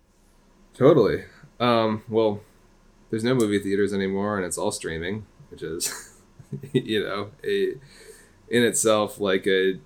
Totally. 0.72 1.24
Um, 1.58 2.02
well, 2.08 2.40
there's 3.10 3.24
no 3.24 3.34
movie 3.34 3.58
theaters 3.58 3.92
anymore, 3.92 4.36
and 4.36 4.46
it's 4.46 4.56
all 4.56 4.70
streaming, 4.70 5.26
which 5.50 5.62
is 5.62 6.18
you 6.72 7.02
know 7.02 7.30
a 7.44 7.74
in 8.48 8.64
itself 8.64 9.20
like 9.20 9.46
a, 9.46 9.78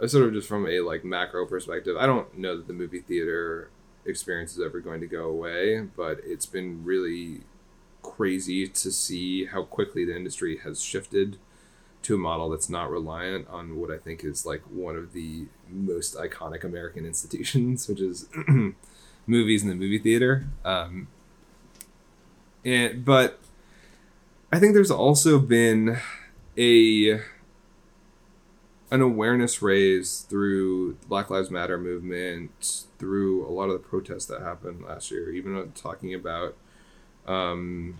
a 0.00 0.08
sort 0.08 0.24
of 0.26 0.32
just 0.32 0.48
from 0.48 0.66
a 0.66 0.80
like 0.80 1.04
macro 1.04 1.46
perspective. 1.46 1.96
I 1.98 2.06
don't 2.06 2.38
know 2.38 2.56
that 2.56 2.66
the 2.66 2.72
movie 2.72 3.00
theater 3.00 3.70
experience 4.06 4.52
is 4.52 4.62
ever 4.64 4.80
going 4.80 5.00
to 5.00 5.06
go 5.06 5.24
away, 5.24 5.80
but 5.80 6.20
it's 6.24 6.46
been 6.46 6.84
really 6.84 7.42
crazy 8.04 8.68
to 8.68 8.92
see 8.92 9.46
how 9.46 9.64
quickly 9.64 10.04
the 10.04 10.14
industry 10.14 10.58
has 10.58 10.80
shifted 10.80 11.38
to 12.02 12.14
a 12.14 12.18
model 12.18 12.50
that's 12.50 12.68
not 12.68 12.90
reliant 12.90 13.48
on 13.48 13.76
what 13.80 13.90
I 13.90 13.96
think 13.96 14.22
is 14.22 14.44
like 14.44 14.60
one 14.70 14.94
of 14.94 15.14
the 15.14 15.46
most 15.68 16.14
iconic 16.14 16.62
American 16.62 17.06
institutions, 17.06 17.88
which 17.88 18.00
is 18.00 18.28
movies 19.26 19.62
in 19.62 19.68
the 19.68 19.74
movie 19.74 19.98
theater. 19.98 20.46
Um, 20.64 21.08
and 22.64 23.04
but 23.04 23.40
I 24.52 24.60
think 24.60 24.74
there's 24.74 24.90
also 24.90 25.38
been 25.38 25.98
a 26.56 27.20
an 28.90 29.00
awareness 29.00 29.60
raised 29.60 30.28
through 30.28 30.94
Black 31.08 31.30
Lives 31.30 31.50
Matter 31.50 31.78
movement, 31.78 32.84
through 32.98 33.44
a 33.44 33.50
lot 33.50 33.64
of 33.64 33.72
the 33.72 33.78
protests 33.80 34.26
that 34.26 34.40
happened 34.40 34.84
last 34.84 35.10
year, 35.10 35.32
even 35.32 35.72
talking 35.74 36.14
about, 36.14 36.54
um, 37.26 37.96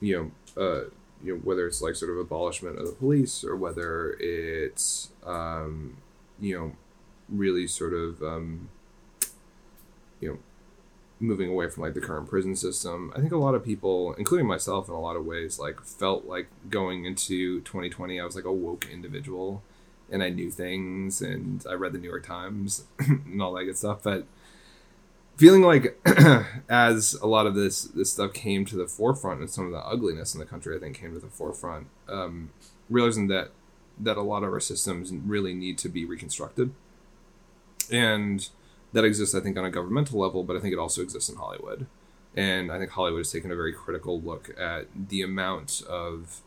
you 0.00 0.32
know, 0.56 0.62
uh, 0.62 0.84
you 1.22 1.34
know, 1.34 1.40
whether 1.40 1.66
it's 1.66 1.82
like 1.82 1.94
sort 1.94 2.10
of 2.10 2.18
abolishment 2.18 2.78
of 2.78 2.86
the 2.86 2.92
police 2.92 3.44
or 3.44 3.56
whether 3.56 4.16
it's, 4.18 5.10
um, 5.24 5.96
you 6.40 6.58
know, 6.58 6.72
really 7.28 7.66
sort 7.66 7.92
of, 7.92 8.22
um, 8.22 8.68
you 10.20 10.28
know, 10.28 10.38
moving 11.20 11.50
away 11.50 11.68
from 11.68 11.82
like 11.82 11.94
the 11.94 12.00
current 12.00 12.28
prison 12.28 12.56
system. 12.56 13.12
I 13.14 13.20
think 13.20 13.32
a 13.32 13.36
lot 13.36 13.54
of 13.54 13.64
people, 13.64 14.14
including 14.14 14.46
myself 14.46 14.88
in 14.88 14.94
a 14.94 15.00
lot 15.00 15.16
of 15.16 15.26
ways, 15.26 15.58
like 15.58 15.82
felt 15.82 16.24
like 16.24 16.48
going 16.70 17.04
into 17.04 17.60
2020, 17.60 18.18
I 18.18 18.24
was 18.24 18.34
like 18.34 18.46
a 18.46 18.52
woke 18.52 18.86
individual 18.90 19.62
and 20.10 20.22
I 20.22 20.30
knew 20.30 20.50
things 20.50 21.20
and 21.20 21.64
I 21.68 21.74
read 21.74 21.92
the 21.92 21.98
New 21.98 22.08
York 22.08 22.26
Times 22.26 22.84
and 22.98 23.40
all 23.40 23.52
that 23.54 23.64
good 23.64 23.76
stuff. 23.76 24.02
But 24.02 24.26
feeling 25.40 25.62
like 25.62 25.98
as 26.68 27.14
a 27.14 27.26
lot 27.26 27.46
of 27.46 27.54
this 27.54 27.84
this 27.84 28.12
stuff 28.12 28.34
came 28.34 28.66
to 28.66 28.76
the 28.76 28.86
forefront 28.86 29.40
and 29.40 29.48
some 29.48 29.64
of 29.64 29.72
the 29.72 29.78
ugliness 29.78 30.34
in 30.34 30.38
the 30.38 30.44
country, 30.44 30.76
I 30.76 30.78
think 30.78 30.98
came 30.98 31.14
to 31.14 31.18
the 31.18 31.28
forefront, 31.28 31.86
um, 32.10 32.50
realizing 32.90 33.28
that 33.28 33.48
that 33.98 34.18
a 34.18 34.22
lot 34.22 34.42
of 34.42 34.52
our 34.52 34.60
systems 34.60 35.10
really 35.12 35.54
need 35.54 35.78
to 35.78 35.88
be 35.88 36.04
reconstructed. 36.04 36.72
And 37.90 38.46
that 38.92 39.04
exists, 39.04 39.34
I 39.34 39.40
think, 39.40 39.56
on 39.56 39.64
a 39.64 39.70
governmental 39.70 40.20
level, 40.20 40.44
but 40.44 40.56
I 40.56 40.60
think 40.60 40.74
it 40.74 40.78
also 40.78 41.00
exists 41.00 41.30
in 41.30 41.36
Hollywood. 41.36 41.86
And 42.36 42.70
I 42.70 42.78
think 42.78 42.90
Hollywood 42.90 43.20
has 43.20 43.32
taken 43.32 43.50
a 43.50 43.56
very 43.56 43.72
critical 43.72 44.20
look 44.20 44.50
at 44.60 44.88
the 45.08 45.22
amount 45.22 45.82
of 45.88 46.42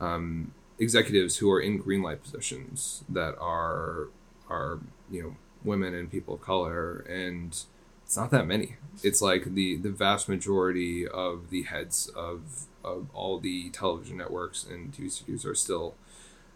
um, 0.00 0.52
executives 0.78 1.38
who 1.38 1.50
are 1.50 1.60
in 1.60 1.78
green 1.78 2.02
light 2.02 2.22
positions 2.22 3.04
that 3.08 3.36
are 3.40 4.08
are 4.48 4.78
you 5.10 5.22
know 5.22 5.36
women 5.64 5.94
and 5.94 6.10
people 6.10 6.34
of 6.34 6.40
color, 6.40 7.00
and 7.08 7.64
it's 8.10 8.16
not 8.16 8.32
that 8.32 8.48
many. 8.48 8.74
It's 9.04 9.22
like 9.22 9.54
the 9.54 9.76
the 9.76 9.88
vast 9.88 10.28
majority 10.28 11.06
of 11.06 11.50
the 11.50 11.62
heads 11.62 12.08
of 12.16 12.66
of 12.82 13.06
all 13.14 13.38
the 13.38 13.70
television 13.70 14.16
networks 14.16 14.64
and 14.64 14.92
TV 14.92 15.08
studios 15.08 15.46
are 15.46 15.54
still 15.54 15.94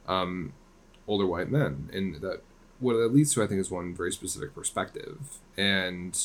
um, 0.08 0.52
older 1.06 1.28
white 1.28 1.52
men, 1.52 1.90
and 1.92 2.16
that 2.16 2.40
what 2.80 2.94
that 2.94 3.14
leads 3.14 3.32
to, 3.34 3.44
I 3.44 3.46
think, 3.46 3.60
is 3.60 3.70
one 3.70 3.94
very 3.94 4.10
specific 4.10 4.52
perspective. 4.52 5.38
And 5.56 6.20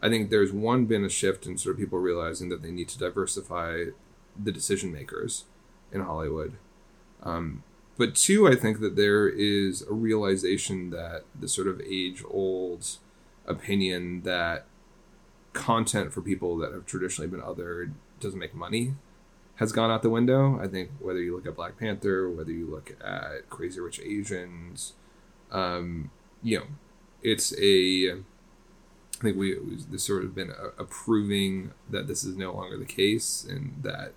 I 0.00 0.08
think 0.08 0.30
there's 0.30 0.52
one 0.52 0.84
been 0.84 1.04
a 1.04 1.08
shift 1.08 1.44
in 1.44 1.58
sort 1.58 1.74
of 1.74 1.80
people 1.80 1.98
realizing 1.98 2.48
that 2.50 2.62
they 2.62 2.70
need 2.70 2.86
to 2.90 2.98
diversify 3.00 3.86
the 4.40 4.52
decision 4.52 4.92
makers 4.92 5.46
in 5.90 6.02
Hollywood. 6.02 6.52
Um, 7.24 7.64
but 7.96 8.14
two, 8.14 8.46
I 8.46 8.54
think 8.54 8.78
that 8.78 8.94
there 8.94 9.28
is 9.28 9.82
a 9.82 9.92
realization 9.92 10.90
that 10.90 11.24
the 11.36 11.48
sort 11.48 11.66
of 11.66 11.80
age 11.80 12.22
old 12.30 12.98
opinion 13.48 14.22
that 14.22 14.66
content 15.52 16.12
for 16.12 16.20
people 16.20 16.56
that 16.58 16.72
have 16.72 16.86
traditionally 16.86 17.28
been 17.28 17.40
othered 17.40 17.92
doesn't 18.20 18.38
make 18.38 18.54
money 18.54 18.94
has 19.58 19.72
gone 19.72 19.90
out 19.90 20.02
the 20.02 20.10
window. 20.10 20.58
I 20.60 20.68
think 20.68 20.90
whether 21.00 21.20
you 21.20 21.34
look 21.34 21.46
at 21.46 21.56
Black 21.56 21.76
Panther, 21.78 22.30
whether 22.30 22.52
you 22.52 22.66
look 22.66 22.96
at 23.04 23.50
Crazy 23.50 23.80
Rich 23.80 24.00
Asians, 24.00 24.92
um, 25.50 26.10
you 26.42 26.58
know, 26.58 26.66
it's 27.22 27.52
a. 27.60 28.12
I 28.12 29.20
think 29.20 29.36
we 29.36 29.58
this 29.90 30.04
sort 30.04 30.22
of 30.22 30.32
been 30.32 30.52
approving 30.78 31.72
that 31.90 32.06
this 32.06 32.22
is 32.22 32.36
no 32.36 32.52
longer 32.52 32.78
the 32.78 32.84
case, 32.84 33.44
and 33.48 33.74
that 33.82 34.12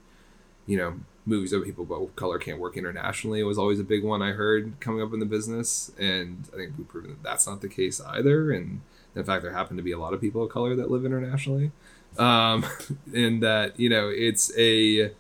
you 0.68 0.78
know 0.78 1.00
movies 1.26 1.54
of 1.54 1.64
people 1.64 1.88
of 1.92 2.16
color 2.16 2.38
can't 2.38 2.60
work 2.60 2.78
internationally 2.78 3.44
was 3.44 3.58
always 3.58 3.80
a 3.80 3.84
big 3.84 4.04
one 4.04 4.22
I 4.22 4.32
heard 4.34 4.80
coming 4.80 5.02
up 5.02 5.12
in 5.12 5.20
the 5.20 5.26
business, 5.26 5.92
and 5.98 6.48
I 6.54 6.58
think 6.58 6.74
we've 6.78 6.88
proven 6.88 7.12
that 7.12 7.24
that's 7.24 7.48
not 7.48 7.62
the 7.62 7.68
case 7.68 8.00
either. 8.00 8.52
And 8.52 8.82
in 9.16 9.24
fact, 9.24 9.44
there 9.44 9.52
happen 9.52 9.78
to 9.78 9.84
be 9.84 9.92
a 9.92 10.00
lot 10.00 10.14
of 10.14 10.22
people 10.22 10.44
of 10.44 10.50
color 10.50 10.76
that 10.76 10.90
live 10.90 11.06
internationally, 11.06 11.72
um, 12.18 12.66
and 13.14 13.44
that 13.44 13.80
you 13.80 13.90
know 13.90 14.10
it's 14.10 14.52
a. 14.58 15.12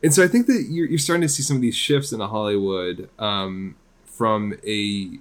And 0.00 0.14
so 0.14 0.22
I 0.22 0.28
think 0.28 0.46
that 0.46 0.66
you're, 0.70 0.86
you're 0.86 0.98
starting 0.98 1.22
to 1.22 1.28
see 1.28 1.42
some 1.42 1.56
of 1.56 1.62
these 1.62 1.74
shifts 1.74 2.12
in 2.12 2.20
Hollywood 2.20 3.10
um, 3.18 3.74
from 4.04 4.54
a 4.64 5.18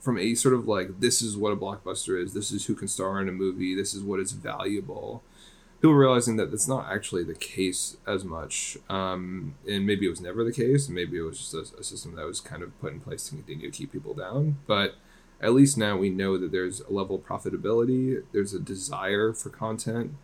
from 0.00 0.16
a 0.16 0.34
sort 0.34 0.54
of 0.54 0.66
like 0.66 1.00
this 1.00 1.20
is 1.20 1.36
what 1.36 1.52
a 1.52 1.56
blockbuster 1.56 2.22
is. 2.22 2.32
This 2.32 2.50
is 2.50 2.64
who 2.64 2.74
can 2.74 2.88
star 2.88 3.20
in 3.20 3.28
a 3.28 3.32
movie. 3.32 3.74
This 3.74 3.92
is 3.92 4.02
what 4.02 4.20
is 4.20 4.32
valuable. 4.32 5.22
People 5.82 5.94
realizing 5.94 6.36
that 6.36 6.50
that's 6.50 6.66
not 6.66 6.90
actually 6.90 7.24
the 7.24 7.34
case 7.34 7.98
as 8.06 8.24
much. 8.24 8.78
Um, 8.88 9.54
and 9.68 9.86
maybe 9.86 10.06
it 10.06 10.08
was 10.08 10.20
never 10.20 10.44
the 10.44 10.52
case. 10.52 10.86
And 10.86 10.94
maybe 10.94 11.18
it 11.18 11.22
was 11.22 11.38
just 11.38 11.52
a, 11.52 11.78
a, 11.78 11.84
system 11.84 12.16
that 12.16 12.24
was 12.24 12.40
kind 12.40 12.62
of 12.62 12.76
put 12.80 12.92
in 12.92 13.00
place 13.00 13.24
to 13.24 13.36
continue 13.36 13.70
to 13.70 13.76
keep 13.76 13.92
people 13.92 14.14
down. 14.14 14.56
But 14.66 14.96
at 15.40 15.52
least 15.52 15.78
now 15.78 15.96
we 15.96 16.10
know 16.10 16.36
that 16.36 16.52
there's 16.52 16.80
a 16.80 16.92
level 16.92 17.16
of 17.16 17.26
profitability 17.26 18.22
there's 18.32 18.54
a 18.54 18.60
desire 18.60 19.32
for 19.32 19.50
content 19.50 20.14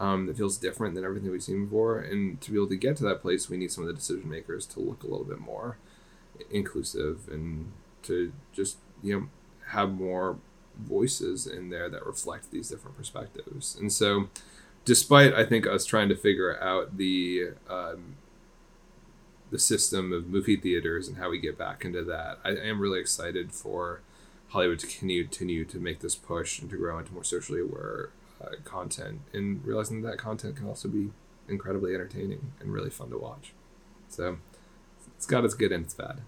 um, 0.00 0.26
that 0.26 0.36
feels 0.36 0.56
different 0.56 0.94
than 0.94 1.04
everything 1.04 1.30
we've 1.30 1.42
seen 1.42 1.66
before. 1.66 2.00
And 2.00 2.40
to 2.40 2.50
be 2.50 2.56
able 2.56 2.68
to 2.68 2.76
get 2.76 2.96
to 2.98 3.04
that 3.04 3.22
place 3.22 3.48
we 3.48 3.56
need 3.56 3.72
some 3.72 3.84
of 3.84 3.88
the 3.88 3.94
decision 3.94 4.28
makers 4.28 4.66
to 4.66 4.80
look 4.80 5.02
a 5.02 5.06
little 5.06 5.24
bit 5.24 5.38
more 5.38 5.78
inclusive 6.50 7.28
and 7.30 7.72
to 8.02 8.32
just 8.52 8.78
you 9.02 9.18
know 9.18 9.28
have 9.68 9.92
more 9.92 10.38
voices 10.78 11.46
in 11.46 11.70
there 11.70 11.88
that 11.88 12.04
reflect 12.06 12.50
these 12.50 12.68
different 12.70 12.96
perspectives. 12.96 13.76
And 13.78 13.92
so 13.92 14.28
despite 14.84 15.32
i 15.34 15.44
think 15.44 15.66
us 15.66 15.84
trying 15.84 16.08
to 16.08 16.16
figure 16.16 16.60
out 16.62 16.96
the 16.96 17.50
um, 17.68 18.16
the 19.50 19.58
system 19.58 20.12
of 20.12 20.28
movie 20.28 20.56
theaters 20.56 21.08
and 21.08 21.18
how 21.18 21.30
we 21.30 21.38
get 21.38 21.58
back 21.58 21.84
into 21.84 22.02
that 22.02 22.38
i 22.44 22.50
am 22.50 22.80
really 22.80 23.00
excited 23.00 23.52
for 23.52 24.00
hollywood 24.52 24.78
to 24.78 24.86
continue, 24.86 25.64
to 25.64 25.78
make 25.78 26.00
this 26.00 26.14
push 26.14 26.60
and 26.60 26.70
to 26.70 26.76
grow 26.76 26.98
into 26.98 27.12
more 27.12 27.24
socially 27.24 27.60
aware 27.60 28.10
uh, 28.40 28.50
content 28.64 29.20
and 29.32 29.64
realizing 29.64 30.02
that, 30.02 30.10
that 30.10 30.18
content 30.18 30.56
can 30.56 30.66
also 30.66 30.88
be 30.88 31.10
incredibly 31.48 31.94
entertaining 31.94 32.52
and 32.60 32.72
really 32.72 32.90
fun 32.90 33.10
to 33.10 33.18
watch 33.18 33.52
so 34.08 34.38
it's 35.16 35.26
got 35.26 35.44
its 35.44 35.54
good 35.54 35.72
and 35.72 35.84
its 35.84 35.94
bad 35.94 36.22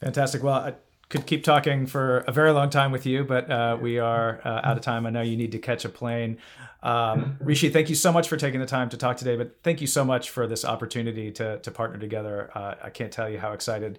Fantastic. 0.00 0.42
Well, 0.42 0.54
I 0.54 0.74
could 1.10 1.26
keep 1.26 1.44
talking 1.44 1.86
for 1.86 2.18
a 2.18 2.32
very 2.32 2.52
long 2.52 2.70
time 2.70 2.90
with 2.90 3.04
you, 3.04 3.24
but 3.24 3.50
uh, 3.50 3.76
we 3.80 3.98
are 3.98 4.40
uh, 4.44 4.60
out 4.64 4.76
of 4.76 4.82
time. 4.82 5.06
I 5.06 5.10
know 5.10 5.20
you 5.20 5.36
need 5.36 5.52
to 5.52 5.58
catch 5.58 5.84
a 5.84 5.88
plane. 5.88 6.38
Um, 6.82 7.36
Rishi, 7.40 7.68
thank 7.68 7.90
you 7.90 7.94
so 7.94 8.10
much 8.10 8.28
for 8.28 8.36
taking 8.36 8.60
the 8.60 8.66
time 8.66 8.88
to 8.90 8.96
talk 8.96 9.18
today, 9.18 9.36
but 9.36 9.58
thank 9.62 9.80
you 9.80 9.86
so 9.86 10.04
much 10.04 10.30
for 10.30 10.46
this 10.46 10.64
opportunity 10.64 11.30
to, 11.32 11.58
to 11.58 11.70
partner 11.70 11.98
together. 11.98 12.50
Uh, 12.54 12.76
I 12.82 12.90
can't 12.90 13.12
tell 13.12 13.28
you 13.28 13.38
how 13.38 13.52
excited 13.52 13.98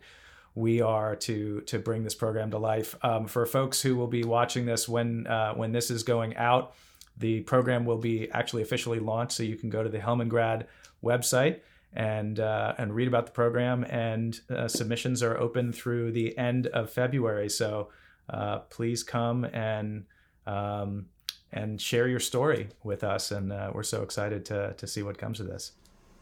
we 0.56 0.82
are 0.82 1.16
to 1.16 1.62
to 1.62 1.80
bring 1.80 2.04
this 2.04 2.16
program 2.16 2.52
to 2.52 2.58
life. 2.58 2.95
Um, 3.04 3.28
for 3.28 3.45
folks 3.45 3.82
who 3.82 3.95
will 3.95 4.08
be 4.08 4.24
watching 4.24 4.66
this 4.66 4.88
when 4.88 5.28
uh, 5.28 5.54
when 5.54 5.72
this 5.72 5.89
is 5.89 6.04
going 6.04 6.36
out, 6.36 6.74
the 7.18 7.41
program 7.41 7.86
will 7.86 7.97
be 7.97 8.30
actually 8.32 8.62
officially 8.62 8.99
launched, 8.99 9.34
so 9.34 9.43
you 9.43 9.56
can 9.56 9.70
go 9.70 9.84
to 9.84 9.89
the 9.89 9.99
Hillman 9.99 10.30
Grad 10.30 10.68
website 11.04 11.62
and 11.93 12.39
uh, 12.39 12.74
and 12.78 12.93
read 12.93 13.08
about 13.08 13.26
the 13.26 13.32
program. 13.32 13.86
And 13.89 14.39
uh, 14.49 14.68
submissions 14.68 15.24
are 15.24 15.38
open 15.38 15.72
through 15.72 16.12
the 16.12 16.38
end 16.38 16.68
of 16.68 16.89
February. 16.89 17.49
So 17.49 17.89
uh, 18.30 18.60
please 18.60 19.04
come 19.04 19.45
and 19.45 20.06
um, 20.45 21.08
and 21.54 21.80
share 21.82 22.08
your 22.08 22.20
story 22.20 22.70
with 22.84 23.04
us. 23.04 23.32
And 23.32 23.52
uh, 23.54 23.72
we're 23.74 23.84
so 23.84 24.04
excited 24.04 24.45
to 24.45 24.74
to 24.74 24.88
see 24.88 25.04
what 25.04 25.18
comes 25.18 25.39
of 25.39 25.47
this. 25.47 25.72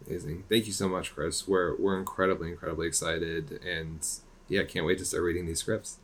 Amazing! 0.08 0.44
Thank 0.50 0.68
you 0.68 0.74
so 0.74 0.88
much, 0.90 1.14
Chris. 1.14 1.48
We're 1.48 1.76
we're 1.78 1.98
incredibly 1.98 2.50
incredibly 2.50 2.88
excited, 2.88 3.60
and 3.66 4.06
yeah, 4.48 4.64
can't 4.64 4.86
wait 4.86 4.98
to 5.00 5.06
start 5.06 5.24
reading 5.24 5.46
these 5.46 5.60
scripts. 5.60 5.98